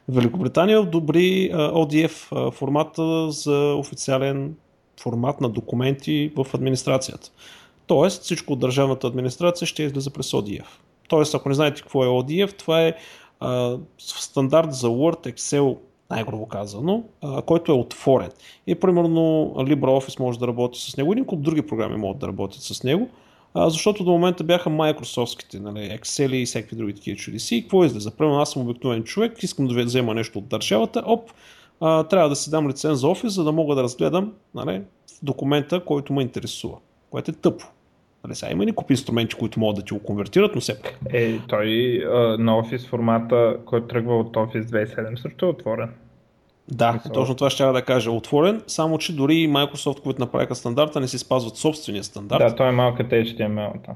Великобритания 0.09 0.81
одобри 0.81 1.51
ODF 1.53 2.51
формата 2.51 3.31
за 3.31 3.75
официален 3.77 4.55
формат 4.99 5.41
на 5.41 5.49
документи 5.49 6.31
в 6.35 6.47
администрацията. 6.53 7.31
Тоест, 7.87 8.23
всичко 8.23 8.53
от 8.53 8.59
държавната 8.59 9.07
администрация 9.07 9.67
ще 9.67 9.83
излиза 9.83 10.09
през 10.09 10.31
ODF. 10.31 10.65
Тоест, 11.07 11.35
ако 11.35 11.49
не 11.49 11.55
знаете 11.55 11.81
какво 11.81 12.03
е 12.03 12.07
ODF, 12.07 12.57
това 12.57 12.81
е 12.81 12.93
а, 13.39 13.77
стандарт 13.97 14.73
за 14.73 14.87
Word, 14.87 15.33
Excel, 15.33 15.77
най-грубо 16.09 16.45
казано, 16.45 17.03
а, 17.21 17.41
който 17.41 17.71
е 17.71 17.75
отворен. 17.75 18.29
И 18.67 18.75
примерно 18.75 19.53
LibreOffice 19.57 20.19
може 20.19 20.39
да 20.39 20.47
работи 20.47 20.81
с 20.81 20.97
него, 20.97 21.11
един 21.11 21.25
куп 21.25 21.41
други 21.41 21.61
програми 21.61 21.97
могат 21.97 22.19
да 22.19 22.27
работят 22.27 22.61
с 22.61 22.83
него, 22.83 23.09
а, 23.53 23.69
защото 23.69 24.03
до 24.03 24.11
момента 24.11 24.43
бяха 24.43 24.69
Microsoftските, 24.69 25.59
нали, 25.59 25.79
Excel 25.79 26.35
и 26.35 26.45
всякакви 26.45 26.75
други 26.75 26.93
такива 26.93 27.17
чудеси. 27.17 27.55
И 27.55 27.61
какво 27.61 27.83
излиза? 27.83 28.11
Примерно 28.11 28.39
аз 28.39 28.51
съм 28.51 28.61
обикновен 28.61 29.03
човек, 29.03 29.43
искам 29.43 29.67
да 29.67 29.83
взема 29.83 30.13
нещо 30.13 30.39
от 30.39 30.47
държавата, 30.47 31.03
оп, 31.05 31.31
а, 31.81 32.03
трябва 32.03 32.29
да 32.29 32.35
си 32.35 32.49
дам 32.49 32.69
лиценз 32.69 32.99
за 32.99 33.07
Office, 33.07 33.27
за 33.27 33.43
да 33.43 33.51
мога 33.51 33.75
да 33.75 33.83
разгледам 33.83 34.33
нали, 34.55 34.81
документа, 35.23 35.85
който 35.85 36.13
ме 36.13 36.21
интересува, 36.21 36.77
което 37.09 37.31
е 37.31 37.33
тъпо. 37.33 37.65
Нали, 38.23 38.35
сега 38.35 38.51
има 38.51 38.73
купи 38.73 38.93
инструменти, 38.93 39.35
които 39.35 39.59
могат 39.59 39.75
да 39.75 39.81
ти 39.81 39.93
го 39.93 39.99
конвертират, 39.99 40.55
но 40.55 40.61
все 40.61 40.81
пак. 40.81 40.99
Е, 41.13 41.39
той 41.47 41.67
а, 42.05 42.37
на 42.37 42.51
Office 42.51 42.87
формата, 42.87 43.57
който 43.65 43.87
тръгва 43.87 44.19
от 44.19 44.35
Office 44.35 44.63
27 44.63 45.21
също 45.21 45.45
е 45.45 45.49
отворен. 45.49 45.89
Да, 46.71 46.93
Мисъл. 46.93 47.11
точно 47.11 47.35
това 47.35 47.49
ще 47.49 47.63
да 47.63 47.81
кажа. 47.81 48.11
Отворен, 48.11 48.61
само 48.67 48.97
че 48.97 49.15
дори 49.15 49.35
и 49.35 49.49
Microsoft, 49.49 50.01
които 50.01 50.21
направиха 50.21 50.55
стандарта, 50.55 50.99
не 50.99 51.07
си 51.07 51.17
спазват 51.17 51.57
собствения 51.57 52.03
стандарт. 52.03 52.39
Да, 52.39 52.55
той 52.55 52.67
е 52.67 52.71
малката 52.71 53.15
HTML. 53.15 53.87
Да. 53.87 53.95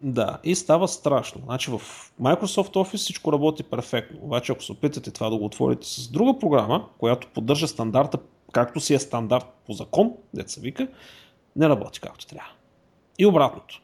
Да, 0.00 0.38
и 0.44 0.54
става 0.54 0.88
страшно. 0.88 1.40
Значи 1.44 1.70
в 1.70 1.80
Microsoft 2.20 2.74
Office 2.74 2.96
всичко 2.96 3.32
работи 3.32 3.62
перфектно. 3.62 4.18
Обаче 4.22 4.52
ако 4.52 4.62
се 4.62 4.72
опитате 4.72 5.10
това 5.10 5.30
да 5.30 5.36
го 5.36 5.44
отворите 5.44 5.86
с 5.86 6.08
друга 6.08 6.38
програма, 6.38 6.88
която 6.98 7.28
поддържа 7.34 7.68
стандарта, 7.68 8.18
както 8.52 8.80
си 8.80 8.94
е 8.94 8.98
стандарт 8.98 9.46
по 9.66 9.72
закон, 9.72 10.12
деца 10.34 10.60
вика, 10.60 10.88
не 11.56 11.68
работи 11.68 12.00
както 12.00 12.26
трябва. 12.26 12.50
И 13.18 13.26
обратното. 13.26 13.82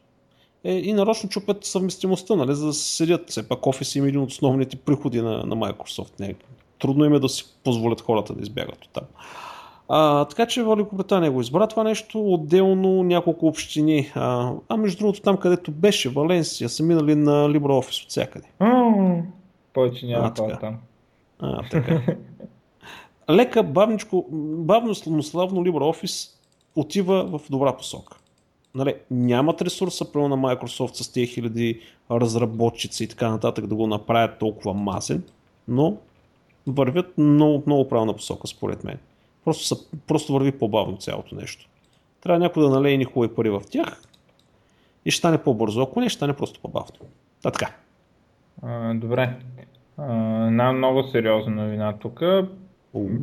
Е, 0.65 0.73
и 0.73 0.93
нарочно 0.93 1.29
чупят 1.29 1.65
съвместимостта, 1.65 2.37
нали, 2.37 2.55
за 2.55 2.67
да 2.67 2.73
седят. 2.73 3.31
Все 3.31 3.49
пак 3.49 3.67
офис 3.67 3.95
има 3.95 4.09
един 4.09 4.21
от 4.21 4.31
основните 4.31 4.77
приходи 4.77 5.21
на, 5.21 5.31
на 5.31 5.57
Microsoft. 5.57 6.21
Не, 6.21 6.35
трудно 6.79 7.05
им 7.05 7.15
е 7.15 7.19
да 7.19 7.29
си 7.29 7.45
позволят 7.65 8.01
хората 8.01 8.35
да 8.35 8.43
избягат 8.43 8.85
от 8.85 8.91
там. 8.93 9.05
А, 9.89 10.25
така 10.25 10.47
че 10.47 10.65
Великобритания 10.65 11.31
го 11.31 11.41
избра 11.41 11.67
това 11.67 11.85
нещо, 11.85 12.33
отделно 12.33 13.03
няколко 13.03 13.47
общини. 13.47 14.13
А, 14.15 14.53
а 14.69 14.77
между 14.77 14.99
другото 14.99 15.21
там, 15.21 15.37
където 15.37 15.71
беше 15.71 16.09
Валенсия, 16.09 16.69
са 16.69 16.83
минали 16.83 17.15
на 17.15 17.49
LibreOffice 17.49 18.05
от 18.05 18.11
всякъде. 18.11 18.47
Повече 19.73 20.07
няма 20.07 20.35
това 20.35 20.59
там. 20.59 20.77
А, 21.39 21.69
така. 21.71 22.03
Лека, 23.31 23.63
бавничко, 23.63 24.27
бавно, 24.59 24.95
но 25.07 25.23
славно 25.23 25.61
LibreOffice 25.61 26.31
отива 26.77 27.39
в 27.39 27.41
добра 27.51 27.77
посока. 27.77 28.17
Нали, 28.75 28.95
нямат 29.11 29.63
ресурса, 29.63 30.13
прямо 30.13 30.29
на 30.29 30.37
Microsoft 30.37 30.95
с 30.95 31.13
тези 31.13 31.27
хиляди 31.27 31.81
разработчици 32.11 33.05
и 33.05 33.09
така 33.09 33.31
нататък 33.31 33.67
да 33.67 33.75
го 33.75 33.87
направят 33.87 34.39
толкова 34.39 34.75
масен, 34.75 35.23
но 35.69 35.97
вървят 36.67 37.19
много, 37.19 37.63
много 37.67 37.89
правилна 37.89 38.15
посока, 38.15 38.47
според 38.47 38.85
мен. 38.85 38.99
Просто, 39.45 39.65
са, 39.65 39.77
просто 40.07 40.33
върви 40.33 40.53
по-бавно 40.53 40.97
цялото 40.97 41.35
нещо. 41.35 41.69
Трябва 42.21 42.39
някой 42.39 42.63
да 42.63 42.71
налее 42.71 42.97
ни 42.97 43.05
хубави 43.05 43.35
пари 43.35 43.51
в 43.51 43.63
тях 43.71 44.03
и 45.05 45.11
ще 45.11 45.19
стане 45.19 45.43
по-бързо. 45.43 45.83
Ако 45.83 46.01
не, 46.01 46.09
ще 46.09 46.17
стане 46.17 46.33
просто 46.33 46.61
по-бавно. 46.61 46.97
Та 47.43 47.51
така. 47.51 47.75
А, 48.63 48.95
добре. 48.95 49.37
Една 49.99 50.73
много 50.73 51.03
сериозна 51.03 51.65
новина 51.65 51.93
тук. 51.93 52.23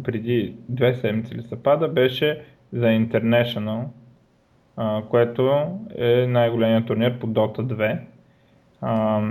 Преди 0.03 0.53
две 0.69 0.95
седмици 0.95 1.35
ли 1.35 1.43
се 1.43 1.63
пада, 1.63 1.87
беше 1.87 2.45
за 2.73 2.85
International, 2.85 3.85
а, 4.77 5.01
което 5.09 5.67
е 5.95 6.27
най-големият 6.27 6.87
турнир 6.87 7.19
по 7.19 7.27
Dota 7.27 7.61
2. 7.61 7.99
А, 8.81 9.21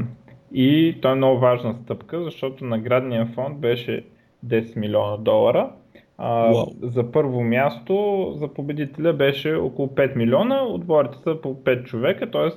и 0.52 0.96
то 1.02 1.08
е 1.08 1.14
много 1.14 1.38
важна 1.38 1.74
стъпка, 1.74 2.24
защото 2.24 2.64
наградният 2.64 3.34
фонд 3.34 3.58
беше 3.58 4.04
10 4.46 4.76
милиона 4.76 5.16
долара. 5.16 5.70
А, 6.18 6.52
wow. 6.52 6.86
За 6.86 7.12
първо 7.12 7.42
място 7.42 8.24
за 8.36 8.48
победителя 8.48 9.12
беше 9.12 9.54
около 9.54 9.88
5 9.88 10.16
милиона, 10.16 10.62
отборите 10.62 11.18
са 11.18 11.40
по 11.42 11.54
5 11.54 11.84
човека, 11.84 12.30
т.е. 12.30 12.48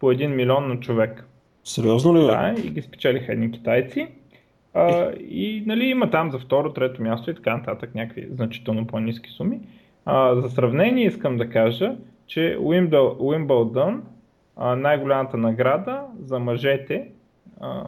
по 0.00 0.06
1 0.06 0.26
милион 0.26 0.68
на 0.68 0.80
човек. 0.80 1.26
Сериозно 1.64 2.16
ли? 2.16 2.20
Да, 2.20 2.54
и 2.64 2.70
ги 2.70 2.82
спечелиха 2.82 3.32
едни 3.32 3.50
китайци. 3.50 4.08
А, 4.74 5.12
и 5.12 5.62
нали, 5.66 5.84
има 5.84 6.10
там 6.10 6.30
за 6.30 6.38
второ, 6.38 6.72
трето 6.72 7.02
място 7.02 7.30
и 7.30 7.34
така 7.34 7.56
нататък 7.56 7.94
някакви 7.94 8.28
значително 8.30 8.86
по-низки 8.86 9.30
суми. 9.30 9.60
А, 10.04 10.34
за 10.34 10.50
сравнение 10.50 11.06
искам 11.06 11.36
да 11.36 11.50
кажа, 11.50 11.96
че 12.30 12.58
Уимбълдън, 13.18 14.02
най-голямата 14.56 15.36
награда 15.36 16.02
за 16.22 16.38
мъжете, 16.38 17.08
а, 17.60 17.84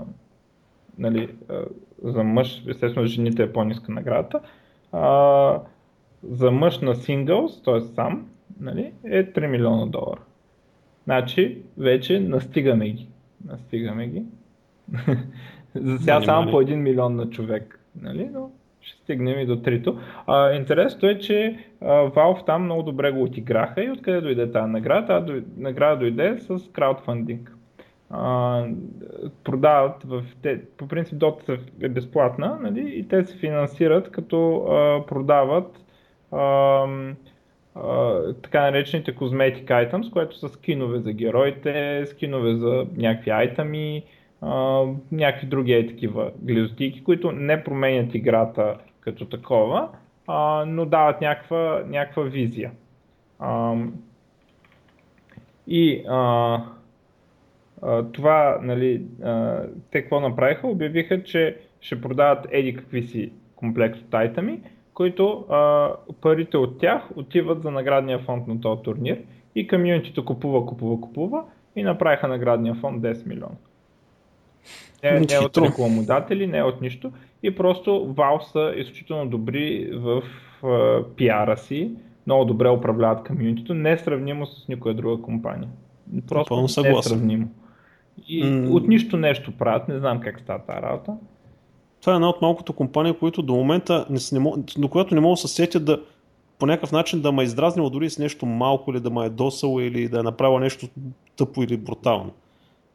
нали, 0.98 1.34
а, 1.48 1.64
за 2.02 2.24
мъж, 2.24 2.64
естествено 2.68 3.06
жените 3.06 3.42
е 3.42 3.52
по-ниска 3.52 3.92
наградата, 3.92 4.40
а, 4.92 5.60
за 6.22 6.50
мъж 6.50 6.80
на 6.80 6.94
синглс, 6.94 7.62
т.е. 7.62 7.80
сам, 7.80 8.26
нали, 8.60 8.92
е 9.04 9.32
3 9.32 9.46
милиона 9.46 9.86
долара. 9.86 10.20
Значи, 11.04 11.62
вече 11.78 12.20
настигаме 12.20 12.90
ги. 12.90 13.08
Настигаме 13.44 14.06
ги. 14.06 14.24
За 15.74 15.98
сега 15.98 16.22
само 16.22 16.50
по 16.50 16.62
1 16.62 16.74
милион 16.74 17.16
на 17.16 17.30
човек. 17.30 17.80
Нали? 18.02 18.30
Но 18.32 18.50
ще 18.82 18.98
стигнем 18.98 19.38
и 19.38 19.46
до 19.46 19.56
трито. 19.56 19.98
А, 20.26 20.52
интересното 20.52 21.06
е, 21.06 21.18
че 21.18 21.58
а, 21.80 21.86
Valve 21.86 22.46
там 22.46 22.64
много 22.64 22.82
добре 22.82 23.12
го 23.12 23.22
отиграха 23.22 23.84
и 23.84 23.90
откъде 23.90 24.20
дойде 24.20 24.52
тази 24.52 24.70
награда? 24.70 25.06
Тази 25.06 25.42
награда 25.56 25.96
дойде 25.96 26.38
с 26.38 26.72
краудфандинг. 26.72 27.52
А, 28.10 28.64
продават 29.44 30.04
в... 30.04 30.24
Те, 30.42 30.60
по 30.76 30.88
принцип 30.88 31.18
Dota 31.18 31.60
е 31.82 31.88
безплатна 31.88 32.58
нали? 32.62 32.92
и 32.94 33.08
те 33.08 33.24
се 33.24 33.36
финансират 33.36 34.10
като 34.10 34.56
а, 34.56 35.06
продават 35.06 35.84
а, 36.32 36.86
а, 37.74 38.18
така 38.42 38.60
наречените 38.60 39.16
cosmetic 39.16 39.64
items, 39.64 40.12
което 40.12 40.38
са 40.38 40.48
скинове 40.48 40.98
за 40.98 41.12
героите, 41.12 42.06
скинове 42.06 42.54
за 42.54 42.86
някакви 42.96 43.30
айтами, 43.30 44.04
някакви 45.12 45.46
други 45.46 45.72
е 45.72 45.86
такива 45.86 46.30
глизотики, 46.42 47.04
които 47.04 47.32
не 47.32 47.64
променят 47.64 48.14
играта 48.14 48.76
като 49.00 49.24
такова, 49.24 49.88
а, 50.26 50.64
но 50.68 50.84
дават 50.84 51.20
някаква, 51.20 51.82
някаква 51.86 52.22
визия. 52.22 52.70
А, 53.38 53.74
и 55.66 56.04
а, 56.08 56.58
а, 57.82 58.02
това, 58.02 58.58
нали, 58.62 59.02
а, 59.22 59.62
те 59.90 60.02
какво 60.02 60.20
направиха? 60.20 60.68
Обявиха, 60.68 61.22
че 61.22 61.56
ще 61.80 62.00
продават 62.00 62.46
еди 62.50 62.74
какви 62.74 63.02
си 63.02 63.32
комплект 63.56 63.96
от 63.96 64.14
айтами, 64.14 64.60
които 64.94 65.46
а, 65.48 65.90
парите 66.20 66.56
от 66.56 66.78
тях 66.78 67.02
отиват 67.16 67.62
за 67.62 67.70
наградния 67.70 68.18
фонд 68.18 68.46
на 68.46 68.60
този 68.60 68.82
турнир 68.82 69.18
и 69.54 69.68
комьюнитито 69.68 70.24
купува, 70.24 70.66
купува, 70.66 71.00
купува 71.00 71.44
и 71.76 71.82
направиха 71.82 72.28
наградния 72.28 72.74
фонд 72.74 73.02
10 73.02 73.26
милиона. 73.26 73.54
Не, 75.02 75.20
не 75.20 75.38
от 75.38 75.58
рекламодатели, 75.58 76.46
не 76.46 76.62
от 76.62 76.80
нищо. 76.80 77.12
И 77.42 77.54
просто 77.54 77.90
Valve 77.90 78.52
са 78.52 78.74
изключително 78.76 79.30
добри 79.30 79.90
в 79.92 80.22
uh, 80.62 81.04
пиара 81.04 81.56
си, 81.56 81.90
много 82.26 82.44
добре 82.44 82.68
управляват 82.68 83.26
комьюнитито, 83.26 83.74
не 83.74 83.92
е 83.92 83.98
сравнимо 83.98 84.46
с 84.46 84.68
никоя 84.68 84.94
друга 84.94 85.22
компания. 85.22 85.68
Просто 86.28 86.82
не 86.82 86.90
е 86.98 87.02
сравнимо. 87.02 87.48
И 88.28 88.44
mm. 88.44 88.70
от 88.70 88.88
нищо 88.88 89.16
нещо 89.16 89.52
правят, 89.58 89.88
не 89.88 89.98
знам 89.98 90.20
как 90.20 90.40
става 90.40 90.58
тази 90.58 90.82
работа. 90.82 91.16
Това 92.00 92.12
е 92.12 92.14
една 92.14 92.28
от 92.28 92.42
малкото 92.42 92.72
компании, 92.72 93.14
които 93.14 93.42
до 93.42 93.54
момента, 93.54 94.06
не, 94.10 94.40
не, 94.40 94.50
до 94.78 94.88
която 94.88 95.14
не 95.14 95.20
мога 95.20 95.32
да 95.32 95.36
се 95.36 95.48
сетя 95.48 95.80
да 95.80 96.02
по 96.58 96.66
някакъв 96.66 96.92
начин 96.92 97.20
да 97.20 97.32
ме 97.32 97.42
е 97.42 97.44
издразнило 97.44 97.90
дори 97.90 98.10
с 98.10 98.18
нещо 98.18 98.46
малко 98.46 98.90
или 98.90 99.00
да 99.00 99.10
ме 99.10 99.26
е 99.26 99.28
досало 99.28 99.80
или 99.80 100.08
да 100.08 100.20
е 100.20 100.22
направила 100.22 100.60
нещо 100.60 100.88
тъпо 101.36 101.62
или 101.62 101.76
брутално. 101.76 102.32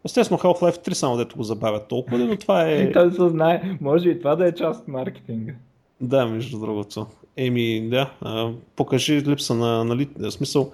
Естествено 0.08 0.40
Half-Life 0.40 0.88
3 0.88 0.94
само 0.94 1.18
дето 1.18 1.36
го 1.36 1.44
забавят 1.44 1.88
толкова, 1.88 2.18
но 2.18 2.38
това 2.38 2.70
е... 2.70 2.76
И 2.84 2.92
той 2.92 3.12
се 3.12 3.30
знае, 3.30 3.78
може 3.82 4.10
и 4.10 4.20
това 4.20 4.36
да 4.36 4.48
е 4.48 4.56
част 4.56 4.82
от 4.82 4.88
маркетинга. 4.88 5.54
Да, 6.02 6.26
между 6.26 6.60
другото. 6.60 7.08
Еми, 7.38 7.90
да, 7.90 8.12
а, 8.22 8.52
покажи 8.76 9.22
липса 9.22 9.54
на, 9.54 9.84
нали, 9.84 10.10
смисъл. 10.30 10.72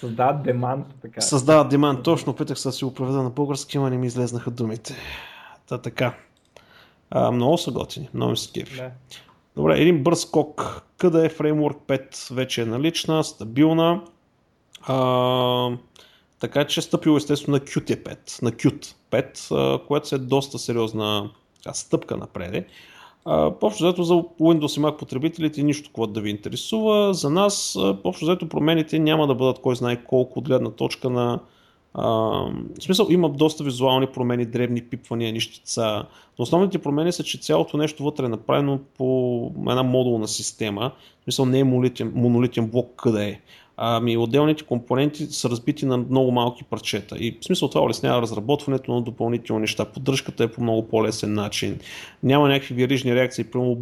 Създават 0.00 0.42
демант, 0.42 0.86
така. 1.02 1.20
Създават 1.20 1.68
демант, 1.68 2.02
точно, 2.02 2.34
питах 2.34 2.58
се 2.58 2.68
да 2.68 2.72
си 2.72 2.84
го 2.84 2.94
проведа 2.94 3.22
на 3.22 3.30
български, 3.30 3.78
ама 3.78 3.90
не 3.90 3.98
ми 3.98 4.06
излезнаха 4.06 4.50
думите. 4.50 4.94
Та 5.68 5.78
така. 5.78 6.14
А, 7.10 7.30
много 7.30 7.58
са 7.58 7.70
готини, 7.70 8.08
много 8.14 8.36
се 8.36 8.52
кефи. 8.52 8.76
Да. 8.76 8.90
Добре, 9.56 9.80
един 9.80 10.02
бърз 10.02 10.20
скок. 10.20 10.82
Къде 10.98 11.24
е 11.26 11.30
Framework 11.30 11.76
5 11.76 12.34
вече 12.34 12.62
е 12.62 12.66
налична, 12.66 13.24
стабилна. 13.24 14.00
А, 14.82 14.96
така 16.40 16.64
че 16.64 16.80
е 16.80 16.82
стъпил 16.82 17.16
естествено 17.16 17.56
на 17.56 17.60
Qt5, 17.60 18.42
на 18.42 18.52
Qt 18.52 18.94
5, 19.10 19.86
което 19.86 20.14
е 20.14 20.18
доста 20.18 20.58
сериозна 20.58 21.30
стъпка 21.72 22.16
напред. 22.16 22.66
Общо 23.62 23.84
взето 23.84 24.02
за 24.02 24.14
Windows 24.14 24.78
и 24.78 24.82
Mac 24.82 24.96
потребителите 24.96 25.62
нищо 25.62 25.88
какво 25.88 26.06
да 26.06 26.20
ви 26.20 26.30
интересува. 26.30 27.14
За 27.14 27.30
нас, 27.30 27.76
общо 28.04 28.24
взето 28.24 28.48
промените 28.48 28.98
няма 28.98 29.26
да 29.26 29.34
бъдат 29.34 29.58
кой 29.58 29.76
знае 29.76 30.04
колко 30.04 30.38
от 30.38 30.44
гледна 30.44 30.70
точка 30.70 31.10
на 31.10 31.40
а, 31.94 32.08
в 32.08 32.82
смисъл 32.82 33.06
има 33.10 33.28
доста 33.28 33.64
визуални 33.64 34.06
промени, 34.06 34.46
древни 34.46 34.82
пипвания, 34.82 35.32
нищица. 35.32 36.04
Но 36.38 36.42
основните 36.42 36.78
промени 36.78 37.12
са, 37.12 37.24
че 37.24 37.38
цялото 37.38 37.76
нещо 37.76 38.04
вътре 38.04 38.24
е 38.24 38.28
направено 38.28 38.78
по 38.96 39.50
една 39.68 39.82
модулна 39.82 40.28
система. 40.28 40.92
В 41.20 41.24
смисъл 41.24 41.46
не 41.46 41.58
е 41.58 41.64
монолитен, 41.64 42.12
монолитен 42.14 42.70
блок 42.70 42.92
къде 42.96 43.28
е. 43.28 43.40
Ами 43.76 44.16
отделните 44.16 44.64
компоненти 44.64 45.26
са 45.26 45.50
разбити 45.50 45.86
на 45.86 45.96
много 45.96 46.30
малки 46.30 46.64
парчета. 46.64 47.16
И 47.18 47.38
в 47.40 47.44
смисъл 47.44 47.68
това 47.68 47.82
улеснява 47.82 48.22
разработването 48.22 48.94
на 48.94 49.02
допълнителни 49.02 49.60
неща. 49.60 49.84
Поддръжката 49.84 50.44
е 50.44 50.48
по 50.48 50.62
много 50.62 50.88
по-лесен 50.88 51.34
начин. 51.34 51.78
Няма 52.22 52.48
някакви 52.48 52.74
верижни 52.74 53.14
реакции, 53.14 53.44
примерно 53.44 53.78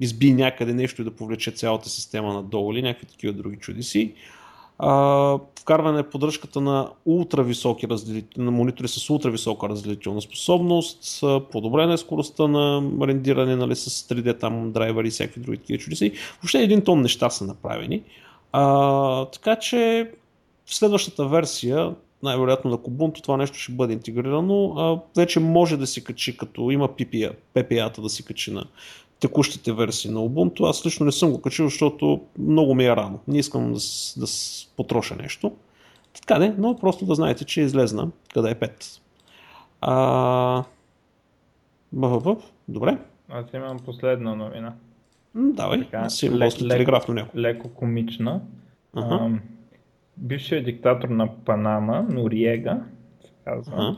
изби 0.00 0.32
някъде 0.32 0.74
нещо 0.74 1.02
и 1.02 1.04
да 1.04 1.10
повлече 1.10 1.50
цялата 1.50 1.88
система 1.88 2.34
надолу 2.34 2.72
или 2.72 2.82
някакви 2.82 3.06
такива 3.06 3.32
други 3.32 3.56
чудеси. 3.56 4.14
А, 4.78 5.38
вкарване 5.60 5.96
на 5.96 6.02
поддръжката 6.02 6.60
на 6.60 6.88
ултрависоки 7.06 7.88
разделители, 7.88 8.44
на 8.44 8.50
монитори 8.50 8.88
с 8.88 9.10
ултрависока 9.10 9.68
разделителна 9.68 10.20
способност, 10.20 11.24
подобрена 11.52 11.92
е 11.92 11.96
скоростта 11.96 12.48
на 12.48 12.90
рендиране 13.02 13.56
нали, 13.56 13.76
с 13.76 14.08
3D 14.08 14.40
там 14.40 14.72
драйвери 14.72 15.08
и 15.08 15.10
всякакви 15.10 15.40
други 15.40 15.58
такива 15.58 15.78
чудеси. 15.78 16.12
Въобще 16.42 16.58
един 16.62 16.82
тон 16.82 17.02
неща 17.02 17.30
са 17.30 17.44
направени. 17.44 18.02
А, 18.56 19.24
така 19.24 19.56
че 19.56 20.10
в 20.66 20.74
следващата 20.74 21.28
версия, 21.28 21.94
най-вероятно 22.22 22.70
на 22.70 22.78
Kubuntu, 22.78 23.22
това 23.22 23.36
нещо 23.36 23.58
ще 23.58 23.72
бъде 23.72 23.92
интегрирано. 23.92 24.74
А, 24.76 25.00
вече 25.20 25.40
може 25.40 25.76
да 25.76 25.86
се 25.86 26.04
качи, 26.04 26.36
като 26.36 26.70
има 26.70 26.88
PPA, 26.88 27.32
PPA-та 27.54 28.02
да 28.02 28.08
се 28.08 28.22
качи 28.22 28.52
на 28.52 28.64
текущите 29.20 29.72
версии 29.72 30.10
на 30.10 30.20
Ubuntu. 30.20 30.70
Аз 30.70 30.86
лично 30.86 31.06
не 31.06 31.12
съм 31.12 31.30
го 31.30 31.42
качил, 31.42 31.64
защото 31.64 32.20
много 32.38 32.74
ми 32.74 32.84
е 32.84 32.96
рано. 32.96 33.20
Не 33.28 33.38
искам 33.38 33.72
да, 33.72 33.78
да 34.16 34.26
потроша 34.76 35.16
нещо. 35.16 35.52
Така 36.14 36.38
не, 36.38 36.54
но 36.58 36.76
просто 36.76 37.04
да 37.04 37.14
знаете, 37.14 37.44
че 37.44 37.60
е 37.60 37.64
излезна. 37.64 38.08
Къде 38.34 38.50
е 38.50 38.54
5. 38.54 39.00
А... 39.80 40.64
БВП, 41.92 42.42
добре. 42.68 42.98
Аз 43.28 43.46
имам 43.54 43.78
последна 43.78 44.34
новина. 44.34 44.74
М, 45.34 45.52
Давай, 45.52 45.80
Така, 45.80 46.08
си 46.08 46.30
лек- 46.30 46.68
телеграфно 46.68 47.14
някой. 47.14 47.40
Леко 47.40 47.68
комична. 47.68 48.40
Аха. 48.96 49.14
Ам, 49.14 49.40
бившият 50.16 50.64
диктатор 50.64 51.08
на 51.08 51.28
Панама, 51.44 52.06
Нориега, 52.10 52.80
се 53.20 53.30
казва, 53.44 53.74
Аха. 53.74 53.96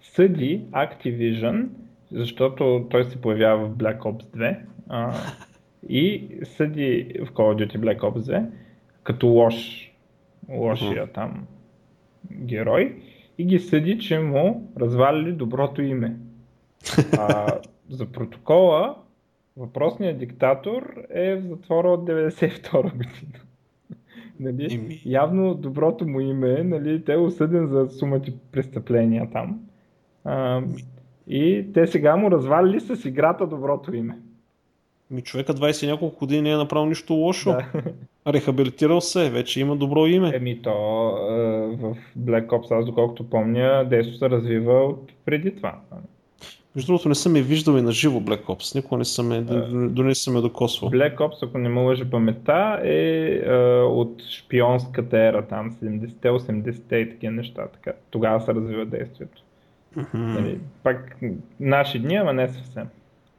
съди 0.00 0.60
Activision, 0.70 1.66
защото 2.12 2.86
той 2.90 3.04
се 3.04 3.20
появява 3.20 3.66
в 3.66 3.70
Black 3.70 3.98
Ops 3.98 4.22
2 4.36 4.58
а, 4.88 5.12
и 5.88 6.24
съди 6.44 7.06
в 7.20 7.32
Call 7.32 7.54
of 7.54 7.66
Duty 7.66 7.78
Black 7.78 8.00
Ops 8.00 8.18
2 8.18 8.46
като 9.02 9.26
лош, 9.26 9.90
лошия 10.50 11.06
там 11.06 11.46
герой 12.32 13.02
и 13.38 13.44
ги 13.44 13.58
съди, 13.58 13.98
че 13.98 14.18
му 14.18 14.72
развалили 14.78 15.32
доброто 15.32 15.82
име. 15.82 16.16
А, 17.18 17.46
за 17.90 18.06
протокола, 18.06 18.94
въпросният 19.56 20.18
диктатор 20.18 20.94
е 21.10 21.36
в 21.36 21.46
затвора 21.48 21.88
от 21.88 22.08
92 22.08 22.82
година. 22.82 23.38
Нали? 24.40 25.00
Явно 25.06 25.54
доброто 25.54 26.06
му 26.06 26.20
име, 26.20 26.62
нали, 26.62 27.04
те 27.04 27.12
е 27.12 27.16
осъден 27.16 27.66
за 27.66 27.88
сумати 27.88 28.34
престъпления 28.52 29.30
там. 29.32 29.60
А, 30.24 30.62
и 31.28 31.66
те 31.74 31.86
сега 31.86 32.16
му 32.16 32.30
развалили 32.30 32.80
с 32.80 33.04
играта 33.04 33.46
доброто 33.46 33.96
име. 33.96 34.18
Ми 35.10 35.22
човека 35.22 35.54
20 35.54 35.84
и 35.84 35.90
няколко 35.90 36.18
години 36.18 36.42
не 36.42 36.52
е 36.52 36.56
направил 36.56 36.86
нищо 36.86 37.14
лошо. 37.14 37.50
Да. 37.50 37.66
Рехабилитирал 38.32 39.00
се, 39.00 39.30
вече 39.30 39.60
има 39.60 39.76
добро 39.76 40.06
име. 40.06 40.30
Еми 40.34 40.62
то 40.62 40.72
в 41.78 41.96
Black 42.18 42.46
Ops, 42.46 42.78
аз 42.78 42.86
доколкото 42.86 43.30
помня, 43.30 43.86
действо 43.90 44.16
се 44.16 44.30
развива 44.30 44.84
от 44.84 45.12
преди 45.24 45.56
това. 45.56 45.80
Между 46.76 46.92
другото 46.92 47.08
не 47.08 47.14
съм 47.14 47.36
я 47.36 47.42
виждал 47.42 47.78
и 47.78 47.82
на 47.82 47.92
живо 47.92 48.20
Black 48.20 48.44
Ops. 48.44 48.74
Никога 48.74 48.98
не 48.98 49.04
съм 49.04 49.32
я, 49.32 49.42
до 49.88 50.02
не 50.02 50.14
съм 50.14 50.36
я 50.36 50.42
докосвал. 50.42 50.90
Black 50.90 51.16
Ops, 51.16 51.46
ако 51.46 51.58
не 51.58 51.68
ме 51.68 51.80
лъжа 51.80 52.10
паметта, 52.10 52.80
е 52.84 53.36
а, 53.46 53.84
от 53.84 54.22
шпионската 54.22 55.18
ера 55.18 55.46
там, 55.46 55.72
70-те, 55.72 56.28
80-те 56.28 56.96
и 56.96 57.10
такива 57.10 57.32
неща. 57.32 57.66
Така. 57.66 57.92
Тогава 58.10 58.40
се 58.40 58.54
развива 58.54 58.86
действието. 58.86 59.42
Нали, 60.14 60.58
пак 60.82 61.16
наши 61.60 61.98
дни, 61.98 62.14
ама 62.14 62.32
не 62.32 62.48
съвсем. 62.48 62.88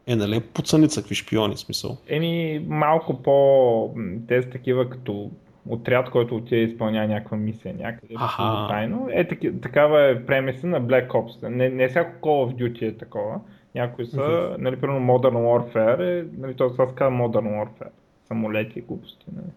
Е, 0.07 0.15
нали 0.15 0.35
е 0.35 0.41
пуцаница, 0.41 1.01
какви 1.01 1.15
шпиони, 1.15 1.57
смисъл. 1.57 1.97
Еми, 2.07 2.65
малко 2.67 3.23
по... 3.23 3.95
Те 4.27 4.41
са 4.41 4.49
такива 4.49 4.89
като 4.89 5.31
отряд, 5.69 6.09
който 6.09 6.35
отиде 6.35 6.61
и 6.61 6.63
изпълнява 6.63 7.07
някаква 7.07 7.37
мисия 7.37 7.75
някъде. 7.79 8.13
Аха. 8.17 8.67
Тайно. 8.69 9.07
Е, 9.11 9.27
таки, 9.27 9.61
такава 9.61 10.03
е 10.03 10.25
премиса 10.25 10.67
на 10.67 10.81
Black 10.81 11.07
Ops. 11.07 11.47
Не, 11.47 11.69
не 11.69 11.87
всяко 11.87 12.27
Call 12.27 12.51
of 12.51 12.55
Duty 12.55 12.81
е 12.81 12.97
такова. 12.97 13.39
Някои 13.75 14.05
са, 14.05 14.55
нали, 14.59 14.75
примерно 14.75 15.13
Modern 15.13 15.35
Warfare, 15.35 16.19
е, 16.19 16.25
нали, 16.37 16.53
това 16.53 16.87
се 16.87 16.95
казва 16.95 17.17
Modern 17.17 17.63
Warfare. 17.63 17.89
Самолети 18.27 18.79
и 18.79 18.81
глупости. 18.81 19.25
Нали. 19.35 19.47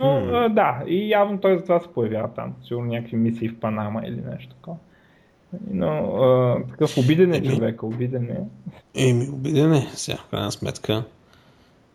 Но, 0.00 0.16
а, 0.32 0.48
да, 0.48 0.82
и 0.86 1.10
явно 1.10 1.40
той 1.40 1.56
затова 1.56 1.80
се 1.80 1.88
появява 1.88 2.28
там. 2.34 2.54
Сигурно 2.62 2.88
някакви 2.88 3.16
мисии 3.16 3.48
в 3.48 3.60
Панама 3.60 4.02
или 4.06 4.20
нещо 4.30 4.54
такова. 4.54 4.76
Но 5.70 5.86
а, 5.88 6.62
такъв 6.70 6.98
обиден 6.98 7.32
е 7.32 7.36
Еми. 7.36 7.48
човека, 7.48 7.86
обиден 7.86 8.30
е. 8.30 8.40
Еми, 9.10 9.28
убеден 9.28 9.72
е, 9.72 9.86
сега, 9.92 10.18
в 10.18 10.30
крайна 10.30 10.52
сметка. 10.52 11.04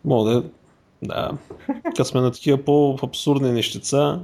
Мога 0.05 0.31
да, 0.31 0.43
да, 1.01 1.31
като 1.85 2.05
сме 2.05 2.21
на 2.21 2.31
такива 2.31 2.57
по-абсурдни 2.57 3.51
нещица. 3.51 4.19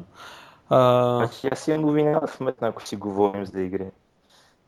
А, 0.70 1.16
Значи 1.18 1.48
аз 1.52 1.68
имам 1.68 1.82
новина 1.82 2.20
да 2.20 2.28
вметна, 2.40 2.68
ако 2.68 2.88
си 2.88 2.96
говорим 2.96 3.46
за 3.46 3.62
игри. 3.62 3.86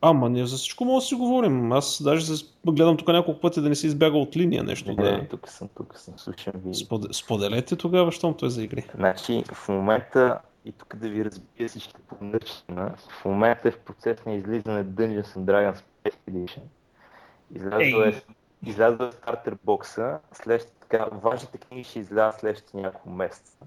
ама 0.01 0.29
ние 0.29 0.45
за 0.45 0.57
всичко 0.57 0.85
мога 0.85 0.97
да 0.97 1.01
си 1.01 1.15
говорим. 1.15 1.71
Аз 1.71 2.03
даже 2.03 2.25
се 2.27 2.45
гледам 2.67 2.97
тук 2.97 3.07
няколко 3.07 3.39
пъти 3.39 3.61
да 3.61 3.69
не 3.69 3.75
се 3.75 3.87
избяга 3.87 4.17
от 4.17 4.37
линия 4.37 4.63
нещо. 4.63 4.89
Не, 4.89 4.95
Да. 4.95 5.27
тук 5.27 5.49
съм, 5.49 5.69
тук 5.77 5.97
съм, 5.97 6.13
слушам 6.17 6.53
ви. 6.55 6.73
Споде- 6.75 7.13
Споделете 7.13 7.75
тогава, 7.75 8.11
щом 8.11 8.33
той 8.33 8.47
е 8.47 8.51
за 8.51 8.63
игри. 8.63 8.85
Значи 8.95 9.43
в 9.53 9.69
момента, 9.69 10.39
и 10.65 10.71
тук 10.71 10.95
да 10.95 11.09
ви 11.09 11.25
разбия 11.25 11.69
всички 11.69 11.93
по 12.09 12.15
начина, 12.21 12.93
в 13.11 13.25
момента 13.25 13.67
е 13.67 13.71
в 13.71 13.79
процес 13.79 14.25
на 14.25 14.33
излизане 14.33 14.85
Dungeons 14.85 15.25
and 15.27 15.39
Dragons 15.39 15.77
5 16.03 16.13
Edition. 16.29 16.61
Излязъл 17.55 18.01
е, 18.01 18.21
излязъл 18.65 19.07
е 19.07 19.11
стартер 19.11 19.57
бокса, 19.63 20.19
след 20.33 20.73
така, 20.81 21.05
важните 21.11 21.57
книги 21.57 21.83
ще 21.83 21.99
излязат 21.99 22.39
следващите 22.39 22.77
няколко 22.77 23.09
месеца. 23.09 23.57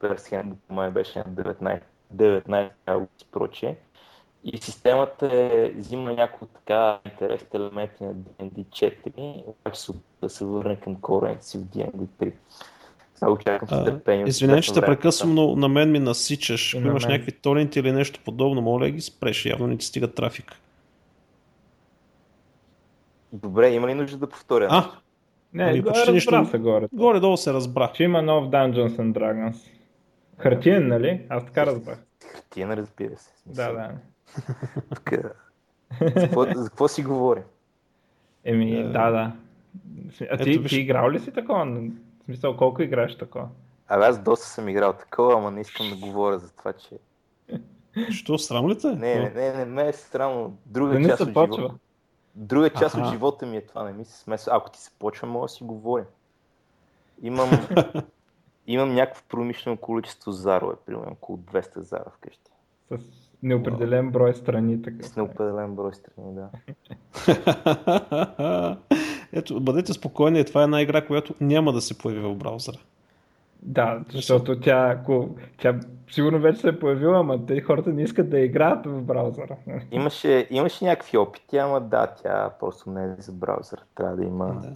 През 0.00 0.28
Хендо 0.28 0.56
по 0.68 0.74
май 0.74 0.90
беше 0.90 1.18
на 1.18 1.24
19, 1.24 1.80
19 2.14 2.70
август 2.86 3.22
и 3.22 3.26
прочее. 3.32 3.76
И 4.44 4.58
системата 4.58 5.28
е, 5.32 5.70
взима 5.76 6.12
някои 6.12 6.48
така 6.48 6.98
интересни 7.06 7.48
елементи 7.54 8.04
на 8.04 8.14
D&D 8.14 8.64
4, 8.64 9.44
обаче 9.46 9.80
се 9.80 9.92
да 10.22 10.28
се 10.28 10.44
върне 10.44 10.76
към 10.76 11.00
корените 11.00 11.44
си 11.44 11.58
в 11.58 11.60
D&D 11.60 12.06
3. 12.20 12.32
Сега 13.14 13.30
очаквам 13.30 13.80
с 13.80 13.84
търпение. 13.84 14.24
Извинявай, 14.28 14.62
че 14.62 14.72
те 14.72 14.80
прекъсвам, 14.80 15.34
но 15.34 15.56
на 15.56 15.68
мен 15.68 15.92
ми 15.92 15.98
насичаш. 15.98 16.74
Ако 16.74 16.86
имаш 16.86 17.04
някакви 17.04 17.32
торенти 17.32 17.78
или 17.78 17.92
нещо 17.92 18.20
подобно, 18.24 18.62
моля 18.62 18.90
ги 18.90 19.00
спреш. 19.00 19.46
Явно 19.46 19.66
не 19.66 19.78
ти 19.78 19.86
стига 19.86 20.08
трафик. 20.08 20.60
Добре, 23.32 23.70
има 23.70 23.86
ли 23.88 23.94
нужда 23.94 24.18
да 24.18 24.28
повторя? 24.28 24.68
А, 24.70 24.90
Не, 25.52 25.62
Ами, 25.64 25.82
почти 25.84 26.12
нищо- 26.12 26.44
се 26.44 26.58
горе. 26.58 26.88
горе-долу 26.92 27.36
се 27.36 27.52
разбрах. 27.52 27.92
Че 27.92 28.04
има 28.04 28.22
нов 28.22 28.44
Dungeons 28.44 28.88
and 28.90 29.12
Dragons. 29.12 29.70
Хартиен, 30.38 30.88
нали? 30.88 31.26
Аз 31.28 31.44
така 31.44 31.66
разбрах. 31.66 31.98
Хартиен, 32.26 32.72
разбира 32.72 33.16
се. 33.16 33.30
Да, 33.46 33.72
да. 33.72 33.90
Тук... 34.94 35.10
За 36.00 36.14
какво, 36.14 36.44
за 36.44 36.68
какво 36.68 36.88
си 36.88 37.02
говорим? 37.02 37.42
Еми, 38.44 38.74
Е, 38.74 38.82
да, 38.82 39.10
да. 39.10 39.32
А 40.20 40.24
ето 40.24 40.44
ти, 40.44 40.58
виж- 40.58 40.68
ти 40.68 40.76
играл 40.76 41.10
ли 41.10 41.20
си 41.20 41.32
такова? 41.32 41.64
В 41.64 41.90
смисъл, 42.24 42.56
колко 42.56 42.82
играеш 42.82 43.16
такова? 43.16 43.48
Абе, 43.88 44.04
аз 44.04 44.18
доста 44.18 44.46
съм 44.46 44.68
играл 44.68 44.92
такова, 44.92 45.34
ама 45.34 45.50
не 45.50 45.60
искам 45.60 45.90
да 45.90 45.96
говоря 45.96 46.38
за 46.38 46.52
това, 46.52 46.72
че... 46.72 46.88
Що, 48.10 48.38
срам 48.38 48.68
ли 48.68 48.78
те? 48.78 48.86
Не, 48.86 49.14
не, 49.14 49.30
не, 49.30 49.52
не 49.52 49.64
ме 49.64 49.88
е 49.88 49.92
странно. 49.92 50.56
Друга 50.66 50.92
Да 50.92 51.00
не 51.00 51.08
част 51.08 51.16
се 51.16 51.22
от 51.22 51.34
почва. 51.34 51.56
живота. 51.56 51.74
Друга 52.36 52.70
част 52.70 52.94
Аха. 52.94 53.06
от 53.06 53.12
живота 53.12 53.46
ми 53.46 53.56
е 53.56 53.66
това, 53.66 53.84
не 53.84 53.92
ми 53.92 54.04
се 54.04 54.18
смесва. 54.18 54.56
Ако 54.56 54.70
ти 54.70 54.80
се 54.80 54.90
почва, 54.98 55.28
мога 55.28 55.44
да 55.44 55.48
си 55.48 55.64
говорим. 55.64 56.04
Имам, 57.22 57.50
имам 58.66 58.94
някакво 58.94 59.22
промишлено 59.28 59.76
количество 59.76 60.32
зарове, 60.32 60.74
примерно 60.86 61.12
около 61.12 61.38
200 61.38 61.80
зара 61.80 62.10
вкъщи. 62.16 62.50
С 62.90 63.42
неопределен 63.42 64.10
брой 64.10 64.34
страни. 64.34 64.82
Така. 64.82 65.02
С 65.02 65.16
неопределен 65.16 65.74
брой 65.74 65.94
страни, 65.94 66.34
да. 66.34 66.48
Ето, 69.32 69.60
бъдете 69.60 69.92
спокойни, 69.92 70.44
това 70.44 70.60
е 70.60 70.64
една 70.64 70.82
игра, 70.82 71.06
която 71.06 71.34
няма 71.40 71.72
да 71.72 71.80
се 71.80 71.98
появи 71.98 72.20
в 72.20 72.34
браузъра. 72.34 72.78
Да, 73.62 74.00
защото 74.12 74.60
тя, 74.60 74.96
ако, 75.00 75.28
тя 75.58 75.80
сигурно 76.10 76.38
вече 76.38 76.60
се 76.60 76.68
е 76.68 76.78
появила, 76.78 77.18
ама 77.18 77.46
те 77.46 77.60
хората 77.60 77.90
не 77.90 78.02
искат 78.02 78.30
да 78.30 78.38
играят 78.38 78.86
в 78.86 79.02
браузъра. 79.02 79.56
Имаше, 79.90 80.46
имаше 80.50 80.84
някакви 80.84 81.18
опити, 81.18 81.56
ама 81.56 81.80
да, 81.80 82.06
тя 82.06 82.50
просто 82.60 82.90
не 82.90 83.04
е 83.04 83.08
за 83.18 83.32
браузър. 83.32 83.78
Трябва 83.94 84.16
да 84.16 84.24
има 84.24 84.46
Да. 84.46 84.68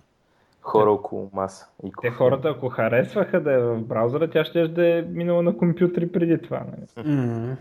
хора 0.62 0.90
около 0.90 1.30
маса. 1.32 1.66
И 1.84 1.90
Те 2.02 2.10
хората, 2.10 2.48
ако 2.48 2.68
харесваха 2.68 3.40
да 3.40 3.52
е 3.52 3.58
в 3.58 3.80
браузъра, 3.80 4.30
тя 4.30 4.44
ще 4.44 4.68
да 4.68 4.98
е 4.98 5.02
минала 5.02 5.42
на 5.42 5.56
компютри 5.56 6.12
преди 6.12 6.38
това. 6.42 6.62
Нали? 6.70 7.08
М. 7.16 7.56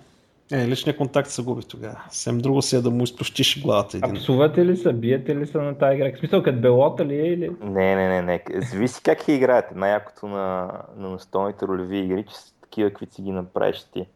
Е, 0.52 0.68
личният 0.68 0.98
контакт 0.98 1.30
се 1.30 1.44
губи 1.44 1.64
тогава. 1.64 2.02
Съвсем 2.10 2.38
друго 2.38 2.62
си 2.62 2.76
е 2.76 2.82
да 2.82 2.90
му 2.90 3.04
изплющиш 3.04 3.62
главата 3.62 4.00
А 4.02 4.08
един. 4.08 4.22
псувате 4.22 4.66
ли 4.66 4.78
са, 4.78 4.94
биете 4.94 5.36
ли 5.36 5.48
са 5.48 5.62
на 5.62 5.78
тази 5.78 5.96
игра? 5.96 6.12
В 6.16 6.20
смисъл, 6.20 6.44
като 6.44 6.60
белота 6.60 7.06
ли 7.06 7.16
е 7.16 7.26
или... 7.34 7.50
Не, 7.62 7.96
не, 7.96 8.08
не, 8.10 8.22
не. 8.22 8.44
Зависи 8.72 9.04
как 9.04 9.28
я 9.28 9.36
играете. 9.36 9.76
Най-якото 9.76 10.28
на, 10.28 10.72
на 10.98 11.10
настолните 11.10 11.68
ролеви 11.68 11.98
игри, 11.98 12.26
че 12.26 12.36
са 12.36 12.54
такива, 12.62 12.90
каквито 12.90 13.16
си 13.16 13.22
ги 13.22 13.32
направиш 13.32 13.84
ти. 13.94 14.08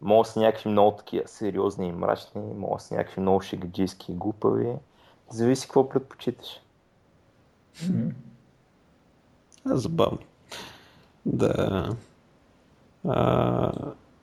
Мога 0.00 0.24
са 0.24 0.40
някакви 0.40 0.70
много 0.70 0.96
такива 0.96 1.28
сериозни 1.28 1.88
и 1.88 1.92
мрачни, 1.92 2.42
мога 2.56 2.76
да 2.76 2.82
са 2.82 2.94
някакви 2.94 3.20
много 3.20 3.40
шегаджийски 3.40 4.12
и 4.12 4.14
глупави. 4.14 4.72
Зависи 5.30 5.66
какво 5.66 5.88
предпочиташ. 5.88 6.60
А, 9.64 9.76
забавно. 9.76 10.18
Да. 11.26 11.90
А, 13.08 13.72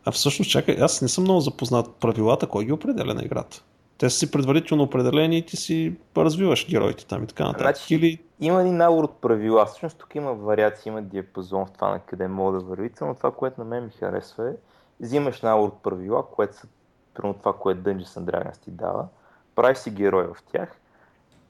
а 0.06 0.12
всъщност, 0.12 0.52
чакай, 0.52 0.78
аз 0.82 1.02
не 1.02 1.08
съм 1.08 1.24
много 1.24 1.40
запознат 1.40 1.96
правилата, 1.96 2.48
кой 2.48 2.66
ги 2.66 2.72
определя 2.72 3.14
на 3.14 3.24
играта. 3.24 3.64
Те 3.98 4.10
са 4.10 4.18
си 4.18 4.32
предварително 4.32 4.84
определени 4.84 5.38
и 5.38 5.46
ти 5.46 5.58
си 5.58 5.96
развиваш 6.18 6.70
героите 6.70 7.06
там 7.06 7.24
и 7.24 7.28
така 7.28 7.44
нататък. 7.44 7.78
Значи- 7.78 7.96
Или 7.96 8.20
Има 8.40 8.62
един 8.62 8.78
набор 8.78 9.04
от 9.04 9.22
правила. 9.22 9.66
Всъщност 9.66 9.98
тук 9.98 10.16
има 10.16 10.34
вариации, 10.34 10.90
има 10.90 11.02
диапазон 11.02 11.66
в 11.66 11.72
това 11.72 11.90
на 11.90 12.00
къде 12.00 12.28
мога 12.28 12.60
да 12.60 12.66
вървите, 12.66 13.06
но 13.06 13.16
това, 13.16 13.32
което 13.32 13.62
на 13.62 13.66
мен 13.66 13.84
ми 13.84 13.92
харесва 13.92 14.50
е, 14.50 14.54
взимаш 15.00 15.42
набор 15.42 15.68
от 15.68 15.84
правила, 15.84 16.26
което 16.32 16.56
са 16.56 16.68
примерно 17.14 17.34
това, 17.40 17.54
което 17.54 17.82
Dungeons 17.82 18.20
and 18.20 18.24
Dragons 18.26 18.58
ти 18.60 18.72
дава, 18.72 19.08
правиш 19.56 19.78
си 19.78 19.92
герой 19.92 20.24
в 20.24 20.38
тях 20.52 20.80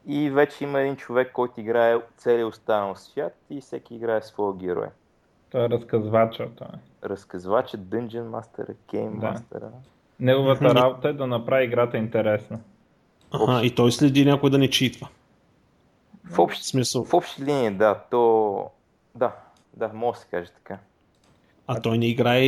и 0.08 0.30
вече 0.30 0.64
има 0.64 0.80
един 0.82 0.96
човек, 0.96 1.32
който 1.34 1.60
играе 1.60 1.98
целият 2.18 2.50
останал 2.54 2.96
свят 2.96 3.36
и 3.50 3.62
всеки 3.62 3.96
играе 3.96 4.22
своя 4.22 4.54
герой. 4.56 4.88
Той 5.54 5.66
е 5.66 5.70
разказвача. 5.70 6.48
Той. 6.56 6.68
е. 6.68 7.10
Разказвача, 7.10 7.78
Dungeon 7.78 8.30
Master, 8.30 8.76
Game 8.94 9.20
Да. 9.20 9.34
Master. 9.34 9.70
Неговата 10.20 10.76
работа 10.76 11.10
е 11.10 11.14
да 11.14 11.28
направи 11.28 11.64
играта 11.66 11.98
интересна. 11.98 12.60
Ага, 13.32 13.66
и 13.66 13.76
той 13.76 13.92
следи 13.92 14.26
някой 14.26 14.50
да 14.50 14.58
не 14.58 14.70
читва. 14.70 15.08
В 16.26 16.40
общи, 16.40 16.64
смисъл, 16.64 17.04
в 17.04 17.14
общи 17.14 17.42
линии, 17.44 17.72
да, 17.72 18.04
то... 18.12 18.70
Да, 19.16 19.32
да, 19.74 19.92
може 19.94 20.16
да 20.16 20.22
се 20.22 20.28
каже 20.28 20.52
така. 20.52 20.78
а 21.68 21.82
той 21.82 21.98
не 21.98 22.06
играе, 22.08 22.44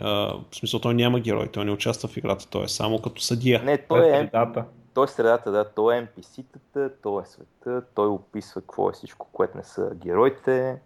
а, 0.00 0.08
в 0.50 0.56
смисъл 0.56 0.80
той 0.80 0.94
няма 0.94 1.20
герой, 1.20 1.48
той 1.48 1.64
не 1.64 1.70
участва 1.70 2.08
в 2.08 2.16
играта, 2.16 2.46
той 2.50 2.64
е 2.64 2.68
само 2.68 2.98
като 2.98 3.22
съдия. 3.22 3.62
Не, 3.62 3.78
Той 3.78 3.84
той 4.00 4.06
е 4.06 4.10
е, 4.10 4.20
средата. 4.20 4.64
той 4.94 5.04
е 5.04 5.08
средата, 5.08 5.50
да, 5.50 5.64
той 5.64 5.96
е 5.96 6.06
NPC-тата, 6.06 6.92
той 7.02 7.22
е 7.22 7.26
света, 7.26 7.82
той 7.94 8.08
описва 8.08 8.60
какво 8.60 8.90
е 8.90 8.92
всичко, 8.92 9.28
което 9.32 9.56
не 9.56 9.64
са 9.64 9.90
героите, 9.94 10.76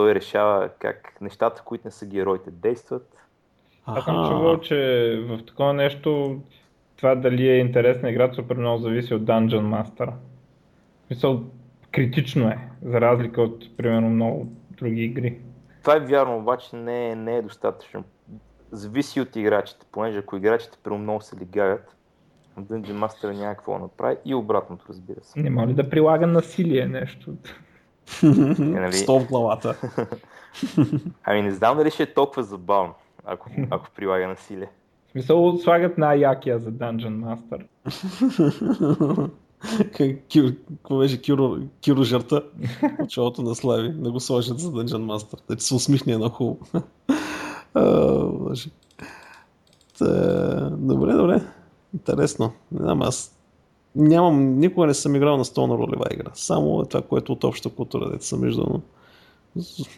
той 0.00 0.14
решава 0.14 0.68
как 0.78 1.16
нещата, 1.20 1.62
които 1.64 1.86
не 1.86 1.90
са 1.90 2.06
героите, 2.06 2.50
действат. 2.50 3.16
Аз 3.86 4.04
съм 4.04 4.26
чувал, 4.26 4.60
че 4.60 4.76
в 5.28 5.46
такова 5.46 5.72
нещо 5.72 6.40
това 6.96 7.14
дали 7.14 7.48
е 7.48 7.58
интересна 7.58 8.10
игра 8.10 8.32
супер 8.32 8.56
много 8.56 8.78
зависи 8.78 9.14
от 9.14 9.22
Dungeon 9.22 9.82
Master. 9.82 10.06
В 10.10 11.06
смисъл, 11.06 11.42
критично 11.92 12.48
е, 12.48 12.58
за 12.82 13.00
разлика 13.00 13.42
от, 13.42 13.76
примерно, 13.76 14.10
много 14.10 14.46
други 14.70 15.04
игри. 15.04 15.38
Това 15.82 15.96
е 15.96 16.00
вярно, 16.00 16.38
обаче 16.38 16.76
не 16.76 17.10
е, 17.10 17.16
не 17.16 17.36
е 17.36 17.42
достатъчно. 17.42 18.04
Зависи 18.70 19.20
от 19.20 19.36
играчите, 19.36 19.86
понеже 19.92 20.18
ако 20.18 20.36
играчите 20.36 20.78
прямо 20.82 20.98
много 20.98 21.20
се 21.20 21.36
лигавят, 21.36 21.96
Dungeon 22.58 22.98
Master 22.98 23.38
няма 23.38 23.54
какво 23.54 23.72
да 23.72 23.78
направи 23.78 24.16
и 24.24 24.34
обратното, 24.34 24.84
разбира 24.88 25.20
се. 25.22 25.40
Не 25.40 25.50
може 25.50 25.68
ли 25.68 25.74
да 25.74 25.90
прилага 25.90 26.26
насилие 26.26 26.86
нещо? 26.86 27.34
Е, 28.22 28.26
нали? 28.60 28.92
Сто 28.92 29.20
в 29.20 29.26
главата. 29.26 29.76
Ами 31.24 31.42
не 31.42 31.50
знам 31.50 31.76
дали 31.76 31.90
ще 31.90 32.02
е 32.02 32.14
толкова 32.14 32.42
забавно, 32.42 32.94
ако, 33.24 33.50
ако 33.70 33.90
прилага 33.96 34.28
насилие. 34.28 34.68
В 35.08 35.10
смисъл, 35.12 35.58
слагат 35.58 35.98
най-якия 35.98 36.58
за 36.58 36.72
Dungeon 36.72 37.24
Master. 37.24 37.66
Какво 40.82 40.98
беше 40.98 41.22
Киро, 41.22 41.58
Киро 41.80 42.02
жърта? 42.02 42.42
Началото 42.98 43.42
на 43.42 43.54
Слави, 43.54 43.88
да 43.88 44.10
го 44.10 44.20
сложат 44.20 44.58
за 44.58 44.72
Dungeon 44.72 45.04
Master. 45.04 45.38
Да 45.48 45.56
ти 45.56 45.64
се 45.64 45.74
усмихне 45.74 46.12
едно 46.12 46.28
хубаво. 46.28 46.58
Добре, 50.70 51.12
добре. 51.12 51.40
Интересно. 51.94 52.52
Не 52.72 52.78
знам, 52.78 53.02
аз 53.02 53.39
нямам, 53.96 54.58
никога 54.58 54.86
не 54.86 54.94
съм 54.94 55.16
играл 55.16 55.36
на 55.36 55.44
столна 55.44 55.74
ролева 55.74 56.04
игра. 56.10 56.30
Само 56.34 56.80
е 56.80 56.88
това, 56.88 57.02
което 57.02 57.32
от 57.32 57.44
обща 57.44 57.70
култура 57.70 58.10
дете 58.10 58.26
съм 58.26 58.40
виждал, 58.40 58.80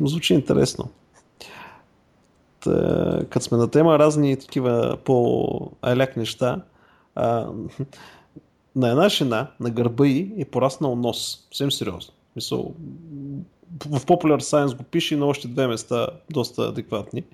звучи 0.01 0.35
интересно. 0.35 0.89
Та, 2.61 3.21
като 3.31 3.45
сме 3.45 3.59
на 3.59 3.71
тема 3.71 3.99
разни 3.99 4.37
такива 4.37 4.99
по-аляк 5.05 6.17
неща, 6.17 6.63
а, 7.15 7.47
на 8.77 8.89
една 8.91 9.09
жена, 9.09 9.51
на 9.61 9.71
гърба 9.71 10.07
й 10.07 10.33
е 10.39 10.45
пораснал 10.45 10.97
нос. 10.97 11.47
Съвсем 11.51 11.73
сериозно. 11.73 12.15
Мисъл, 12.37 12.75
в 13.81 14.01
Popular 14.01 14.41
Science 14.41 14.77
го 14.77 14.83
пише 14.83 15.15
и 15.15 15.19
на 15.19 15.27
още 15.27 15.49
две 15.49 15.67
места 15.67 16.07
доста 16.31 16.63
адекватни. 16.63 17.25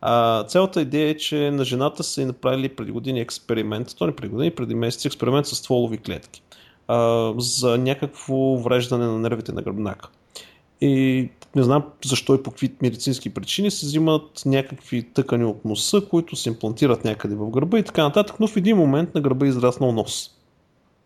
А, 0.00 0.44
цялата 0.44 0.80
идея 0.80 1.10
е, 1.10 1.16
че 1.16 1.50
на 1.50 1.64
жената 1.64 2.02
са 2.02 2.22
и 2.22 2.24
направили 2.24 2.68
преди 2.68 2.92
години 2.92 3.20
експеримент, 3.20 3.96
то 3.98 4.06
не 4.06 4.16
преди 4.16 4.32
години, 4.32 4.50
преди 4.50 4.74
месеци, 4.74 5.08
експеримент 5.08 5.46
с 5.46 5.56
стволови 5.56 5.98
клетки 5.98 6.42
а, 6.88 7.32
за 7.38 7.78
някакво 7.78 8.56
вреждане 8.56 9.06
на 9.06 9.18
нервите 9.18 9.52
на 9.52 9.62
гръбнака. 9.62 10.08
И 10.80 11.28
не 11.56 11.62
знам 11.62 11.84
защо 12.04 12.34
и 12.34 12.42
по 12.42 12.50
какви 12.50 12.74
медицински 12.82 13.34
причини 13.34 13.70
се 13.70 13.86
взимат 13.86 14.42
някакви 14.46 15.02
тъкани 15.02 15.44
от 15.44 15.64
носа, 15.64 16.00
които 16.10 16.36
се 16.36 16.48
имплантират 16.48 17.04
някъде 17.04 17.34
в 17.34 17.50
гърба 17.50 17.78
и 17.78 17.82
така 17.82 18.02
нататък, 18.02 18.36
но 18.40 18.48
в 18.48 18.56
един 18.56 18.76
момент 18.76 19.14
на 19.14 19.20
гърба 19.20 19.46
е 19.46 19.48
израснал 19.48 19.92
нос. 19.92 20.30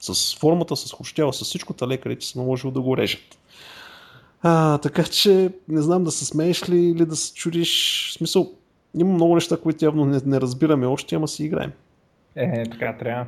С 0.00 0.36
формата, 0.36 0.76
с 0.76 0.92
хрущяла, 0.92 1.32
с 1.32 1.44
всичко, 1.44 1.72
та 1.72 1.88
лекарите 1.88 2.26
са 2.26 2.38
наложили 2.38 2.72
да 2.72 2.80
го 2.80 2.96
режат. 2.96 3.38
А, 4.42 4.78
така 4.78 5.04
че 5.04 5.50
не 5.68 5.82
знам 5.82 6.04
да 6.04 6.10
се 6.10 6.24
смееш 6.24 6.68
ли 6.68 6.76
или 6.76 7.06
да 7.06 7.16
се 7.16 7.34
чудиш. 7.34 8.04
В 8.10 8.12
смисъл, 8.12 8.52
има 8.94 9.12
много 9.12 9.34
неща, 9.34 9.56
които 9.56 9.84
явно 9.84 10.04
не, 10.04 10.20
не 10.26 10.40
разбираме 10.40 10.86
още, 10.86 11.14
ама 11.14 11.28
си 11.28 11.44
играем. 11.44 11.72
Е, 12.36 12.64
така 12.70 12.96
трябва. 12.98 13.26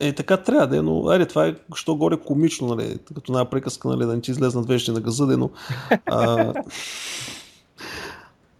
Е, 0.00 0.12
така 0.12 0.36
трябва 0.36 0.66
да 0.66 0.76
е, 0.76 0.82
но 0.82 1.08
айде, 1.08 1.26
това 1.26 1.46
е 1.46 1.54
що 1.74 1.96
горе 1.96 2.16
комично, 2.16 2.66
нали, 2.66 2.98
като 3.14 3.32
една 3.32 3.50
приказка, 3.50 3.88
нали, 3.88 4.06
да 4.06 4.14
не 4.14 4.20
ти 4.20 4.30
излезнат 4.30 4.66
вежди 4.66 4.92
на 4.92 5.00
газа, 5.00 5.26
но 5.26 5.50
а, 6.06 6.54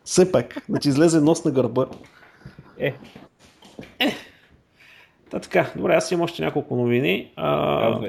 все 0.05 0.33
пак, 0.33 0.65
да 0.69 0.79
ти 0.79 0.89
излезе 0.89 1.21
нос 1.21 1.45
на 1.45 1.51
гърба. 1.51 1.87
Е, 2.79 2.95
Та 5.31 5.41
така, 5.41 5.73
добре, 5.77 5.95
аз 5.95 6.11
имам 6.11 6.25
още 6.25 6.43
няколко 6.43 6.77
новини. 6.77 7.33
А, 7.37 8.01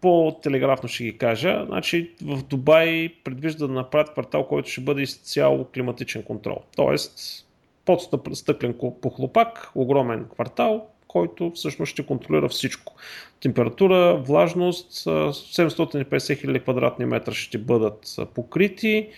по-телеграфно 0.00 0.88
ще 0.88 1.04
ги 1.04 1.18
кажа. 1.18 1.64
Значи 1.66 2.10
в 2.22 2.42
Дубай 2.42 3.14
предвижда 3.24 3.66
да 3.66 3.72
направят 3.72 4.12
квартал, 4.12 4.46
който 4.46 4.68
ще 4.68 4.80
бъде 4.80 5.02
изцяло 5.02 5.64
климатичен 5.64 6.22
контрол. 6.22 6.58
Тоест 6.76 7.46
под 7.84 8.00
стъклен 8.32 8.74
похлопак, 9.02 9.70
огромен 9.74 10.26
квартал, 10.34 10.86
който 11.08 11.52
всъщност 11.54 11.92
ще 11.92 12.06
контролира 12.06 12.48
всичко. 12.48 12.94
Температура, 13.40 14.16
влажност, 14.16 15.06
а, 15.06 15.10
750 15.10 16.40
хиляди 16.40 16.60
квадратни 16.60 17.04
метра 17.04 17.32
ще 17.32 17.58
бъдат 17.58 18.16
покрити. 18.34 19.08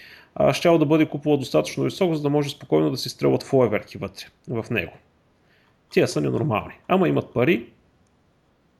Щяло 0.52 0.78
да 0.78 0.86
бъде 0.86 1.06
купува 1.06 1.38
достатъчно 1.38 1.84
високо, 1.84 2.14
за 2.14 2.22
да 2.22 2.30
може 2.30 2.50
спокойно 2.50 2.90
да 2.90 2.96
се 2.96 3.08
стрелват 3.08 3.42
фойерверки 3.42 3.98
вътре 3.98 4.26
в 4.48 4.64
него. 4.70 4.92
Тия 5.94 6.08
са 6.08 6.20
ненормални. 6.20 6.74
Ама 6.88 7.08
имат 7.08 7.34
пари, 7.34 7.66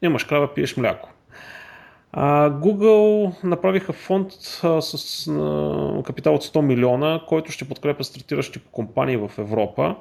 имаш 0.03 0.25
крава, 0.25 0.55
пиеш 0.55 0.77
мляко. 0.77 1.11
А, 2.13 2.51
Google 2.51 3.33
направиха 3.45 3.93
фонд 3.93 4.33
а, 4.63 4.83
с 4.83 5.27
а, 5.29 6.03
капитал 6.05 6.35
от 6.35 6.45
100 6.45 6.61
милиона, 6.61 7.21
който 7.29 7.53
ще 7.53 7.69
подкрепя 7.69 8.05
стартиращи 8.05 8.61
компании 8.73 9.17
в 9.17 9.31
Европа. 9.39 9.97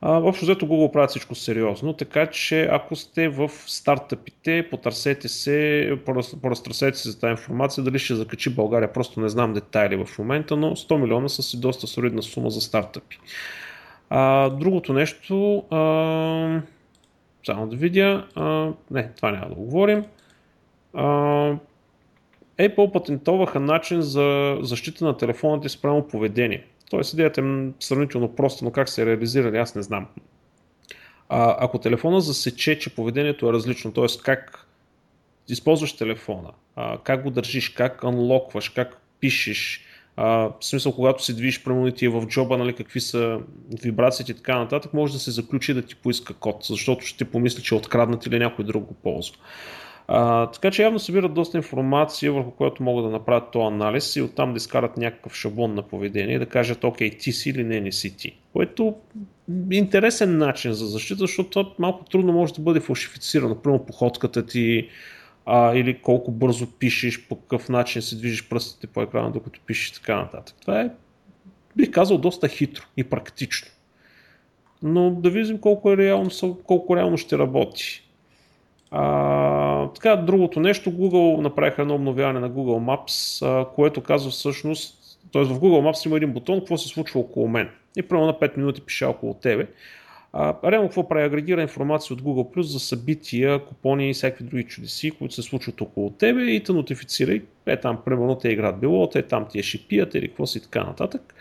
А, 0.00 0.18
общо 0.18 0.44
взето 0.44 0.66
Google 0.66 0.92
правят 0.92 1.10
всичко 1.10 1.34
сериозно, 1.34 1.92
така 1.92 2.26
че 2.26 2.68
ако 2.72 2.96
сте 2.96 3.28
в 3.28 3.50
стартъпите, 3.66 4.66
потърсете 4.70 5.28
се, 5.28 5.90
пораз- 6.06 6.40
поразтърсете 6.40 6.98
се 6.98 7.10
за 7.10 7.20
тази 7.20 7.30
информация, 7.30 7.84
дали 7.84 7.98
ще 7.98 8.14
закачи 8.14 8.54
България, 8.54 8.92
просто 8.92 9.20
не 9.20 9.28
знам 9.28 9.52
детайли 9.52 10.04
в 10.04 10.18
момента, 10.18 10.56
но 10.56 10.70
100 10.70 10.96
милиона 10.96 11.28
са 11.28 11.42
си 11.42 11.60
доста 11.60 11.86
солидна 11.86 12.22
сума 12.22 12.50
за 12.50 12.60
стартъпи. 12.60 13.18
А, 14.10 14.50
другото 14.50 14.92
нещо, 14.92 15.64
а, 15.70 16.62
само 17.46 17.66
да 17.66 17.76
видя, 17.76 18.26
а, 18.34 18.72
не, 18.90 19.12
това 19.16 19.30
няма 19.30 19.48
да 19.48 19.54
го 19.54 19.64
говорим. 19.64 20.04
А, 20.94 21.04
Apple 22.58 22.92
патентоваха 22.92 23.60
начин 23.60 24.02
за 24.02 24.58
защита 24.60 25.04
на 25.04 25.16
телефоните 25.16 25.68
спрямо 25.68 26.08
поведение. 26.08 26.64
Тоест 26.90 27.12
идеята 27.12 27.40
е 27.40 27.70
сравнително 27.80 28.34
проста, 28.34 28.64
но 28.64 28.70
как 28.70 28.88
се 28.88 29.06
реализирали, 29.06 29.58
аз 29.58 29.74
не 29.74 29.82
знам. 29.82 30.06
А, 31.28 31.56
ако 31.58 31.78
телефона 31.78 32.20
засече, 32.20 32.78
че 32.78 32.94
поведението 32.94 33.48
е 33.48 33.52
различно, 33.52 33.92
т.е. 33.92 34.06
как 34.24 34.66
използваш 35.48 35.96
телефона, 35.96 36.50
а, 36.76 36.98
как 36.98 37.22
го 37.22 37.30
държиш, 37.30 37.68
как 37.68 38.04
анлокваш, 38.04 38.68
как 38.68 39.00
пишеш, 39.20 39.84
а, 40.20 40.26
в 40.28 40.52
смисъл, 40.60 40.92
когато 40.92 41.24
се 41.24 41.32
движиш, 41.32 41.64
примерно 41.64 41.90
ти 41.90 42.04
е 42.04 42.08
в 42.08 42.26
джоба, 42.26 42.58
нали, 42.58 42.72
какви 42.72 43.00
са 43.00 43.38
вибрациите 43.82 44.32
и 44.32 44.34
така 44.34 44.58
нататък, 44.58 44.94
може 44.94 45.12
да 45.12 45.18
се 45.18 45.30
заключи 45.30 45.74
да 45.74 45.82
ти 45.82 45.96
поиска 45.96 46.34
код, 46.34 46.56
защото 46.62 47.06
ще 47.06 47.24
помисли, 47.24 47.62
че 47.62 47.74
е 47.74 47.78
откраднат 47.78 48.26
или 48.26 48.38
някой 48.38 48.64
друг 48.64 48.84
го 48.84 48.94
ползва. 48.94 49.36
А, 50.08 50.46
така 50.46 50.70
че 50.70 50.82
явно 50.82 50.98
събират 50.98 51.34
доста 51.34 51.56
информация, 51.56 52.32
върху 52.32 52.50
която 52.50 52.82
могат 52.82 53.04
да 53.04 53.10
направят 53.10 53.50
този 53.50 53.66
анализ 53.66 54.16
и 54.16 54.22
оттам 54.22 54.52
да 54.52 54.56
изкарат 54.56 54.96
някакъв 54.96 55.34
шаблон 55.34 55.74
на 55.74 55.82
поведение 55.82 56.36
и 56.36 56.38
да 56.38 56.46
кажат, 56.46 56.84
окей, 56.84 57.10
ти 57.10 57.32
си 57.32 57.50
или 57.50 57.64
не, 57.64 57.80
не 57.80 57.92
си 57.92 58.16
ти. 58.16 58.38
Което 58.52 58.94
е 59.72 59.76
интересен 59.76 60.38
начин 60.38 60.72
за 60.72 60.86
защита, 60.86 61.18
защото 61.18 61.74
малко 61.78 62.04
трудно 62.04 62.32
може 62.32 62.54
да 62.54 62.62
бъде 62.62 62.80
фалшифицирано. 62.80 63.54
Примерно 63.54 63.86
походката 63.86 64.46
ти, 64.46 64.88
а, 65.50 65.74
или 65.74 65.98
колко 65.98 66.30
бързо 66.30 66.66
пишеш, 66.66 67.28
по 67.28 67.36
какъв 67.36 67.68
начин 67.68 68.02
се 68.02 68.16
движиш 68.16 68.48
пръстите 68.48 68.86
по 68.86 69.02
екрана, 69.02 69.30
докато 69.30 69.60
пишеш 69.66 69.88
и 69.88 69.94
така 69.94 70.16
нататък. 70.16 70.56
Това 70.60 70.80
е, 70.80 70.90
бих 71.76 71.90
казал, 71.90 72.18
доста 72.18 72.48
хитро 72.48 72.84
и 72.96 73.04
практично. 73.04 73.68
Но 74.82 75.10
да 75.10 75.30
видим 75.30 75.58
колко, 75.58 75.92
е 75.92 75.96
реално, 75.96 76.30
колко 76.64 76.96
реално 76.96 77.18
ще 77.18 77.38
работи. 77.38 78.02
А, 78.90 79.88
така, 79.88 80.16
другото 80.16 80.60
нещо, 80.60 80.90
Google 80.90 81.40
направиха 81.40 81.82
едно 81.82 81.94
обновяване 81.94 82.40
на 82.40 82.50
Google 82.50 82.96
Maps, 82.96 83.46
а, 83.46 83.74
което 83.74 84.00
казва 84.00 84.30
всъщност, 84.30 85.18
т.е. 85.32 85.44
в 85.44 85.60
Google 85.60 85.90
Maps 85.90 86.06
има 86.06 86.16
един 86.16 86.32
бутон, 86.32 86.58
какво 86.58 86.78
се 86.78 86.88
случва 86.88 87.20
около 87.20 87.48
мен. 87.48 87.70
И 87.96 88.02
примерно 88.02 88.26
на 88.26 88.34
5 88.34 88.56
минути 88.56 88.80
пише 88.80 89.04
около 89.04 89.34
тебе. 89.34 89.68
А, 90.40 90.70
реално 90.70 90.88
какво 90.88 91.08
прави? 91.08 91.24
Агрегира 91.24 91.62
информация 91.62 92.14
от 92.14 92.22
Google 92.22 92.56
Plus 92.56 92.60
за 92.60 92.80
събития, 92.80 93.64
купони 93.64 94.10
и 94.10 94.14
всякакви 94.14 94.44
други 94.44 94.64
чудеси, 94.64 95.10
които 95.10 95.34
се 95.34 95.42
случват 95.42 95.80
около 95.80 96.10
тебе 96.10 96.42
и 96.42 96.62
те 96.62 96.72
нотифицира. 96.72 97.40
Е 97.66 97.80
там, 97.80 97.98
примерно, 98.04 98.38
те 98.38 98.48
играят 98.48 98.80
било, 98.80 99.08
те 99.08 99.22
там 99.22 99.46
ти 99.50 99.58
е 99.58 99.62
шипият 99.62 100.14
или 100.14 100.28
какво 100.28 100.46
си 100.46 100.58
и 100.58 100.60
така 100.60 100.84
нататък. 100.84 101.34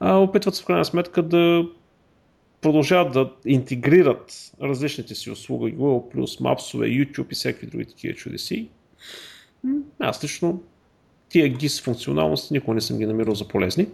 а, 0.00 0.16
опитват 0.16 0.54
се 0.54 0.62
в 0.62 0.66
крайна 0.66 0.84
сметка 0.84 1.22
да 1.22 1.64
продължават 2.60 3.12
да 3.12 3.32
интегрират 3.46 4.52
различните 4.62 5.14
си 5.14 5.30
услуги, 5.30 5.76
Google+, 5.76 6.40
Maps, 6.40 7.04
YouTube 7.04 7.32
и 7.32 7.34
всеки 7.34 7.66
други 7.66 7.84
такива 7.84 8.14
чудеси. 8.14 8.68
Аз 9.98 10.24
лично 10.24 10.62
тия 11.28 11.54
GIS 11.54 11.84
функционалности 11.84 12.52
никога 12.52 12.74
не 12.74 12.80
съм 12.80 12.98
ги 12.98 13.06
намирал 13.06 13.34
за 13.34 13.48
полезни. 13.48 13.86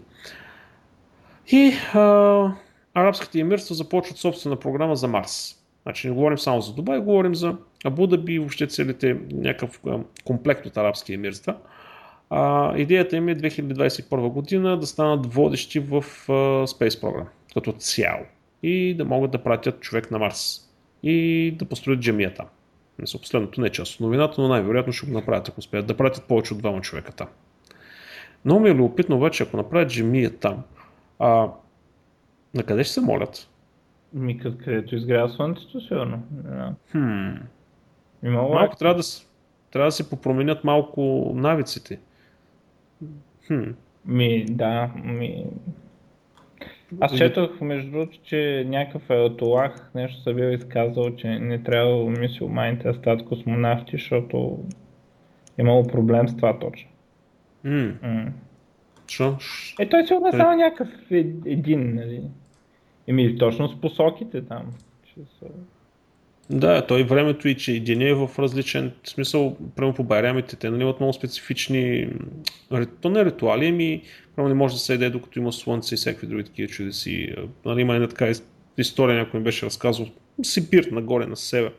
И 1.52 1.72
а, 1.94 2.55
арабските 2.95 3.40
емирства 3.40 3.74
започват 3.74 4.18
собствена 4.18 4.57
програма 4.57 4.97
за 4.97 5.09
Марс. 5.09 5.64
Значи 5.82 6.09
не 6.09 6.14
говорим 6.14 6.38
само 6.38 6.61
за 6.61 6.74
Дубай, 6.74 7.01
говорим 7.01 7.34
за 7.34 7.57
Абу 7.84 8.07
Даби, 8.07 8.38
въобще 8.38 8.66
целите 8.66 9.16
някакъв 9.32 9.80
комплект 10.24 10.66
от 10.66 10.76
арабски 10.76 11.14
емирства. 11.14 11.57
А, 12.30 12.72
идеята 12.76 13.16
им 13.16 13.28
е 13.28 13.36
2021 13.36 14.28
година 14.28 14.78
да 14.78 14.86
станат 14.86 15.34
водещи 15.34 15.80
в 15.80 15.95
а, 16.28 16.32
Space 16.66 17.01
Program 17.01 17.26
като 17.55 17.72
цяло 17.72 18.24
и 18.62 18.95
да 18.95 19.05
могат 19.05 19.30
да 19.30 19.42
пратят 19.42 19.80
човек 19.80 20.11
на 20.11 20.18
Марс 20.18 20.61
и 21.03 21.51
да 21.59 21.64
построят 21.64 22.01
джемия 22.01 22.34
там. 22.34 22.47
Мисля, 22.99 23.18
последното 23.18 23.61
не 23.61 23.66
е 23.66 23.70
част 23.70 23.95
от 23.95 24.01
новината, 24.01 24.40
но 24.40 24.49
най-вероятно 24.49 24.92
ще 24.92 25.07
го 25.07 25.12
направят, 25.12 25.49
ако 25.49 25.59
успеят 25.59 25.86
да 25.86 25.97
пратят 25.97 26.24
повече 26.24 26.55
от 26.55 26.59
двама 26.59 26.80
човека 26.80 27.12
там. 27.12 27.28
Много 28.45 28.61
ми 28.61 28.68
е 28.70 28.74
любопитно 28.74 29.16
обаче, 29.16 29.42
ако 29.42 29.57
направят 29.57 29.88
джемия 29.88 30.30
там, 30.30 30.62
а, 31.18 31.49
на 32.55 32.62
къде 32.62 32.84
ще 32.84 32.92
се 32.92 33.00
молят? 33.00 33.48
Ми 34.12 34.38
където 34.38 34.96
изгрява 34.96 35.28
слънцето, 35.28 35.80
сигурно. 35.80 36.22
Хм. 36.90 37.30
Малко 38.22 38.76
трябва 38.76 38.94
да, 38.94 39.02
трябва 39.70 39.88
да 39.88 39.92
се 39.92 40.11
попроменят 40.11 40.64
малко 40.64 41.32
навиците. 41.34 42.00
Хм. 43.46 43.62
Ми, 44.07 44.44
да, 44.44 44.90
ми... 45.05 45.46
Аз 47.00 47.16
четох, 47.16 47.61
между 47.61 47.90
другото, 47.90 48.18
че 48.22 48.64
някакъв 48.68 49.11
еотолах 49.11 49.90
нещо 49.94 50.22
се 50.22 50.34
бил 50.34 50.44
изказал, 50.44 51.16
че 51.16 51.38
не 51.38 51.62
трябва 51.62 52.11
мисиоманите 52.11 52.88
да 52.88 52.94
стават 52.94 53.24
космонавти, 53.24 53.92
защото 53.92 54.64
имало 55.59 55.86
проблем 55.86 56.28
с 56.28 56.36
това 56.36 56.59
точно. 56.59 56.90
Mm. 57.64 58.28
Шо? 59.11 59.36
Е, 59.78 59.88
той 59.88 60.07
сигурно 60.07 60.28
е 60.28 60.32
само 60.32 60.57
някакъв 60.57 60.88
един, 61.46 61.94
нали? 61.94 62.22
Еми, 63.07 63.38
точно 63.38 63.68
с 63.68 63.80
посоките 63.80 64.42
там. 64.42 64.72
Че 65.05 65.20
са... 65.38 65.46
Да, 66.50 66.86
той 66.86 67.02
времето 67.02 67.48
и 67.48 67.57
че 67.57 67.80
деня 67.80 68.09
е 68.09 68.14
в 68.14 68.30
различен 68.38 68.92
смисъл, 69.05 69.57
прямо 69.76 69.94
по 69.94 70.05
байрамите, 70.05 70.57
те 70.57 70.70
нали, 70.70 70.82
имат 70.82 71.00
много 71.00 71.12
специфични, 71.12 72.09
то 73.00 73.11
не 73.11 73.24
ритуали, 73.24 73.66
ами 73.66 74.02
прямо 74.36 74.48
не 74.48 74.55
може 74.55 74.74
да 74.74 74.80
се 74.80 74.94
еде 74.94 75.11
докато 75.11 75.38
има 75.38 75.52
слънце 75.52 75.94
и 75.94 75.96
всякакви 75.96 76.26
други 76.26 76.44
такива 76.44 76.68
чудеси. 76.68 77.34
Нали, 77.64 77.80
има 77.80 77.94
една 77.94 78.09
така 78.09 78.32
история, 78.78 79.18
някой 79.18 79.40
ми 79.40 79.44
беше 79.44 79.66
разказал, 79.66 80.07
Сибир, 80.42 80.88
нагоре 80.92 81.26
на 81.26 81.36
север. 81.36 81.72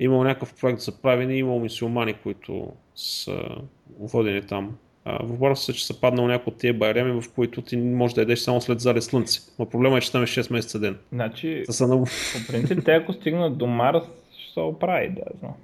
Имал 0.00 0.24
някакъв 0.24 0.54
проект 0.60 0.80
за 0.80 1.00
правене, 1.00 1.34
имал 1.34 1.60
мисиомани, 1.60 2.14
които 2.14 2.72
са 2.94 3.40
водени 3.98 4.42
там 4.42 4.76
Въпросът 5.06 5.68
е, 5.68 5.78
че 5.78 5.86
са 5.86 6.00
паднал 6.00 6.26
някои 6.26 6.52
от 6.52 6.58
тия 6.58 6.74
байреми, 6.74 7.20
в 7.20 7.32
които 7.34 7.62
ти 7.62 7.76
може 7.76 8.14
да 8.14 8.20
ядеш 8.20 8.38
само 8.38 8.60
след 8.60 8.80
зале 8.80 9.00
слънце. 9.00 9.40
Но 9.58 9.66
проблема 9.66 9.98
е, 9.98 10.00
че 10.00 10.12
там 10.12 10.22
е 10.22 10.26
6 10.26 10.52
месеца 10.52 10.78
ден. 10.78 10.98
Значи, 11.12 11.64
са 11.70 11.86
много... 11.86 12.04
по 12.04 12.52
принцип, 12.52 12.84
те 12.84 12.92
ако 12.92 13.12
стигнат 13.12 13.58
до 13.58 13.66
Марс, 13.66 14.02
ще 14.38 14.52
се 14.52 14.60
оправи, 14.60 15.08
да 15.08 15.22
знам. 15.40 15.54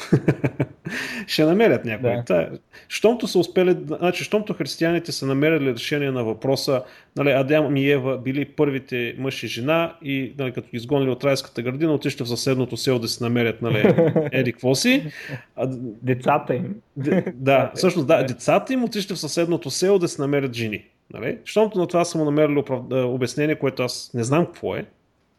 ще 1.26 1.44
намерят 1.44 1.84
някой. 1.84 2.10
Да. 2.10 2.24
Та, 2.24 2.48
щомто 2.88 3.26
са 3.26 3.38
успели, 3.38 3.76
значи, 3.86 4.24
щомто 4.24 4.54
християните 4.54 5.12
са 5.12 5.26
намерили 5.26 5.74
решение 5.74 6.10
на 6.10 6.24
въпроса, 6.24 6.82
нали, 7.16 7.30
Адем 7.30 7.76
и 7.76 7.90
Ева 7.90 8.18
били 8.18 8.44
първите 8.44 9.14
мъж 9.18 9.42
и 9.42 9.46
жена 9.46 9.96
и 10.02 10.32
нали, 10.38 10.52
като 10.52 10.68
ги 10.70 10.76
изгонили 10.76 11.10
от 11.10 11.24
райската 11.24 11.62
градина, 11.62 11.92
отишли 11.92 12.24
в 12.24 12.28
съседното 12.28 12.76
село 12.76 12.98
да 12.98 13.08
се 13.08 13.24
намерят 13.24 13.62
нали, 13.62 13.94
еди 14.32 14.52
какво 14.52 14.74
си. 14.74 15.12
А, 15.56 15.66
децата 16.02 16.54
им. 16.54 16.74
Д, 16.96 17.22
да, 17.34 17.72
всъщност 17.74 18.06
да, 18.08 18.22
децата 18.24 18.72
им 18.72 18.84
отишли 18.84 19.14
в 19.14 19.18
съседното 19.18 19.70
село 19.70 19.98
да 19.98 20.08
се 20.08 20.22
намерят 20.22 20.54
жени. 20.54 20.84
Нали? 21.12 21.38
Щомто 21.44 21.78
на 21.78 21.86
това 21.86 22.04
са 22.04 22.18
му 22.18 22.24
намерили 22.24 22.58
оправ... 22.58 22.80
обяснение, 22.90 23.54
което 23.54 23.82
аз 23.82 24.10
не 24.14 24.24
знам 24.24 24.46
какво 24.46 24.76
е. 24.76 24.86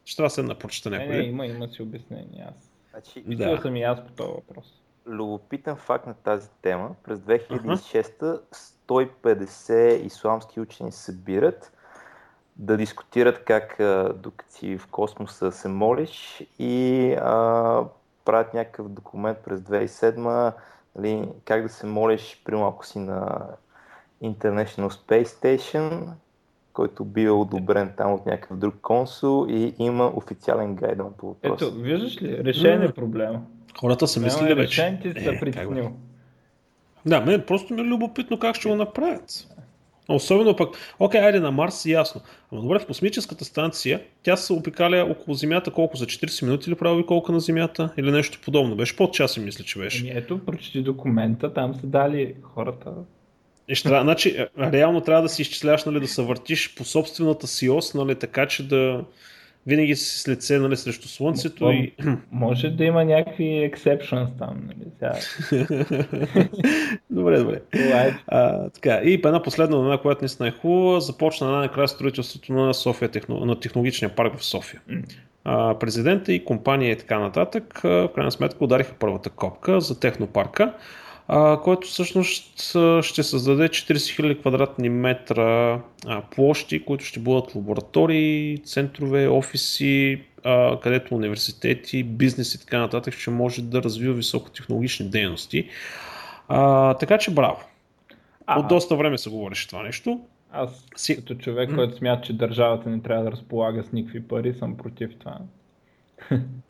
Ще 0.05 0.15
трябва 0.17 0.27
да 0.27 0.33
се 0.33 0.43
напрочета 0.43 0.89
някой. 0.89 1.07
Не, 1.07 1.17
не, 1.17 1.23
има, 1.23 1.45
има 1.45 1.67
си 1.67 1.81
обяснение. 1.81 2.45
Аз 2.47 2.70
Значи, 2.91 3.23
да. 3.27 3.61
съм 3.61 3.75
и 3.75 3.83
аз 3.83 4.05
по 4.05 4.11
този 4.11 4.31
въпрос. 4.31 4.81
Любопитен 5.07 5.75
факт 5.75 6.07
на 6.07 6.13
тази 6.13 6.49
тема. 6.61 6.95
През 7.03 7.19
2006 7.19 8.41
150 8.87 10.05
исламски 10.05 10.59
учени 10.59 10.91
се 10.91 11.03
събират 11.03 11.71
да 12.55 12.77
дискутират 12.77 13.45
как 13.45 13.75
докато 14.15 14.51
си 14.51 14.77
в 14.77 14.87
космоса 14.87 15.51
се 15.51 15.67
молиш 15.67 16.43
и 16.59 17.15
а, 17.21 17.85
правят 18.25 18.53
някакъв 18.53 18.89
документ 18.89 19.37
през 19.37 19.59
2007 19.59 20.53
нали, 20.95 21.29
как 21.45 21.63
да 21.63 21.69
се 21.69 21.85
молиш, 21.85 22.41
примерно 22.45 22.67
ако 22.67 22.85
си 22.85 22.99
на 22.99 23.47
International 24.23 24.89
Space 24.89 25.25
Station, 25.25 26.07
който 26.73 27.05
бил 27.05 27.41
одобрен 27.41 27.91
там 27.97 28.13
от 28.13 28.25
някакъв 28.25 28.57
друг 28.57 28.75
консул 28.81 29.47
и 29.49 29.73
има 29.79 30.11
официален 30.15 30.75
гайд 30.75 30.97
по 31.17 31.27
въпроса. 31.27 31.65
Ето, 31.65 31.75
виждаш 31.75 32.21
ли, 32.21 32.43
решение 32.43 32.85
е 32.85 32.91
проблема. 32.91 33.41
Хората 33.79 34.07
са 34.07 34.19
мислили 34.19 34.53
вече. 34.53 34.81
Решените 34.81 35.23
са 35.23 35.31
е, 35.31 35.39
притеснил. 35.39 35.91
Да, 37.05 37.21
мен 37.21 37.43
просто 37.47 37.73
ми 37.73 37.81
е 37.81 37.83
любопитно 37.83 38.39
как 38.39 38.55
ще 38.55 38.69
го 38.69 38.75
направят. 38.75 39.47
Особено 40.09 40.55
пък, 40.55 40.69
окей, 40.99 41.21
айде 41.21 41.39
на 41.39 41.51
Марс, 41.51 41.85
ясно. 41.85 42.21
Ама 42.51 42.61
добре, 42.61 42.79
в 42.79 42.85
космическата 42.85 43.45
станция, 43.45 44.01
тя 44.23 44.37
се 44.37 44.53
опикаля 44.53 45.07
около 45.11 45.35
Земята 45.35 45.71
колко 45.71 45.97
за 45.97 46.05
40 46.05 46.45
минути 46.45 46.69
или 46.69 46.77
прави 46.77 47.05
колко 47.05 47.31
на 47.31 47.39
Земята 47.39 47.89
или 47.97 48.11
нещо 48.11 48.39
подобно. 48.45 48.75
Беше 48.75 48.95
под 48.95 49.13
час, 49.13 49.37
мисля, 49.37 49.63
че 49.63 49.79
беше. 49.79 50.07
Еми 50.07 50.19
ето, 50.19 50.45
прочети 50.45 50.81
документа, 50.81 51.53
там 51.53 51.75
са 51.75 51.87
дали 51.87 52.35
хората 52.43 52.91
ще 53.75 53.89
значи, 53.89 54.29
е, 54.29 54.47
реално 54.71 55.01
трябва 55.01 55.21
да 55.21 55.29
си 55.29 55.41
изчисляваш, 55.41 55.85
нали, 55.85 55.99
да 55.99 56.07
се 56.07 56.21
въртиш 56.21 56.75
по 56.75 56.83
собствената 56.83 57.47
си 57.47 57.69
ос, 57.69 57.93
нали, 57.93 58.15
така 58.15 58.45
че 58.45 58.67
да 58.67 59.03
винаги 59.67 59.95
си 59.95 60.19
с 60.19 60.27
лице 60.27 60.59
нали, 60.59 60.77
срещу 60.77 61.07
слънцето. 61.07 61.65
Но, 61.65 61.71
и... 61.71 61.93
Може 62.31 62.69
да 62.69 62.83
има 62.83 63.05
някакви 63.05 63.43
exceptions 63.43 64.37
там. 64.39 64.67
Нали, 64.67 64.91
сега. 64.99 65.67
добре, 67.09 67.39
добре. 67.39 67.61
А, 68.27 68.69
така, 68.69 69.01
и 69.03 69.13
една 69.13 69.43
последна 69.43 69.77
новина, 69.77 69.97
която 69.97 70.21
наистина 70.21 70.49
е 70.49 70.51
хубава, 70.51 70.99
започна 70.99 71.51
най-накрая 71.51 71.87
строителството 71.87 72.53
на, 72.53 72.73
София, 72.73 73.09
на 73.29 73.59
технологичния 73.59 74.15
парк 74.15 74.37
в 74.37 74.45
София. 74.45 74.81
А, 75.43 75.79
президента 75.79 76.33
и 76.33 76.45
компания 76.45 76.91
и 76.91 76.97
така 76.97 77.19
нататък, 77.19 77.79
в 77.83 78.09
крайна 78.15 78.31
сметка 78.31 78.63
удариха 78.63 78.93
първата 78.99 79.29
копка 79.29 79.81
за 79.81 79.99
технопарка 79.99 80.73
а, 81.27 81.61
който 81.61 81.87
всъщност 81.87 82.59
ще 83.01 83.23
създаде 83.23 83.69
40 83.69 83.93
000 83.93 84.39
квадратни 84.39 84.89
метра 84.89 85.81
а, 86.07 86.21
площи, 86.35 86.85
които 86.85 87.05
ще 87.05 87.19
бъдат 87.19 87.55
лаборатории, 87.55 88.57
центрове, 88.57 89.27
офиси, 89.27 90.21
а, 90.43 90.79
където 90.79 91.15
университети, 91.15 92.03
бизнес 92.03 92.55
и 92.55 92.59
така 92.59 92.79
нататък 92.79 93.13
ще 93.13 93.31
може 93.31 93.61
да 93.61 93.83
развива 93.83 94.13
високотехнологични 94.13 95.09
дейности. 95.09 95.69
А, 96.47 96.93
така 96.93 97.17
че 97.17 97.31
браво. 97.33 97.59
А, 98.45 98.59
От 98.59 98.67
доста 98.67 98.95
време 98.95 99.17
се 99.17 99.29
говореше 99.29 99.67
това 99.67 99.83
нещо. 99.83 100.19
Аз 100.51 100.85
си... 100.95 101.15
като 101.15 101.35
човек, 101.35 101.75
който 101.75 101.97
смята, 101.97 102.25
че 102.25 102.33
държавата 102.33 102.89
не 102.89 103.01
трябва 103.01 103.23
да 103.23 103.31
разполага 103.31 103.83
с 103.83 103.91
никакви 103.91 104.27
пари, 104.27 104.53
съм 104.53 104.77
против 104.77 105.15
това. 105.19 105.37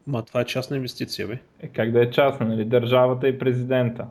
Ма 0.08 0.22
това 0.22 0.42
е 0.42 0.46
частна 0.46 0.76
инвестиция, 0.76 1.28
бе. 1.28 1.38
Е, 1.60 1.68
как 1.68 1.92
да 1.92 2.04
е 2.04 2.10
частна, 2.10 2.46
нали? 2.46 2.66
Държавата 2.66 3.28
и 3.28 3.40
президента. 3.40 4.06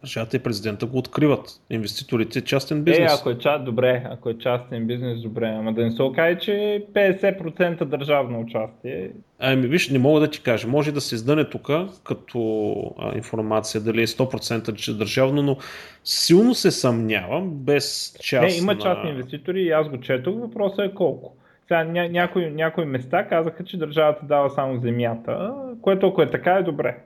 Държавата 0.00 0.36
и 0.36 0.40
президента 0.40 0.86
го 0.86 0.98
откриват. 0.98 1.48
Инвеститорите 1.70 2.40
частен 2.40 2.82
бизнес. 2.82 3.12
Е, 3.12 3.16
ако 3.20 3.30
е, 3.30 3.38
ча... 3.38 3.58
добре, 3.58 4.06
ако 4.10 4.30
е 4.30 4.38
частен 4.38 4.86
бизнес, 4.86 5.22
добре, 5.22 5.46
ама 5.46 5.72
да 5.72 5.84
не 5.84 5.90
се 5.90 6.02
окаже, 6.02 6.38
че 6.38 6.84
50% 6.92 7.84
държавно 7.84 8.40
участие. 8.40 9.10
Ами 9.38 9.66
виж, 9.66 9.88
не 9.88 9.98
мога 9.98 10.20
да 10.20 10.30
ти 10.30 10.42
кажа. 10.42 10.68
Може 10.68 10.92
да 10.92 11.00
се 11.00 11.14
издане 11.14 11.44
тук 11.44 11.70
като 12.04 12.94
а, 12.98 13.16
информация 13.16 13.80
дали 13.80 14.02
е 14.02 14.06
100% 14.06 14.74
че 14.74 14.90
е 14.90 14.94
държавно, 14.94 15.42
но 15.42 15.56
силно 16.04 16.54
се 16.54 16.70
съмнявам 16.70 17.50
без 17.50 18.16
частна... 18.20 18.48
Не, 18.48 18.56
има 18.56 18.78
частни 18.78 19.10
инвеститори 19.10 19.62
и 19.62 19.70
аз 19.70 19.88
го 19.88 20.00
четох. 20.00 20.34
Въпросът 20.34 20.78
е 20.78 20.94
колко. 20.94 21.36
Сега 21.68 21.84
ня, 21.84 22.08
някои, 22.08 22.50
някои 22.50 22.84
места 22.84 23.28
казаха, 23.28 23.64
че 23.64 23.78
държавата 23.78 24.26
дава 24.26 24.50
само 24.50 24.80
земята, 24.80 25.54
което 25.82 26.06
ако 26.06 26.22
е 26.22 26.30
така 26.30 26.52
е 26.52 26.62
добре. 26.62 26.96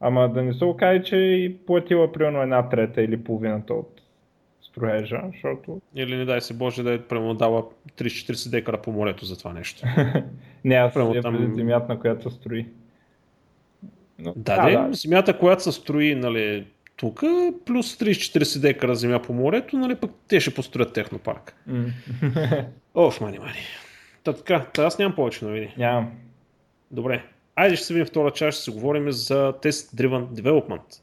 Ама 0.00 0.28
да 0.28 0.42
не 0.42 0.54
се 0.54 0.64
окаже, 0.64 1.02
че 1.02 1.16
и 1.16 1.56
платила 1.66 2.12
примерно 2.12 2.42
една 2.42 2.68
трета 2.68 3.02
или 3.02 3.24
половината 3.24 3.74
от 3.74 4.02
строежа, 4.62 5.20
защото... 5.32 5.80
Или 5.94 6.16
не 6.16 6.24
дай 6.24 6.40
се 6.40 6.54
Боже 6.54 6.82
да 6.82 6.92
е 6.92 6.98
прямо 6.98 7.34
дала 7.34 7.64
30-40 7.98 8.50
декара 8.50 8.82
по 8.82 8.92
морето 8.92 9.24
за 9.24 9.38
това 9.38 9.52
нещо. 9.52 9.86
не, 10.64 10.74
аз 10.74 10.94
прямо 10.94 11.14
я 11.14 11.22
там... 11.22 11.54
земята, 11.54 11.92
на 11.92 12.00
която 12.00 12.30
се 12.30 12.36
строи. 12.36 12.66
Но, 14.18 14.32
да, 14.36 14.70
да, 14.70 14.88
да, 14.88 14.94
земята, 14.94 15.38
която 15.38 15.62
се 15.62 15.72
строи, 15.72 16.14
нали, 16.14 16.66
тук, 16.96 17.20
плюс 17.66 17.96
30-40 17.96 18.60
декара 18.60 18.94
земя 18.94 19.22
по 19.22 19.32
морето, 19.32 19.78
нали 19.78 19.94
пък 19.94 20.10
те 20.28 20.40
ще 20.40 20.54
построят 20.54 20.92
технопарк. 20.92 21.56
Оф, 22.94 23.20
мани, 23.20 23.38
мани. 23.38 23.58
Та 24.24 24.32
така, 24.32 24.66
та 24.74 24.84
аз 24.84 24.98
нямам 24.98 25.14
повече 25.16 25.44
новини. 25.44 25.74
Нямам. 25.78 26.12
Добре. 26.90 27.24
Айде 27.56 27.76
ще 27.76 27.86
се 27.86 27.94
видим 27.94 28.06
втора 28.06 28.30
част, 28.30 28.56
ще 28.56 28.64
се 28.64 28.70
говорим 28.70 29.12
за 29.12 29.52
Test 29.52 29.94
Driven 29.94 30.26
Development. 30.26 31.00